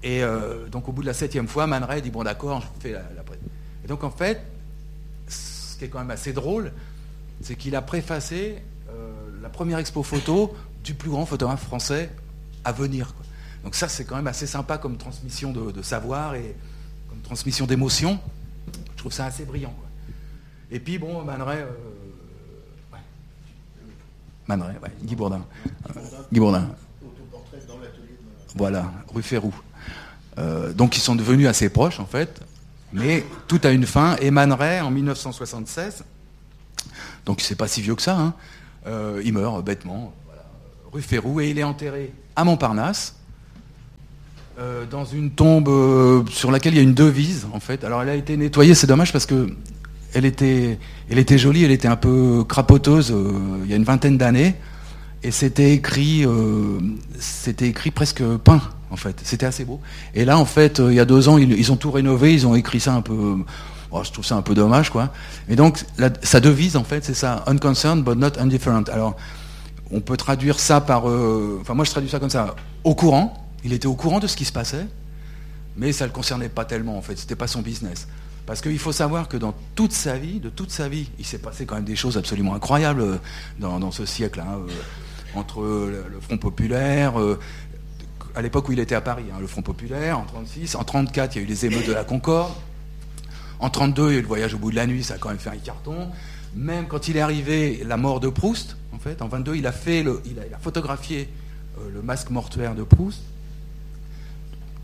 Et 0.07 0.23
euh, 0.23 0.67
donc 0.69 0.87
au 0.87 0.93
bout 0.93 1.01
de 1.01 1.07
la 1.07 1.13
septième 1.13 1.49
fois, 1.49 1.67
Maneret 1.67 2.01
dit 2.01 2.11
bon 2.11 2.23
d'accord, 2.23 2.61
je 2.61 2.67
fais 2.79 2.93
la, 2.93 3.01
préface. 3.23 3.43
Et 3.83 3.89
donc 3.89 4.05
en 4.05 4.09
fait, 4.09 4.41
ce 5.27 5.77
qui 5.77 5.83
est 5.83 5.89
quand 5.89 5.99
même 5.99 6.11
assez 6.11 6.31
drôle, 6.31 6.71
c'est 7.41 7.57
qu'il 7.57 7.75
a 7.75 7.81
préfacé 7.81 8.63
euh, 8.89 9.11
la 9.41 9.49
première 9.49 9.79
expo 9.79 10.03
photo 10.03 10.55
du 10.81 10.93
plus 10.93 11.09
grand 11.09 11.25
photographe 11.25 11.61
français 11.61 12.09
à 12.63 12.71
venir. 12.71 13.13
Donc 13.65 13.75
ça, 13.75 13.89
c'est 13.89 14.05
quand 14.05 14.15
même 14.15 14.27
assez 14.27 14.47
sympa 14.47 14.77
comme 14.77 14.95
transmission 14.95 15.51
de, 15.51 15.71
de 15.71 15.81
savoir 15.81 16.35
et 16.35 16.55
comme 17.09 17.19
transmission 17.19 17.65
d'émotion. 17.65 18.17
Je 18.93 18.99
trouve 18.99 19.11
ça 19.11 19.25
assez 19.25 19.43
brillant. 19.43 19.75
Et 20.71 20.79
puis, 20.79 20.99
bon, 20.99 21.21
Maneret. 21.25 21.63
Euh, 21.63 21.67
ouais. 24.55 24.91
Guy 25.03 25.17
Bourdin. 25.17 25.45
Guy 26.31 26.39
Bourdin. 26.39 26.69
Voilà, 28.55 28.89
rue 29.13 29.21
Férou. 29.21 29.53
Euh, 30.37 30.71
donc 30.73 30.97
ils 30.97 31.01
sont 31.01 31.15
devenus 31.15 31.47
assez 31.47 31.69
proches 31.69 31.99
en 31.99 32.05
fait, 32.05 32.41
mais 32.93 33.25
tout 33.47 33.59
a 33.63 33.71
une 33.71 33.85
fin. 33.85 34.15
Maneret, 34.31 34.81
en 34.81 34.91
1976, 34.91 36.03
donc 37.25 37.41
c'est 37.41 37.55
pas 37.55 37.67
si 37.67 37.81
vieux 37.81 37.95
que 37.95 38.01
ça, 38.01 38.17
hein, 38.17 38.33
euh, 38.85 39.21
il 39.25 39.33
meurt 39.33 39.63
bêtement, 39.65 40.13
rue 40.91 41.01
Férou, 41.01 41.41
et 41.41 41.49
il 41.49 41.57
est 41.57 41.63
enterré 41.63 42.13
à 42.35 42.43
Montparnasse, 42.43 43.15
euh, 44.59 44.85
dans 44.85 45.05
une 45.05 45.31
tombe 45.31 46.29
sur 46.29 46.51
laquelle 46.51 46.73
il 46.73 46.77
y 46.77 46.79
a 46.79 46.83
une 46.83 46.93
devise, 46.93 47.47
en 47.53 47.59
fait. 47.59 47.83
Alors 47.83 48.01
elle 48.03 48.09
a 48.09 48.15
été 48.15 48.37
nettoyée, 48.37 48.75
c'est 48.75 48.87
dommage 48.87 49.11
parce 49.11 49.25
que 49.25 49.49
elle 50.13 50.25
était, 50.25 50.79
elle 51.09 51.19
était 51.19 51.37
jolie, 51.37 51.63
elle 51.63 51.71
était 51.71 51.87
un 51.87 51.95
peu 51.95 52.43
crapoteuse 52.47 53.13
il 53.63 53.69
y 53.69 53.73
a 53.73 53.75
une 53.75 53.83
vingtaine 53.83 54.17
d'années. 54.17 54.55
Et 55.23 55.31
c'était 55.31 55.73
écrit, 55.73 56.25
c'était 57.19 57.67
écrit 57.67 57.91
presque 57.91 58.23
peint, 58.23 58.61
en 58.91 58.95
fait. 58.95 59.19
C'était 59.23 59.45
assez 59.45 59.65
beau. 59.65 59.79
Et 60.13 60.25
là, 60.25 60.37
en 60.37 60.45
fait, 60.45 60.79
il 60.79 60.93
y 60.93 60.99
a 60.99 61.05
deux 61.05 61.29
ans, 61.29 61.37
ils, 61.37 61.71
ont 61.71 61.77
tout 61.77 61.91
rénové, 61.91 62.33
ils 62.33 62.47
ont 62.47 62.55
écrit 62.55 62.79
ça 62.79 62.93
un 62.93 63.01
peu. 63.01 63.37
Oh, 63.91 64.01
je 64.03 64.11
trouve 64.11 64.25
ça 64.25 64.35
un 64.35 64.41
peu 64.41 64.53
dommage, 64.53 64.89
quoi. 64.89 65.13
Et 65.47 65.55
donc, 65.55 65.85
sa 66.21 66.39
devise, 66.39 66.75
en 66.75 66.83
fait, 66.83 67.05
c'est 67.05 67.13
ça, 67.13 67.43
unconcerned 67.47 68.03
but 68.03 68.15
not 68.15 68.37
indifferent. 68.37 68.83
Alors, 68.91 69.15
on 69.91 70.01
peut 70.01 70.17
traduire 70.17 70.59
ça 70.59 70.81
par, 70.81 71.09
euh, 71.09 71.59
enfin 71.61 71.73
moi 71.73 71.85
je 71.85 71.91
traduis 71.91 72.09
ça 72.09 72.19
comme 72.19 72.29
ça, 72.29 72.55
au 72.83 72.95
courant. 72.95 73.47
Il 73.63 73.73
était 73.73 73.87
au 73.87 73.95
courant 73.95 74.19
de 74.19 74.27
ce 74.27 74.37
qui 74.37 74.45
se 74.45 74.51
passait, 74.51 74.85
mais 75.75 75.91
ça 75.91 76.05
ne 76.05 76.09
le 76.09 76.13
concernait 76.13 76.49
pas 76.49 76.65
tellement 76.65 76.97
en 76.97 77.01
fait. 77.01 77.17
C'était 77.17 77.35
pas 77.35 77.47
son 77.47 77.61
business. 77.61 78.07
Parce 78.45 78.61
qu'il 78.61 78.79
faut 78.79 78.93
savoir 78.93 79.27
que 79.27 79.35
dans 79.35 79.53
toute 79.75 79.91
sa 79.91 80.17
vie, 80.17 80.39
de 80.39 80.49
toute 80.49 80.71
sa 80.71 80.87
vie, 80.87 81.09
il 81.19 81.25
s'est 81.25 81.37
passé 81.37 81.65
quand 81.65 81.75
même 81.75 81.83
des 81.83 81.97
choses 81.97 82.17
absolument 82.17 82.55
incroyables 82.55 83.01
euh, 83.01 83.17
dans, 83.59 83.91
ce 83.91 84.05
siècle. 84.05 84.39
Hein, 84.39 84.59
euh, 84.59 84.71
entre 85.35 85.61
le, 85.61 86.19
Front 86.21 86.37
populaire, 86.37 87.13
à 88.37 88.41
l'époque 88.43 88.69
où 88.69 88.71
il 88.71 88.79
était 88.79 88.93
à 88.93 89.01
Paris, 89.01 89.25
hein, 89.33 89.37
le 89.41 89.47
Front 89.47 89.63
populaire, 89.63 90.19
en 90.19 90.23
36, 90.23 90.75
en 90.75 90.83
34, 90.83 91.35
il 91.35 91.39
y 91.39 91.41
a 91.41 91.43
eu 91.43 91.47
les 91.47 91.65
émeutes 91.65 91.87
de 91.87 91.93
la 91.93 92.03
Concorde. 92.03 92.53
En 93.59 93.71
32, 93.71 94.09
il 94.09 94.11
y 94.11 94.15
a 94.15 94.19
eu 94.19 94.21
le 94.21 94.27
voyage 94.27 94.53
au 94.53 94.59
bout 94.59 94.69
de 94.69 94.75
la 94.75 94.85
nuit, 94.85 95.03
ça 95.03 95.15
a 95.15 95.17
quand 95.17 95.29
même 95.29 95.39
fait 95.39 95.49
un 95.49 95.57
carton. 95.57 96.09
Même 96.55 96.85
quand 96.87 97.07
il 97.07 97.17
est 97.17 97.19
arrivé, 97.19 97.83
la 97.83 97.97
mort 97.97 98.19
de 98.19 98.29
Proust, 98.29 98.77
en 98.93 98.99
fait, 98.99 99.23
en 99.23 99.27
22, 99.27 99.55
il 99.55 99.65
a, 99.65 99.71
fait 99.71 100.01
il, 100.01 100.39
a, 100.39 100.57
photographié 100.59 101.27
euh, 101.79 101.89
le 101.91 102.03
masque 102.03 102.29
mortuaire 102.29 102.75
de 102.75 102.83
Proust. 102.83 103.23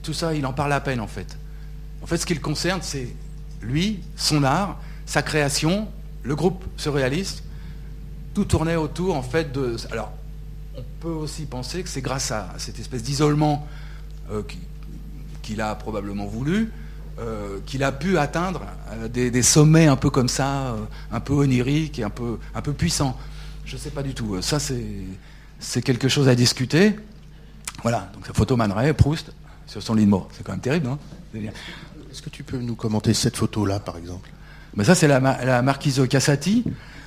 Tout 0.02 0.14
ça, 0.14 0.34
il 0.34 0.48
en 0.48 0.54
parle 0.54 0.74
à 0.74 0.82
peine, 0.82 1.00
en 1.00 1.08
fait. 1.08 1.38
En 2.02 2.08
fait, 2.08 2.18
ce 2.18 2.26
qui 2.26 2.34
le 2.34 2.40
concerne, 2.40 2.80
c'est 2.82 3.16
lui, 3.62 4.00
son 4.16 4.44
art, 4.44 4.82
sa 5.06 5.22
création, 5.22 5.88
le 6.24 6.36
groupe 6.36 6.66
surréaliste. 6.76 7.44
Tout 8.34 8.46
tournait 8.46 8.78
autour, 8.78 9.16
en 9.16 9.22
fait, 9.22 9.52
de. 9.52 9.76
Alors, 9.92 10.12
peut 11.04 11.10
aussi 11.10 11.44
penser 11.44 11.84
que 11.84 11.90
c'est 11.90 12.02
grâce 12.02 12.32
à 12.32 12.54
cette 12.58 12.80
espèce 12.80 13.04
d'isolement 13.04 13.68
euh, 14.32 14.42
qu'il 15.42 15.60
a 15.60 15.76
probablement 15.76 16.26
voulu, 16.26 16.72
euh, 17.20 17.60
qu'il 17.66 17.84
a 17.84 17.92
pu 17.92 18.18
atteindre 18.18 18.62
euh, 18.94 19.10
des, 19.10 19.44
sommets 19.44 19.88
un 19.88 19.98
peu 19.98 20.10
comme 20.10 20.30
ça, 20.30 20.78
un 21.12 21.20
peu 21.20 21.34
oniriques 21.34 22.00
et 22.00 22.04
un 22.06 22.10
peu, 22.10 22.40
un 22.56 22.62
peu 22.62 22.72
puissants. 22.72 23.18
Je 23.66 23.76
ne 23.76 23.82
sais 23.82 23.90
pas 23.90 24.02
du 24.02 24.14
tout. 24.14 24.42
Ça, 24.42 24.60
c'est 24.60 25.82
quelque 25.82 26.08
chose 26.08 26.30
à 26.30 26.36
discuter. 26.36 26.96
Voilà, 27.82 28.10
donc 28.14 28.26
sa 28.26 28.34
photo 28.34 28.56
Man 28.56 28.74
Proust, 28.94 29.34
sur 29.68 29.84
son 29.84 29.96
lit 29.96 30.06
de 30.06 30.10
mort. 30.10 30.30
C'est 30.32 30.46
quand 30.46 30.54
même 30.54 30.62
terrible, 30.62 30.88
non 30.88 31.00
Est-ce 31.36 32.22
que 32.22 32.30
tu 32.30 32.44
peux 32.44 32.60
nous 32.60 32.76
commenter 32.76 33.14
cette 33.14 33.36
photo-là, 33.36 33.82
par 33.82 33.98
exemple? 33.98 34.30
Ben 34.74 34.86
Ça, 34.86 34.96
c'est 34.96 35.10
la, 35.10 35.20
la, 35.20 35.62
marquise 35.62 36.02
Cassati. 36.10 36.64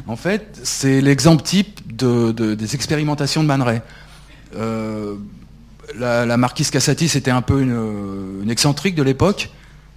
En 0.07 0.17
fait, 0.17 0.61
c'est 0.63 1.01
l'exemple 1.01 1.43
type 1.43 1.97
de, 1.97 2.33
des 2.33 2.75
expérimentations 2.75 3.43
de 3.43 3.49
Man 3.49 3.83
la, 5.99 6.37
marquise 6.37 6.71
Cassati, 6.71 7.09
c'était 7.09 7.31
un 7.31 7.43
peu 7.43 7.61
une, 7.61 8.51
excentrique 8.51 8.95
de 8.95 9.03
l'époque. 9.03 9.51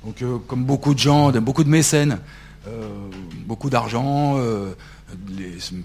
Donc, 0.06 0.22
euh, 0.22 0.38
comme 0.48 0.64
beaucoup 0.64 0.94
de 0.94 1.00
gens, 1.00 1.32
beaucoup 1.32 1.64
de 1.64 1.70
mécènes, 1.70 2.20
euh, 2.68 2.88
beaucoup 3.46 3.70
d'argent, 3.70 4.38
euh, 4.38 4.72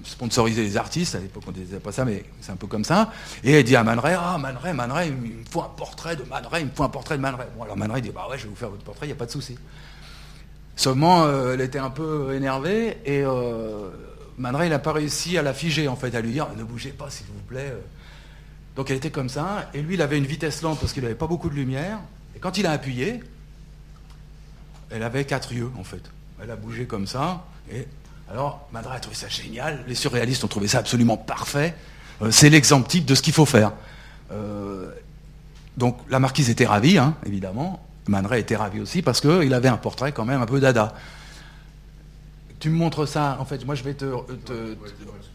sponsoriser 0.04 0.62
les 0.62 0.76
artistes, 0.76 1.14
à 1.14 1.18
l'époque 1.18 1.42
on 1.46 1.50
ne 1.50 1.56
disait 1.56 1.80
pas 1.80 1.92
ça, 1.92 2.04
mais 2.04 2.24
c'est 2.40 2.52
un 2.52 2.56
peu 2.56 2.66
comme 2.66 2.84
ça. 2.84 3.12
Et 3.42 3.52
elle 3.52 3.64
dit 3.64 3.74
à 3.74 3.82
Man 3.82 4.00
ah 4.04 4.38
Man 4.38 4.56
Ray, 4.92 5.08
il 5.08 5.14
me 5.14 5.44
faut 5.50 5.62
un 5.62 5.70
portrait 5.76 6.14
de 6.14 6.22
Man 6.24 6.44
il 6.60 6.66
me 6.66 6.70
faut 6.72 6.84
un 6.84 6.88
portrait 6.88 7.16
de 7.16 7.22
Man 7.22 7.36
Bon 7.56 7.64
alors 7.64 7.76
Man 7.76 7.90
dit, 8.00 8.10
bah 8.10 8.26
ouais, 8.30 8.38
je 8.38 8.44
vais 8.44 8.50
vous 8.50 8.56
faire 8.56 8.70
votre 8.70 8.84
portrait, 8.84 9.06
il 9.06 9.08
n'y 9.08 9.14
a 9.14 9.16
pas 9.16 9.26
de 9.26 9.30
souci. 9.30 9.56
Seulement, 10.76 11.28
elle 11.52 11.60
était 11.60 11.78
un 11.78 11.90
peu 11.90 12.34
énervée 12.34 12.98
et 13.04 13.24
euh, 14.38 14.52
Man 14.52 14.68
n'a 14.68 14.78
pas 14.78 14.92
réussi 14.92 15.38
à 15.38 15.42
la 15.42 15.54
figer, 15.54 15.88
en 15.88 15.96
fait, 15.96 16.14
à 16.14 16.20
lui 16.20 16.32
dire, 16.32 16.48
ne 16.56 16.64
bougez 16.64 16.90
pas 16.90 17.10
s'il 17.10 17.26
vous 17.26 17.42
plaît. 17.48 17.74
Donc 18.76 18.90
elle 18.90 18.96
était 18.96 19.10
comme 19.10 19.28
ça, 19.28 19.70
et 19.72 19.82
lui 19.82 19.94
il 19.94 20.02
avait 20.02 20.18
une 20.18 20.26
vitesse 20.26 20.62
lente 20.62 20.80
parce 20.80 20.92
qu'il 20.92 21.04
n'avait 21.04 21.14
pas 21.14 21.28
beaucoup 21.28 21.48
de 21.48 21.54
lumière, 21.54 22.00
et 22.34 22.40
quand 22.40 22.58
il 22.58 22.66
a 22.66 22.72
appuyé, 22.72 23.22
elle 24.90 25.02
avait 25.02 25.24
quatre 25.24 25.52
yeux, 25.52 25.70
en 25.78 25.84
fait. 25.84 26.02
Elle 26.42 26.50
a 26.50 26.56
bougé 26.56 26.86
comme 26.86 27.06
ça. 27.06 27.44
Et 27.72 27.86
alors, 28.30 28.68
Madra 28.72 28.94
a 28.94 29.00
trouvé 29.00 29.16
ça 29.16 29.28
génial. 29.28 29.84
Les 29.86 29.94
surréalistes 29.94 30.44
ont 30.44 30.48
trouvé 30.48 30.68
ça 30.68 30.78
absolument 30.78 31.16
parfait. 31.16 31.74
Euh, 32.22 32.30
c'est 32.30 32.50
l'exemple 32.50 32.88
type 32.88 33.04
de 33.04 33.14
ce 33.14 33.22
qu'il 33.22 33.32
faut 33.32 33.46
faire. 33.46 33.72
Euh, 34.32 34.90
donc, 35.76 35.98
la 36.08 36.20
marquise 36.20 36.50
était 36.50 36.66
ravie, 36.66 36.98
hein, 36.98 37.14
évidemment. 37.26 37.84
Man 38.06 38.28
était 38.34 38.56
ravi 38.56 38.80
aussi 38.80 39.00
parce 39.00 39.20
qu'il 39.20 39.54
avait 39.54 39.68
un 39.68 39.78
portrait 39.78 40.12
quand 40.12 40.24
même 40.24 40.42
un 40.42 40.46
peu 40.46 40.60
dada. 40.60 40.94
Tu 42.64 42.70
me 42.70 42.76
montres 42.76 43.06
ça, 43.06 43.36
en 43.40 43.44
fait, 43.44 43.62
moi 43.66 43.74
je 43.74 43.82
vais 43.82 43.92
te. 43.92 44.06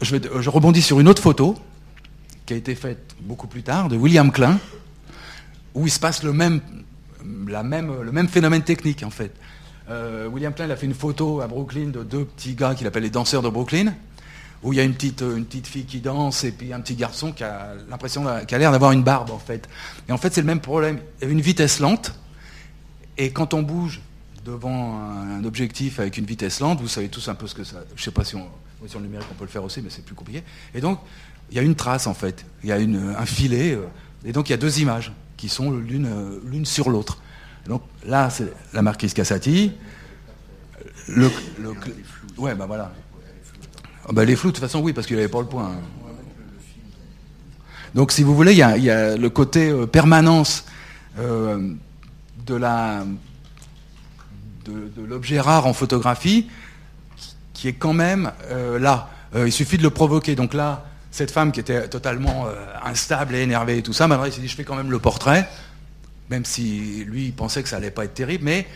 je, 0.02 0.16
vais 0.16 0.28
je 0.40 0.50
rebondis 0.50 0.82
sur 0.82 0.98
une 0.98 1.06
autre 1.06 1.22
photo 1.22 1.56
qui 2.44 2.54
a 2.54 2.56
été 2.56 2.74
faite 2.74 3.14
beaucoup 3.20 3.46
plus 3.46 3.62
tard 3.62 3.88
de 3.88 3.96
William 3.96 4.32
Klein, 4.32 4.58
où 5.74 5.86
il 5.86 5.90
se 5.92 6.00
passe 6.00 6.24
le 6.24 6.32
même, 6.32 6.60
la 7.46 7.62
même, 7.62 8.02
le 8.02 8.10
même 8.10 8.26
phénomène 8.26 8.64
technique 8.64 9.04
en 9.04 9.10
fait. 9.10 9.32
Euh, 9.88 10.26
William 10.26 10.52
Klein 10.52 10.70
a 10.70 10.74
fait 10.74 10.86
une 10.86 10.94
photo 10.94 11.40
à 11.40 11.46
Brooklyn 11.46 11.90
de 11.90 12.02
deux 12.02 12.24
petits 12.24 12.56
gars 12.56 12.74
qu'il 12.74 12.88
appelle 12.88 13.04
les 13.04 13.10
danseurs 13.10 13.42
de 13.42 13.48
Brooklyn, 13.48 13.94
où 14.64 14.72
il 14.72 14.78
y 14.78 14.80
a 14.80 14.82
une 14.82 14.94
petite, 14.94 15.20
une 15.20 15.44
petite 15.44 15.68
fille 15.68 15.84
qui 15.84 16.00
danse 16.00 16.42
et 16.42 16.50
puis 16.50 16.72
un 16.72 16.80
petit 16.80 16.96
garçon 16.96 17.30
qui 17.30 17.44
a 17.44 17.74
l'impression 17.88 18.24
qui 18.44 18.56
a 18.56 18.58
l'air 18.58 18.72
d'avoir 18.72 18.90
une 18.90 19.04
barbe 19.04 19.30
en 19.30 19.38
fait. 19.38 19.68
Et 20.08 20.12
en 20.12 20.18
fait 20.18 20.34
c'est 20.34 20.40
le 20.40 20.48
même 20.48 20.58
problème. 20.58 20.98
Il 21.20 21.26
y 21.26 21.28
a 21.28 21.32
une 21.32 21.40
vitesse 21.40 21.78
lente 21.78 22.12
et 23.18 23.30
quand 23.30 23.54
on 23.54 23.62
bouge 23.62 24.00
devant 24.44 24.98
un, 24.98 25.44
objectif 25.44 26.00
avec 26.00 26.16
une 26.18 26.24
vitesse 26.24 26.60
lente, 26.60 26.80
vous 26.80 26.88
savez 26.88 27.08
tous 27.08 27.28
un 27.28 27.34
peu 27.34 27.46
ce 27.46 27.54
que 27.54 27.64
ça. 27.64 27.78
Je 27.96 28.02
sais 28.02 28.10
pas 28.10 28.24
si 28.24 28.36
on, 28.36 28.46
sur 28.86 28.98
le 28.98 29.06
numérique 29.06 29.28
on 29.30 29.34
peut 29.34 29.44
le 29.44 29.50
faire 29.50 29.64
aussi, 29.64 29.82
mais 29.82 29.90
c'est 29.90 30.04
plus 30.04 30.14
compliqué. 30.14 30.42
Et 30.74 30.80
donc 30.80 31.00
il 31.50 31.56
y 31.56 31.58
a 31.58 31.62
une 31.62 31.74
trace 31.74 32.06
en 32.06 32.14
fait, 32.14 32.44
il 32.62 32.68
y 32.68 32.72
a 32.72 32.78
une, 32.78 33.14
un 33.18 33.26
filet 33.26 33.72
euh, 33.72 33.86
et 34.24 34.32
donc 34.32 34.48
il 34.48 34.52
y 34.52 34.54
a 34.54 34.58
deux 34.58 34.80
images 34.80 35.12
qui 35.36 35.48
sont 35.48 35.70
l'une 35.70 36.06
euh, 36.06 36.64
sur 36.64 36.90
l'autre. 36.90 37.18
Donc 37.66 37.82
là, 38.06 38.30
c'est 38.30 38.52
la 38.72 38.82
marquise 38.82 39.14
Cassati. 39.14 39.72
Le, 41.08 41.30
le, 41.58 41.72
ouais, 42.38 42.54
bah 42.54 42.66
voilà. 42.66 42.92
Ah, 44.08 44.12
bah, 44.12 44.24
les 44.24 44.36
flous, 44.36 44.50
de 44.50 44.56
toute 44.56 44.64
façon, 44.64 44.80
oui, 44.80 44.92
parce 44.92 45.06
qu'il 45.06 45.16
n'avait 45.16 45.28
pas 45.28 45.40
le 45.40 45.46
point. 45.46 45.66
Hein. 45.66 46.10
Donc, 47.94 48.12
si 48.12 48.22
vous 48.22 48.34
voulez, 48.34 48.52
il 48.52 48.58
y 48.58 48.90
a, 48.90 49.16
le 49.16 49.30
côté 49.30 49.70
euh, 49.70 49.86
permanence 49.86 50.64
euh, 51.18 51.74
de 52.46 52.54
la 52.54 53.04
de, 54.64 55.04
l'objet 55.04 55.40
rare 55.40 55.66
en 55.66 55.72
photographie 55.72 56.48
qui 57.54 57.68
est 57.68 57.72
quand 57.74 57.92
même 57.92 58.32
là. 58.78 59.10
il 59.34 59.52
suffit 59.52 59.76
de 59.76 59.82
le 59.82 59.90
provoquer. 59.90 60.34
Donc 60.34 60.54
là, 60.54 60.84
cette 61.10 61.30
femme 61.30 61.52
qui 61.52 61.60
était 61.60 61.88
totalement 61.88 62.46
euh, 62.46 62.54
instable 62.84 63.34
et 63.34 63.40
énervée 63.40 63.78
et 63.78 63.82
tout 63.82 63.92
ça, 63.92 64.06
maintenant 64.06 64.24
il 64.24 64.32
s'est 64.32 64.40
dit 64.40 64.48
je 64.48 64.54
fais 64.54 64.64
quand 64.64 64.76
même 64.76 64.90
le 64.90 64.98
portrait, 64.98 65.48
même 66.30 66.44
si 66.44 67.04
lui 67.04 67.26
il 67.26 67.32
pensait 67.32 67.62
que 67.62 67.68
ça 67.68 67.76
allait 67.76 67.90
pas 67.90 68.04
être 68.04 68.14
terrible, 68.14 68.44
mais 68.44 68.66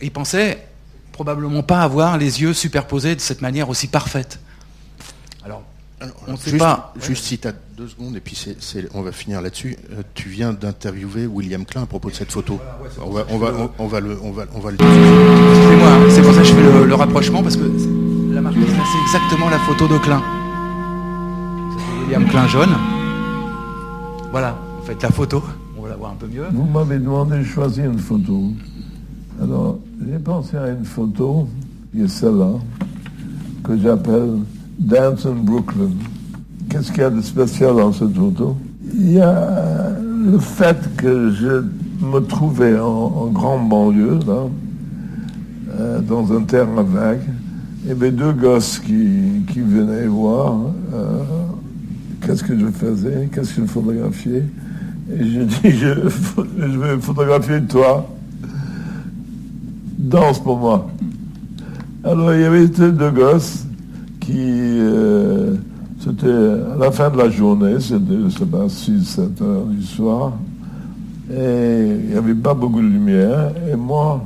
il 0.00 0.10
pensait 0.10 0.66
probablement 1.12 1.62
pas 1.62 1.82
avoir 1.82 2.16
les 2.16 2.40
yeux 2.40 2.54
superposés 2.54 3.14
de 3.14 3.20
cette 3.20 3.42
manière 3.42 3.68
aussi 3.68 3.88
parfaite. 3.88 4.40
Alors, 6.02 6.16
on 6.26 6.32
ne 6.32 6.36
sait 6.36 6.56
pas. 6.56 6.92
Juste 7.00 7.24
si 7.24 7.38
tu 7.38 7.46
as 7.46 7.52
deux 7.76 7.86
secondes, 7.86 8.16
et 8.16 8.20
puis 8.20 8.36
on 8.94 9.02
va 9.02 9.12
finir 9.12 9.40
là-dessus. 9.40 9.76
Euh, 9.92 10.02
tu 10.14 10.28
viens 10.28 10.52
d'interviewer 10.52 11.26
William 11.26 11.64
Klein 11.64 11.82
à 11.82 11.86
propos 11.86 12.10
de 12.10 12.14
cette 12.14 12.32
photo. 12.32 12.58
on, 13.00 13.10
va, 13.10 13.24
on, 13.30 13.38
va, 13.38 13.52
on, 13.78 13.86
va, 13.86 14.00
le, 14.00 14.18
on, 14.20 14.32
va, 14.32 14.44
on 14.52 14.58
va 14.58 14.70
le 14.72 14.76
Excusez-moi, 14.80 16.10
c'est 16.10 16.22
pour 16.22 16.34
ça 16.34 16.40
que 16.40 16.46
je 16.46 16.54
fais 16.54 16.62
le, 16.62 16.86
le 16.86 16.94
rapprochement, 16.94 17.42
parce 17.42 17.56
que 17.56 17.62
la 18.32 18.40
marque 18.40 18.56
c'est 18.56 19.16
exactement 19.16 19.48
la 19.48 19.58
photo 19.60 19.86
de 19.86 19.98
Klein. 19.98 20.22
William 22.02 22.26
Klein 22.28 22.48
jaune. 22.48 22.74
Voilà, 24.32 24.58
en 24.80 24.82
fait 24.82 25.00
la 25.00 25.10
photo, 25.10 25.42
on 25.78 25.82
va 25.82 25.90
la 25.90 25.96
voir 25.96 26.10
un 26.12 26.16
peu 26.16 26.26
mieux. 26.26 26.46
Vous 26.52 26.64
m'avez 26.64 26.98
demandé 26.98 27.38
de 27.38 27.44
choisir 27.44 27.84
une 27.84 27.98
photo. 27.98 28.50
Alors, 29.40 29.78
j'ai 30.04 30.18
pensé 30.18 30.56
à 30.56 30.68
une 30.68 30.84
photo, 30.84 31.48
qui 31.92 32.02
est 32.02 32.08
celle-là, 32.08 32.54
que 33.62 33.78
j'appelle 33.78 34.38
Dance 34.82 35.26
in 35.26 35.44
Brooklyn. 35.44 35.90
Qu'est-ce 36.68 36.90
qu'il 36.90 37.02
y 37.02 37.04
a 37.04 37.10
de 37.10 37.20
spécial 37.20 37.76
dans 37.76 37.92
cette 37.92 38.14
photo? 38.14 38.56
Il 38.92 39.12
y 39.12 39.20
a 39.20 39.90
le 40.24 40.38
fait 40.38 40.76
que 40.96 41.30
je 41.30 41.64
me 42.04 42.18
trouvais 42.20 42.78
en, 42.78 43.26
grande 43.28 43.68
banlieue, 43.68 44.18
euh, 45.78 46.00
dans 46.00 46.32
un 46.32 46.42
terrain 46.42 46.82
vague, 46.82 47.22
et 47.88 47.94
mes 47.94 48.10
deux 48.10 48.32
gosses 48.32 48.80
qui, 48.80 49.44
qui 49.52 49.60
venaient 49.60 50.06
voir. 50.06 50.56
Euh, 50.92 51.22
qu'est-ce 52.26 52.42
que 52.42 52.58
je 52.58 52.66
faisais, 52.66 53.28
qu'est-ce 53.32 53.54
que 53.54 53.62
je 53.62 53.66
photographiais. 53.66 54.44
Et 55.16 55.24
je 55.24 55.40
dis, 55.42 55.70
je, 55.70 56.08
je 56.58 56.78
vais 56.78 56.98
photographier 57.00 57.62
toi. 57.62 58.08
Danse 59.96 60.42
pour 60.42 60.58
moi. 60.58 60.88
Alors 62.02 62.34
il 62.34 62.40
y 62.40 62.44
avait 62.44 62.66
deux 62.66 63.10
gosses 63.10 63.64
qui, 64.22 64.34
euh, 64.38 65.54
c'était 65.98 66.28
à 66.28 66.76
la 66.78 66.90
fin 66.90 67.10
de 67.10 67.18
la 67.18 67.28
journée, 67.28 67.80
c'était, 67.80 68.14
6, 68.68 69.04
7 69.04 69.42
heures 69.42 69.64
du 69.66 69.82
soir. 69.82 70.32
Et 71.30 71.96
il 72.04 72.10
n'y 72.10 72.16
avait 72.16 72.34
pas 72.34 72.54
beaucoup 72.54 72.80
de 72.80 72.86
lumière. 72.86 73.52
Et 73.70 73.76
moi, 73.76 74.24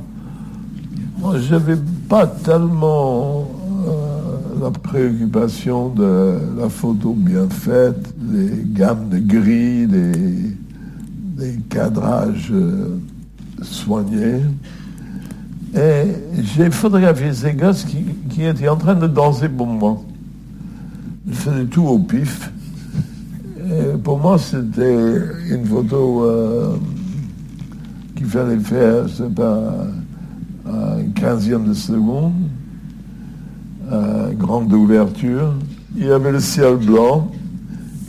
moi 1.19 1.37
je 1.39 1.51
n'avais 1.51 1.77
pas 2.07 2.27
tellement 2.27 3.47
euh, 3.87 4.61
la 4.61 4.71
préoccupation 4.71 5.89
de 5.89 6.37
la 6.59 6.69
photo 6.69 7.13
bien 7.13 7.47
faite, 7.49 8.13
des 8.17 8.63
gammes 8.65 9.09
de 9.09 9.19
gris, 9.19 9.87
des, 9.87 11.57
cadrages 11.69 12.51
euh, 12.51 12.97
soignés. 13.61 14.41
Et 15.75 16.05
j'ai 16.41 16.71
photographié 16.71 17.33
ces 17.33 17.53
gosses 17.53 17.83
qui, 17.83 18.03
étaient 18.43 18.69
en 18.69 18.77
train 18.77 18.95
de 18.95 19.07
danser 19.07 19.49
pour 19.49 19.67
moi. 19.67 20.01
Je 21.27 21.33
faisais 21.33 21.65
tout 21.65 21.83
au 21.83 21.99
pif. 21.99 22.51
Pour 24.03 24.19
moi, 24.19 24.37
c'était 24.37 25.17
une 25.49 25.65
photo 25.65 26.23
euh, 26.23 26.75
qu'il 28.15 28.27
fallait 28.27 28.59
faire, 28.59 29.05
c'est 29.09 29.33
pas 29.33 29.87
un 30.65 31.03
quinzième 31.13 31.65
de 31.65 31.73
seconde, 31.73 32.33
grande 34.37 34.71
ouverture. 34.71 35.53
Il 35.97 36.05
y 36.05 36.11
avait 36.11 36.31
le 36.31 36.39
ciel 36.39 36.77
blanc, 36.77 37.29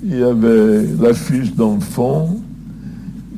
il 0.04 0.18
y 0.18 0.22
avait 0.22 0.86
l'affiche 1.00 1.54
dans 1.54 1.74
le 1.74 1.80
fond, 1.80 2.40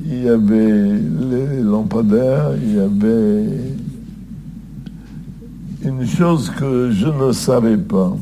il 0.05 0.24
y 0.24 0.28
avait 0.28 1.01
les 1.30 1.62
lampadaires, 1.62 2.51
il 2.62 2.74
y 2.74 2.80
avait 2.80 3.47
une 5.83 6.07
chose 6.07 6.51
que 6.51 6.91
je 6.91 7.07
ne 7.07 7.33
savais 7.33 7.78
pas. 7.78 8.12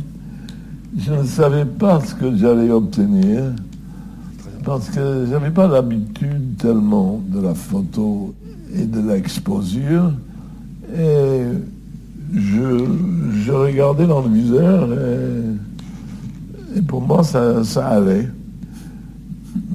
Je 0.96 1.12
ne 1.12 1.24
savais 1.24 1.64
pas 1.64 2.00
ce 2.00 2.14
que 2.14 2.36
j'allais 2.36 2.70
obtenir 2.70 3.52
parce 4.64 4.88
que 4.90 5.24
je 5.26 5.30
n'avais 5.30 5.50
pas 5.50 5.66
l'habitude 5.66 6.56
tellement 6.58 7.20
de 7.28 7.40
la 7.40 7.54
photo 7.54 8.34
et 8.74 8.84
de 8.84 9.00
l'exposure. 9.00 10.12
Et 10.96 11.42
je, 12.34 13.52
regardais 13.52 14.06
dans 14.06 14.22
le 14.22 14.28
viseur 14.30 14.88
et, 16.76 16.82
pour 16.82 17.00
moi 17.00 17.22
ça, 17.22 17.64
ça, 17.64 17.86
allait. 17.88 18.28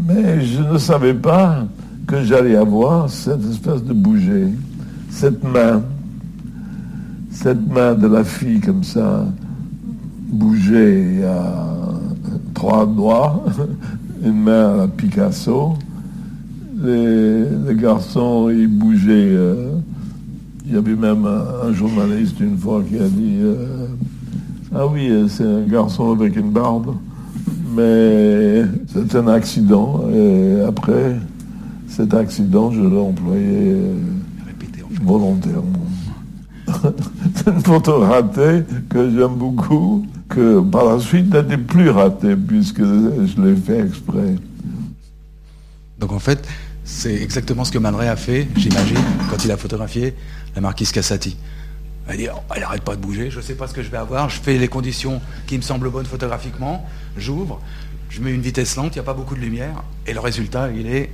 Mais 0.08 0.42
je 0.46 0.62
ne 0.62 0.78
savais 0.78 1.14
pas 1.14 1.66
que 2.08 2.24
j'allais 2.24 2.56
avoir 2.56 3.10
cette 3.10 3.44
espèce 3.50 3.84
de 3.84 3.94
bouger, 3.94 4.48
cette 5.10 5.44
main 5.44 5.82
cette 7.34 7.68
main 7.68 7.96
de 7.96 8.08
la 8.08 8.24
fille 8.24 8.60
comme 8.60 8.84
ça 8.84 9.26
bougeait 10.30 11.24
à 11.26 11.74
trois 12.54 12.86
doigts, 12.86 13.44
une 14.24 14.44
main 14.44 14.84
à 14.84 14.88
Picasso. 14.88 15.74
Les, 16.82 17.46
garçons, 17.76 18.50
ils 18.50 18.68
bougeaient. 18.68 19.32
Euh, 19.34 19.72
il 20.66 20.74
y 20.74 20.78
avait 20.78 20.96
même 20.96 21.26
un, 21.26 21.74
journaliste 21.74 22.40
une 22.40 22.58
fois 22.58 22.82
qui 22.88 22.98
a 22.98 23.08
dit 23.08 23.38
euh, 23.42 23.88
Ah 24.74 24.88
oui, 24.88 25.12
c'est 25.28 25.46
un 25.46 25.62
garçon 25.62 26.12
avec 26.12 26.36
une 26.36 26.52
barbe, 26.52 26.96
mais 27.76 28.64
c'est 28.88 29.16
un 29.16 29.28
accident. 29.28 30.06
Et 30.14 30.62
après 30.66 31.18
cet 31.88 32.14
accident, 32.14 32.72
je 32.72 32.82
l'ai 32.82 33.00
employé 33.00 33.74
euh, 33.74 33.96
volontairement. 35.04 35.86
une 37.48 37.62
photo 37.62 38.00
ratée 38.00 38.64
que 38.90 39.10
j'aime 39.10 39.36
beaucoup, 39.36 40.06
que 40.30 40.62
par 40.62 40.86
la 40.86 41.00
suite 41.00 41.34
n'était 41.34 41.58
plus 41.58 41.90
ratée 41.90 42.36
puisque 42.36 42.84
je 42.84 43.42
l'ai 43.42 43.56
fait 43.56 43.82
exprès. 43.82 44.36
Donc 46.00 46.12
en 46.12 46.20
fait, 46.20 46.48
c'est 46.84 47.22
exactement 47.22 47.66
ce 47.66 47.72
que 47.72 47.78
Man 47.78 47.96
a 48.00 48.16
fait, 48.16 48.48
j'imagine, 48.56 48.98
quand 49.30 49.44
il 49.46 49.52
a 49.52 49.58
photographié 49.58 50.16
la 50.56 50.62
marquise 50.62 50.92
Cassati. 50.92 51.38
Elle 52.08 52.18
dit, 52.18 52.28
oh, 52.34 52.40
elle 52.54 52.62
n'arrête 52.62 52.84
pas 52.84 52.96
de 52.96 53.02
bouger, 53.02 53.32
je 53.32 53.38
ne 53.38 53.42
sais 53.42 53.56
pas 53.56 53.68
ce 53.68 53.74
que 53.74 53.82
je 53.82 53.90
vais 53.90 53.98
avoir, 53.98 54.30
je 54.30 54.40
fais 54.40 54.58
les 54.58 54.68
conditions 54.68 55.22
qui 55.48 55.56
me 55.58 55.62
semblent 55.62 55.90
bonnes 55.90 56.06
photographiquement, 56.06 56.86
j'ouvre, 57.16 57.62
je 58.10 58.22
mets 58.22 58.34
une 58.34 58.42
vitesse 58.42 58.76
lente, 58.76 58.96
il 58.96 59.00
n'y 59.00 59.04
a 59.04 59.04
pas 59.04 59.14
beaucoup 59.14 59.36
de 59.36 59.40
lumière, 59.40 59.84
et 60.06 60.14
le 60.14 60.20
résultat, 60.20 60.70
il 60.72 60.88
est 60.88 61.10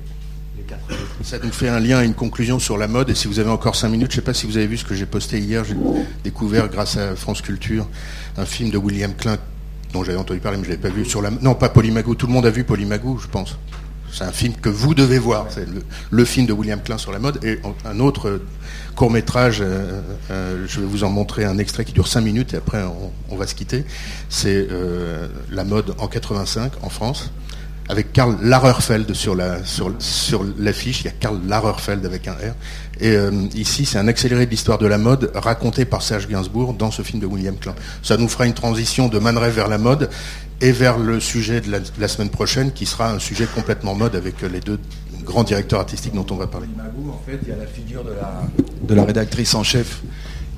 ça 1.24 1.38
nous 1.43 1.51
fait 1.51 1.70
un 1.70 1.80
lien, 1.80 2.01
une 2.01 2.14
conclusion 2.14 2.60
sur 2.60 2.78
la 2.78 2.88
mode. 2.88 3.10
Et 3.10 3.16
si 3.16 3.28
vous 3.28 3.39
avez 3.39 3.49
encore 3.49 3.76
cinq 3.76 3.89
minutes, 3.89 4.12
je 4.12 4.18
ne 4.18 4.22
sais 4.22 4.26
pas 4.26 4.34
si 4.34 4.45
vous 4.45 4.57
avez 4.57 4.68
vu 4.68 4.78
ce 4.78 4.86
que 4.86 4.95
j'ai 4.95 5.05
posté 5.05 5.39
hier. 5.39 5.64
J'ai 5.64 5.76
découvert, 6.24 6.70
grâce 6.70 6.97
à 6.97 7.16
France 7.16 7.41
Culture, 7.41 7.88
un 8.38 8.45
film 8.45 8.70
de 8.70 8.78
William 8.78 9.14
Klein 9.14 9.38
dont 9.93 10.03
j'avais 10.03 10.18
entendu 10.18 10.39
parler, 10.39 10.57
mais 10.57 10.66
je 10.66 10.70
ne 10.70 10.76
l'avais 10.76 10.89
pas 10.89 10.95
vu. 10.95 11.05
Sur 11.05 11.22
la... 11.22 11.32
Non, 11.32 11.55
pas 11.55 11.70
Polymagou. 11.70 12.16
Tout 12.16 12.28
le 12.28 12.34
monde 12.34 12.45
a 12.45 12.51
vu 12.51 12.64
Polymagou, 12.64 13.18
je 13.18 13.28
pense. 13.28 13.57
C'est 14.12 14.24
un 14.24 14.32
film 14.32 14.53
que 14.53 14.70
vous 14.70 14.93
devez 14.93 15.20
voir. 15.20 15.47
C'est 15.49 15.68
le, 16.12 16.26
film 16.26 16.45
de 16.45 16.53
William 16.53 16.82
Klein 16.82 16.97
sur 16.97 17.12
la 17.12 17.20
mode. 17.20 17.43
Et 17.43 17.60
un 17.86 17.99
autre 17.99 18.28
euh, 18.28 18.45
court 18.95 19.12
métrage, 19.12 19.62
euh, 19.62 20.01
euh, 20.32 20.66
je 20.68 20.80
vais 20.80 20.86
vous 20.86 21.03
en 21.03 21.10
montrer 21.10 21.45
un 21.45 21.57
extrait 21.57 21.86
qui 21.86 21.93
dure 21.93 22.07
5 22.07 22.22
minutes 22.22 22.53
et 22.53 22.57
après 22.57 22.84
on, 23.30 23.36
va 23.36 23.47
se 23.47 23.55
quitter. 23.55 23.86
C'est 24.30 24.68
la 25.51 25.64
mode 25.64 25.95
en 25.99 26.07
85 26.07 26.74
en 26.82 26.89
France 26.89 27.32
avec 27.90 28.14
Karl 28.14 28.38
Lagerfeld 28.42 29.14
sur 29.14 29.36
la 29.36 29.66
sur 29.66 29.92
sur 29.98 30.46
l'affiche. 30.58 31.02
Il 31.02 31.06
y 31.06 31.08
a 31.10 31.14
Karl 31.20 31.40
Lagerfeld 31.48 32.06
avec 32.06 32.28
un 32.28 32.34
R. 32.34 32.54
Et 33.02 33.12
euh, 33.12 33.32
ici, 33.56 33.86
c'est 33.86 33.98
un 33.98 34.08
accéléré 34.08 34.46
de 34.46 34.52
l'histoire 34.52 34.78
de 34.78 34.86
la 34.86 35.00
mode 35.00 35.32
raconté 35.34 35.86
par 35.86 36.04
Serge 36.04 36.28
Gainsbourg 36.28 36.74
dans 36.74 36.92
ce 36.92 37.02
film 37.02 37.20
de 37.20 37.26
William 37.26 37.58
Klein. 37.58 37.74
Ça 38.04 38.16
nous 38.18 38.28
fera 38.28 38.46
une 38.46 38.54
transition 38.54 39.08
de 39.08 39.18
Man 39.18 39.40
vers 39.40 39.68
la 39.68 39.80
mode 39.80 40.10
et 40.62 40.72
vers 40.72 41.00
le 41.00 41.20
sujet 41.20 41.62
de 41.62 41.72
la, 41.98 42.08
semaine 42.08 42.30
prochaine, 42.30 42.72
qui 42.72 42.86
sera 42.86 43.12
un 43.12 43.20
sujet 43.20 43.48
complètement 43.56 43.96
mode 43.96 44.16
avec 44.16 44.42
les 44.42 44.60
deux 44.60 44.80
grands 45.24 45.44
directeurs 45.44 45.80
artistiques 45.80 46.14
dont 46.14 46.26
on 46.30 46.36
va 46.36 46.48
parler. 46.48 46.68
En 46.78 47.26
fait, 47.26 47.40
il 47.44 47.50
y 47.50 47.52
a 47.54 47.56
la 47.56 47.66
figure 47.66 48.04
de 48.04 48.12
la, 48.12 48.44
de 48.84 48.94
la 48.94 49.06
rédactrice 49.06 49.56
en 49.56 49.64
chef 49.64 50.02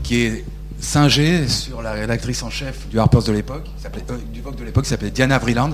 qui 0.01 0.23
est 0.23 0.43
singée 0.79 1.47
sur 1.47 1.83
la 1.83 1.91
rédactrice 1.91 2.41
en 2.41 2.49
chef 2.49 2.89
du 2.89 2.99
Harper's 2.99 3.25
de 3.25 3.31
l'époque, 3.31 3.69
euh, 3.85 4.17
du 4.33 4.41
Vogue 4.41 4.55
de 4.55 4.63
l'époque, 4.63 4.83
qui 4.85 4.89
s'appelait 4.89 5.11
Diana 5.11 5.37
Vreeland 5.37 5.71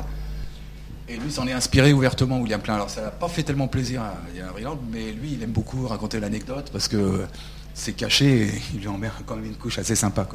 et 1.10 1.18
lui 1.18 1.32
s'en 1.32 1.48
est 1.48 1.54
inspiré 1.54 1.94
ouvertement, 1.94 2.40
William 2.40 2.62
Klein. 2.62 2.76
Alors 2.76 2.90
ça 2.90 3.02
n'a 3.02 3.12
pas 3.12 3.28
fait 3.28 3.44
tellement 3.44 3.68
plaisir 3.68 4.02
à 4.02 4.16
Yann 4.36 4.50
Vreeland, 4.50 4.80
mais 4.92 5.12
lui, 5.12 5.34
il 5.34 5.44
aime 5.44 5.52
beaucoup 5.52 5.88
raconter 5.88 6.20
l'anecdote 6.20 6.70
parce 6.72 6.88
que 6.88 7.26
c'est 7.74 7.94
caché 7.94 8.44
et 8.44 8.62
il 8.74 8.82
lui 8.82 8.88
en 8.88 8.98
met 8.98 9.10
quand 9.26 9.36
même 9.36 9.46
une 9.46 9.56
couche 9.56 9.80
assez 9.80 9.96
sympa. 9.96 10.28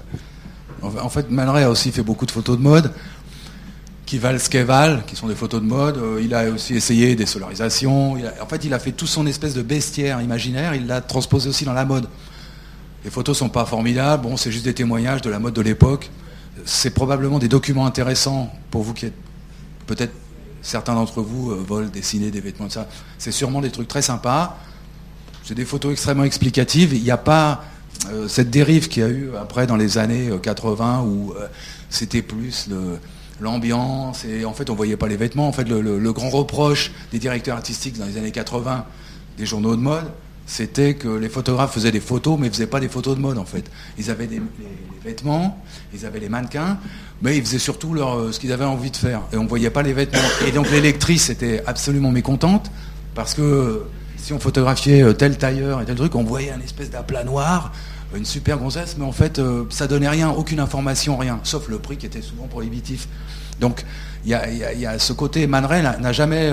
En 0.83 1.09
fait, 1.09 1.31
Man 1.31 1.49
a 1.49 1.69
aussi 1.69 1.93
fait 1.93 2.03
beaucoup 2.03 2.27
de 2.27 2.31
photos 2.31 2.57
de 2.57 2.63
mode 2.63 2.93
qui 4.07 4.19
valent 4.19 4.39
ce 4.39 4.51
qu'elles 4.51 4.67
valent, 4.67 5.01
qui 5.07 5.15
sont 5.15 5.29
des 5.29 5.35
photos 5.35 5.61
de 5.61 5.67
mode. 5.67 5.97
Euh, 5.97 6.21
il 6.23 6.35
a 6.35 6.51
aussi 6.51 6.75
essayé 6.75 7.15
des 7.15 7.25
solarisations. 7.25 8.15
en 8.15 8.47
fait, 8.47 8.65
il 8.65 8.75
a 8.75 8.79
fait 8.79 8.93
tout 8.93 9.07
son 9.07 9.27
espèce 9.27 9.55
de 9.55 9.63
bestiaire 9.63 10.21
imaginaire, 10.21 10.75
il 10.75 10.87
l'a 10.87 11.01
transposé 11.01 11.49
aussi 11.49 11.65
dans 11.65 11.73
la 11.73 11.85
mode. 11.85 12.09
Les 13.05 13.11
photos 13.11 13.39
sont 13.39 13.49
pas 13.49 13.65
formidables, 13.65 14.25
bon, 14.25 14.37
c'est 14.37 14.53
juste 14.53 14.65
des 14.65 14.75
témoignages 14.75 15.23
de 15.23 15.31
la 15.31 15.39
mode 15.39 15.55
de 15.55 15.61
l'époque. 15.61 16.11
C'est 16.65 16.91
probablement 16.91 17.39
des 17.39 17.49
documents 17.49 17.87
intéressants 17.87 18.53
pour 18.71 18.83
vous 18.83 18.93
qui 18.93 19.07
êtes 19.07 19.15
peut-être 19.87 20.13
certains 20.63 20.95
d'entre 20.95 21.21
vous 21.21 21.51
euh, 21.51 21.65
volent, 21.67 21.89
dessinent 21.89 22.31
des 22.31 22.41
vêtements 22.41 22.67
de 22.67 22.73
ça. 22.73 22.89
C'est 23.19 23.33
sûrement 23.33 23.61
des 23.61 23.71
trucs 23.71 23.89
très 23.89 24.03
sympas. 24.03 24.59
C'est 25.45 25.55
des 25.55 25.65
photos 25.65 25.93
extrêmement 25.93 26.25
explicatives. 26.25 26.95
Il 26.95 27.03
n'y 27.03 27.11
a 27.11 27.17
pas 27.17 27.65
euh, 28.11 28.29
cette 28.29 28.51
dérive 28.51 28.89
qu'il 28.89 29.03
y 29.03 29.07
a 29.07 29.09
eu 29.09 29.31
après 29.41 29.67
dans 29.67 29.77
les 29.77 29.99
années 29.99 30.31
80 30.41 31.01
euh, 31.01 31.03
où 31.03 31.35
c'était 31.91 32.23
plus 32.23 32.69
l'ambiance 33.41 34.25
et 34.25 34.45
en 34.45 34.53
fait 34.55 34.71
on 34.71 34.75
voyait 34.75 34.97
pas 34.97 35.09
les 35.09 35.17
vêtements. 35.17 35.49
En 35.49 35.53
fait, 35.53 35.69
le, 35.69 36.13
grand 36.13 36.31
reproche 36.31 36.93
des 37.11 37.19
directeurs 37.19 37.57
artistiques 37.57 37.99
dans 37.99 38.07
les 38.07 38.17
années 38.17 38.31
80 38.31 38.87
des 39.37 39.47
journaux 39.47 39.75
de 39.77 39.81
mode, 39.81 40.05
c'était 40.47 40.95
que 40.95 41.09
les 41.09 41.29
photographes 41.29 41.73
faisaient 41.73 41.93
des 41.93 42.01
photos, 42.01 42.39
mais 42.39 42.49
ne 42.49 42.53
faisaient 42.53 42.67
pas 42.67 42.81
des 42.81 42.89
photos 42.89 43.17
de 43.17 43.21
mode 43.21 43.39
en 43.39 43.45
fait. 43.45 43.65
Ils 43.99 44.11
avaient 44.11 44.27
des, 44.27 44.37
les 44.37 45.11
vêtements, 45.11 45.63
ils 45.93 46.07
avaient 46.07 46.21
les 46.21 46.29
mannequins, 46.29 46.79
mais 47.23 47.37
ils 47.37 47.45
faisaient 47.45 47.59
surtout 47.59 47.95
euh, 47.95 48.33
ce 48.33 48.41
qu'ils 48.41 48.53
avaient 48.53 48.65
envie 48.65 48.91
de 48.91 48.97
faire. 48.97 49.23
Et 49.33 49.37
on 49.37 49.45
ne 49.45 49.49
voyait 49.49 49.71
pas 49.71 49.83
les 49.83 49.93
vêtements. 49.93 50.21
Et 50.47 50.51
donc 50.51 50.71
l'électrice 50.71 51.31
était 51.31 51.63
absolument 51.67 52.11
mécontente, 52.11 52.71
parce 53.15 53.35
que 53.35 53.85
si 54.17 54.33
on 54.33 54.41
photographiait 54.41 55.03
euh, 55.03 55.13
tel 55.13 55.39
tailleur 55.39 55.81
et 55.81 55.85
tel 55.85 55.95
truc, 55.95 56.15
on 56.17 56.25
voyait 56.25 56.51
un 56.51 56.61
espèce 56.61 56.91
d'aplat 56.91 57.23
noir, 57.23 57.73
une 58.15 58.25
super 58.25 58.59
grossesse, 58.59 58.97
mais 58.99 59.05
en 59.05 59.13
fait, 59.13 59.39
euh, 59.39 59.65
ça 59.71 59.87
donnait 59.87 60.09
rien, 60.09 60.31
aucune 60.31 60.61
information, 60.61 61.17
rien, 61.17 61.39
sauf 61.45 61.69
le 61.69 61.79
prix 61.79 61.97
qui 61.97 62.07
était 62.07 62.23
souvent 62.23 62.49
prohibitif. 62.49 63.09
Donc 63.61 63.85
il 64.25 64.31
y, 64.31 64.35
a, 64.87 64.99
ce 64.99 65.13
côté, 65.13 65.47
Man 65.47 65.67
n'a 65.67 66.13
jamais, 66.13 66.51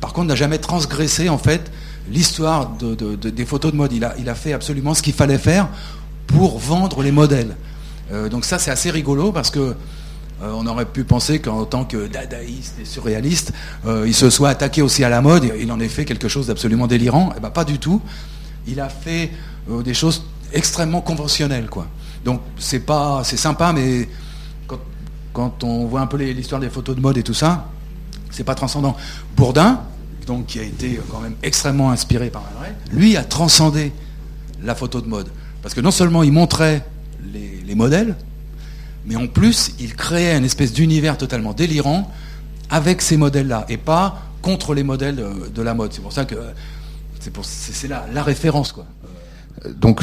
par 0.00 0.12
contre, 0.12 0.28
n'a 0.28 0.34
jamais 0.34 0.58
transgressé 0.58 1.28
en 1.28 1.36
fait 1.36 1.70
l'histoire 2.10 2.70
des 2.78 3.44
photos 3.44 3.72
de 3.72 3.76
mode. 3.76 3.92
Il 3.92 4.28
a 4.28 4.34
fait 4.34 4.52
absolument 4.54 4.94
ce 4.94 5.02
qu'il 5.02 5.12
fallait 5.12 5.38
faire 5.38 5.68
pour 6.26 6.58
vendre 6.58 7.02
les 7.02 7.10
modèles. 7.10 7.56
Euh, 8.12 8.28
donc 8.28 8.44
ça 8.44 8.58
c'est 8.58 8.70
assez 8.70 8.90
rigolo 8.90 9.32
parce 9.32 9.50
que 9.50 9.58
euh, 10.40 10.52
on 10.54 10.66
aurait 10.66 10.86
pu 10.86 11.04
penser 11.04 11.40
qu'en 11.40 11.64
tant 11.64 11.84
que 11.84 12.06
dadaïste 12.06 12.76
et 12.80 12.84
surréaliste, 12.84 13.52
euh, 13.86 14.04
il 14.06 14.14
se 14.14 14.30
soit 14.30 14.50
attaqué 14.50 14.82
aussi 14.82 15.02
à 15.02 15.08
la 15.08 15.20
mode. 15.20 15.44
Et 15.44 15.62
il 15.62 15.72
en 15.72 15.80
a 15.80 15.88
fait 15.88 16.04
quelque 16.04 16.28
chose 16.28 16.46
d'absolument 16.46 16.86
délirant. 16.86 17.32
Eh 17.36 17.40
ben, 17.40 17.50
pas 17.50 17.64
du 17.64 17.78
tout. 17.78 18.00
Il 18.66 18.80
a 18.80 18.88
fait 18.88 19.30
des 19.84 19.94
choses 19.94 20.24
extrêmement 20.52 21.00
conventionnelles, 21.00 21.68
quoi. 21.68 21.86
Donc 22.24 22.40
c'est 22.58 22.80
pas, 22.80 23.22
c'est 23.24 23.36
sympa, 23.36 23.72
mais 23.72 24.08
quand, 25.32 25.64
on 25.64 25.86
voit 25.86 26.00
un 26.00 26.06
peu 26.06 26.16
l'histoire 26.16 26.60
des 26.60 26.68
photos 26.68 26.96
de 26.96 27.00
mode 27.00 27.16
et 27.16 27.22
tout 27.22 27.34
ça, 27.34 27.68
c'est 28.30 28.44
pas 28.44 28.54
transcendant. 28.54 28.96
Bourdin, 29.36 29.80
donc 30.26 30.46
qui 30.46 30.58
a 30.58 30.62
été 30.62 31.00
quand 31.10 31.20
même 31.20 31.36
extrêmement 31.42 31.90
inspiré 31.90 32.28
par 32.28 32.42
Man 32.42 32.52
Ray, 32.60 32.72
lui 32.92 33.16
a 33.16 33.24
transcendé 33.24 33.92
la 34.62 34.74
photo 34.74 35.00
de 35.00 35.06
mode. 35.06 35.28
Parce 35.62 35.74
que 35.74 35.80
non 35.80 35.90
seulement 35.90 36.22
il 36.22 36.32
montrait 36.32 36.84
les, 37.32 37.57
les 37.68 37.74
modèles, 37.76 38.16
mais 39.06 39.14
en 39.16 39.26
plus 39.28 39.72
il 39.78 39.94
créait 39.94 40.36
une 40.36 40.44
espèce 40.44 40.72
d'univers 40.72 41.16
totalement 41.16 41.52
délirant 41.52 42.10
avec 42.70 43.00
ces 43.02 43.16
modèles-là, 43.16 43.64
et 43.68 43.76
pas 43.76 44.22
contre 44.42 44.74
les 44.74 44.82
modèles 44.82 45.16
de, 45.16 45.48
de 45.54 45.62
la 45.62 45.74
mode. 45.74 45.92
C'est 45.92 46.02
pour 46.02 46.12
ça 46.12 46.24
que 46.24 46.36
c'est 47.20 47.32
pour- 47.32 47.44
c'est 47.44 47.88
la, 47.88 48.06
la 48.12 48.22
référence, 48.22 48.72
quoi. 48.72 48.86
Donc, 49.74 50.02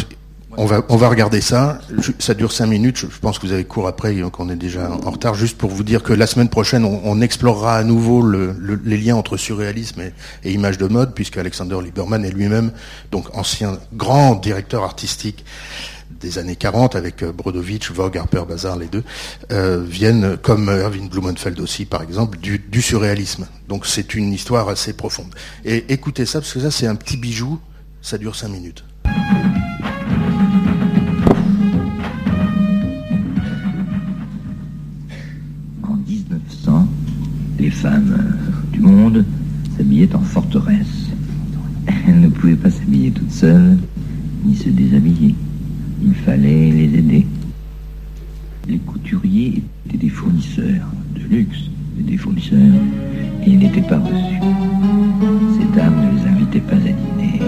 on 0.58 0.66
va, 0.66 0.84
on 0.90 0.96
va 0.98 1.10
regarder 1.10 1.42
ça. 1.42 1.80
Ça 2.20 2.34
dure 2.34 2.52
cinq 2.52 2.68
minutes. 2.68 2.98
Je 2.98 3.08
je 3.08 3.20
pense 3.20 3.40
que 3.40 3.46
vous 3.48 3.54
avez 3.54 3.66
cours 3.66 3.88
après, 3.88 4.14
donc 4.16 4.40
on 4.40 4.50
est 4.50 4.56
déjà 4.56 4.90
en 4.92 5.12
retard. 5.12 5.34
Juste 5.36 5.58
pour 5.58 5.70
vous 5.70 5.84
dire 5.84 6.02
que 6.04 6.14
la 6.14 6.28
semaine 6.28 6.50
prochaine, 6.50 6.84
on, 6.86 7.02
on 7.04 7.22
explorera 7.22 7.78
à 7.78 7.84
nouveau 7.84 8.22
le- 8.22 8.54
le- 8.58 8.82
les 8.86 8.98
liens 8.98 9.16
entre 9.16 9.38
surréalisme 9.38 10.02
et, 10.02 10.14
et 10.44 10.52
image 10.54 10.78
de 10.78 10.88
mode, 10.88 11.14
puisque 11.14 11.38
Alexander 11.38 11.78
Lieberman 11.84 12.24
est 12.26 12.32
lui-même, 12.32 12.72
donc 13.12 13.26
ancien 13.36 13.78
grand 13.94 14.36
directeur 14.36 14.84
artistique 14.84 15.44
des 16.26 16.40
années 16.40 16.56
40 16.56 16.96
avec 16.96 17.22
euh, 17.22 17.32
Brodovitch, 17.32 17.92
Vogue, 17.92 18.18
Harper 18.18 18.42
Bazar, 18.50 18.78
les 18.78 18.88
deux, 18.88 19.04
euh, 19.52 19.84
viennent, 19.88 20.38
comme 20.38 20.70
Irving 20.70 21.08
Blumenfeld 21.08 21.60
aussi, 21.60 21.86
par 21.86 22.02
exemple, 22.02 22.40
du, 22.40 22.82
surréalisme. 22.82 23.46
Donc 23.70 23.86
c'est 23.86 24.16
une 24.16 24.34
histoire 24.34 24.68
assez 24.68 24.94
profonde. 24.94 25.34
Et 25.64 25.86
écoutez 25.90 26.26
ça, 26.26 26.40
parce 26.40 26.52
que 26.52 26.60
ça 26.60 26.72
c'est 26.72 26.88
un 26.88 26.96
petit 26.96 27.18
bijou, 27.18 27.60
ça 28.02 28.18
dure 28.18 28.36
cinq 28.36 28.50
minutes. 28.50 28.84
En 35.84 35.96
1900, 36.08 36.88
les 37.60 37.70
femmes 37.70 38.18
euh, 38.20 38.72
du 38.72 38.80
monde 38.80 39.24
s'habillaient 39.78 40.16
en 40.16 40.22
forteresse. 40.22 41.12
Elles 42.08 42.20
ne 42.20 42.30
pouvaient 42.30 42.56
pas 42.56 42.72
s'habiller 42.72 43.12
toutes 43.12 43.32
seules, 43.32 43.78
ni 44.44 44.56
se 44.56 44.70
déshabiller. 44.70 45.36
Il 46.04 46.14
fallait 46.14 46.72
les 46.72 46.98
aider. 47.00 47.26
Les 48.68 48.78
couturiers 48.80 49.64
étaient 49.86 49.98
des 49.98 50.10
fournisseurs 50.10 50.88
de 51.14 51.22
luxe, 51.36 51.70
des 51.98 52.18
fournisseurs, 52.18 52.60
et 53.46 53.50
ils 53.50 53.60
n'étaient 53.60 53.82
pas 53.82 54.00
reçus. 54.00 54.42
Ces 55.60 55.78
dames 55.78 55.96
ne 56.06 56.20
les 56.20 56.28
invitaient 56.28 56.60
pas 56.60 56.76
à 56.76 56.80
dîner. 56.80 57.42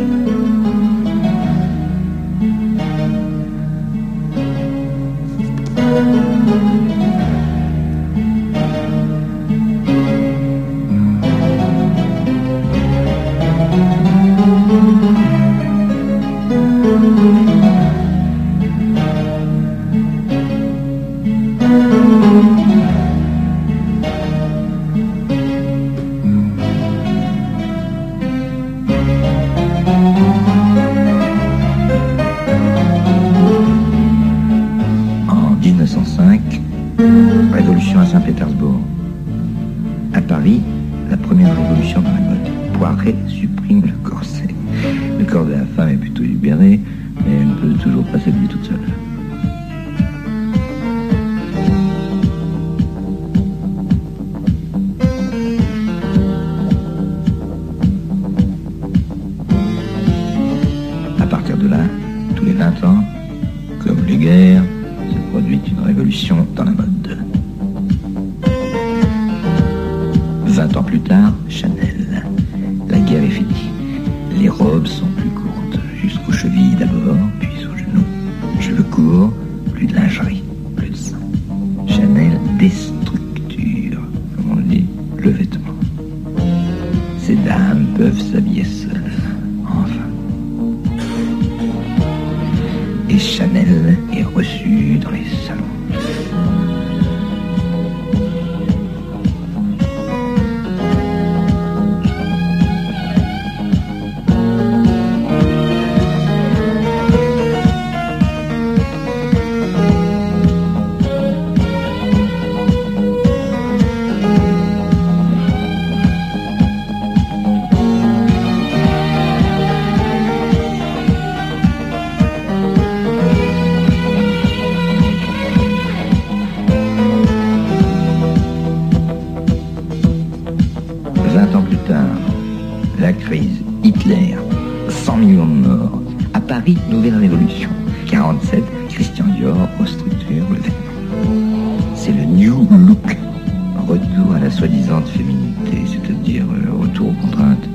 Féminité, 145.09 145.83
c'est-à-dire 145.85 146.45
euh, 146.45 146.81
retour 146.81 147.09
aux 147.09 147.21
contraintes. 147.21 147.67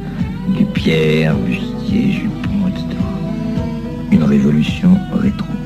Du 0.57 0.65
pierre, 0.67 1.37
bustier, 1.37 2.13
jupon, 2.13 2.69
etc. 2.69 2.85
Une 4.11 4.25
révolution 4.25 4.97
rétro. 5.13 5.62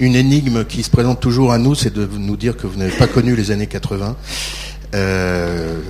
Une 0.00 0.14
énigme 0.14 0.64
qui 0.64 0.82
se 0.82 0.90
présente 0.90 1.20
toujours 1.20 1.52
à 1.52 1.58
nous, 1.58 1.74
c'est 1.74 1.92
de 1.92 2.08
nous 2.18 2.36
dire 2.36 2.56
que 2.56 2.66
vous 2.66 2.78
n'avez 2.78 2.96
pas 2.96 3.06
connu 3.06 3.34
les 3.34 3.50
années 3.50 3.66
80. 3.66 4.16
Euh, 4.94 5.80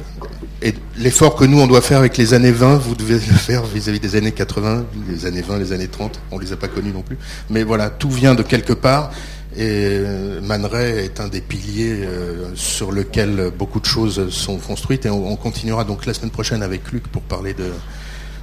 et 0.61 0.75
l'effort 0.97 1.37
que 1.37 1.45
nous, 1.45 1.61
on 1.61 1.67
doit 1.67 1.81
faire 1.81 1.99
avec 1.99 2.17
les 2.17 2.35
années 2.35 2.51
20, 2.51 2.79
vous 2.79 2.95
devez 2.95 3.15
le 3.15 3.21
faire 3.21 3.63
vis-à-vis 3.65 4.01
des 4.01 4.17
années 4.17 4.33
80, 4.33 4.87
les 5.09 5.27
années 5.27 5.43
20, 5.43 5.59
les 5.59 5.73
années 5.73 5.89
30. 5.89 6.21
On 6.31 6.39
les 6.39 6.53
a 6.53 6.57
pas 6.57 6.69
connus 6.69 6.93
non 6.93 7.03
plus. 7.03 7.19
Mais 7.51 7.63
voilà, 7.63 7.91
tout 7.91 8.11
vient 8.11 8.35
de 8.35 8.43
quelque 8.43 8.73
part. 8.73 9.11
Et 9.57 9.61
euh, 9.63 10.41
Man 10.41 10.69
est 10.75 11.21
un 11.21 11.29
des 11.29 11.41
piliers 11.41 12.01
euh, 12.03 12.51
sur 12.55 12.93
lequel 12.93 13.51
beaucoup 13.57 13.81
de 13.81 13.87
choses 13.87 14.31
sont 14.31 14.57
construites. 14.59 15.07
Et 15.07 15.11
on, 15.11 15.37
continuera 15.37 15.85
donc 15.85 16.07
la 16.07 16.15
semaine 16.15 16.31
prochaine 16.31 16.63
avec 16.63 16.91
Luc 16.93 17.09
pour 17.09 17.23
parler 17.23 17.55
de... 17.55 17.71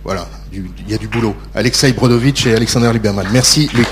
Voilà, 0.04 0.30
il 0.54 0.70
y 0.88 0.94
a 0.94 0.98
du 0.98 1.08
boulot. 1.08 1.36
Alexei 1.56 1.92
Brodovitch 1.92 2.46
et 2.46 2.54
Alexander 2.54 2.92
Liberman. 2.94 3.26
Merci 3.32 3.70
Luc. 3.74 3.88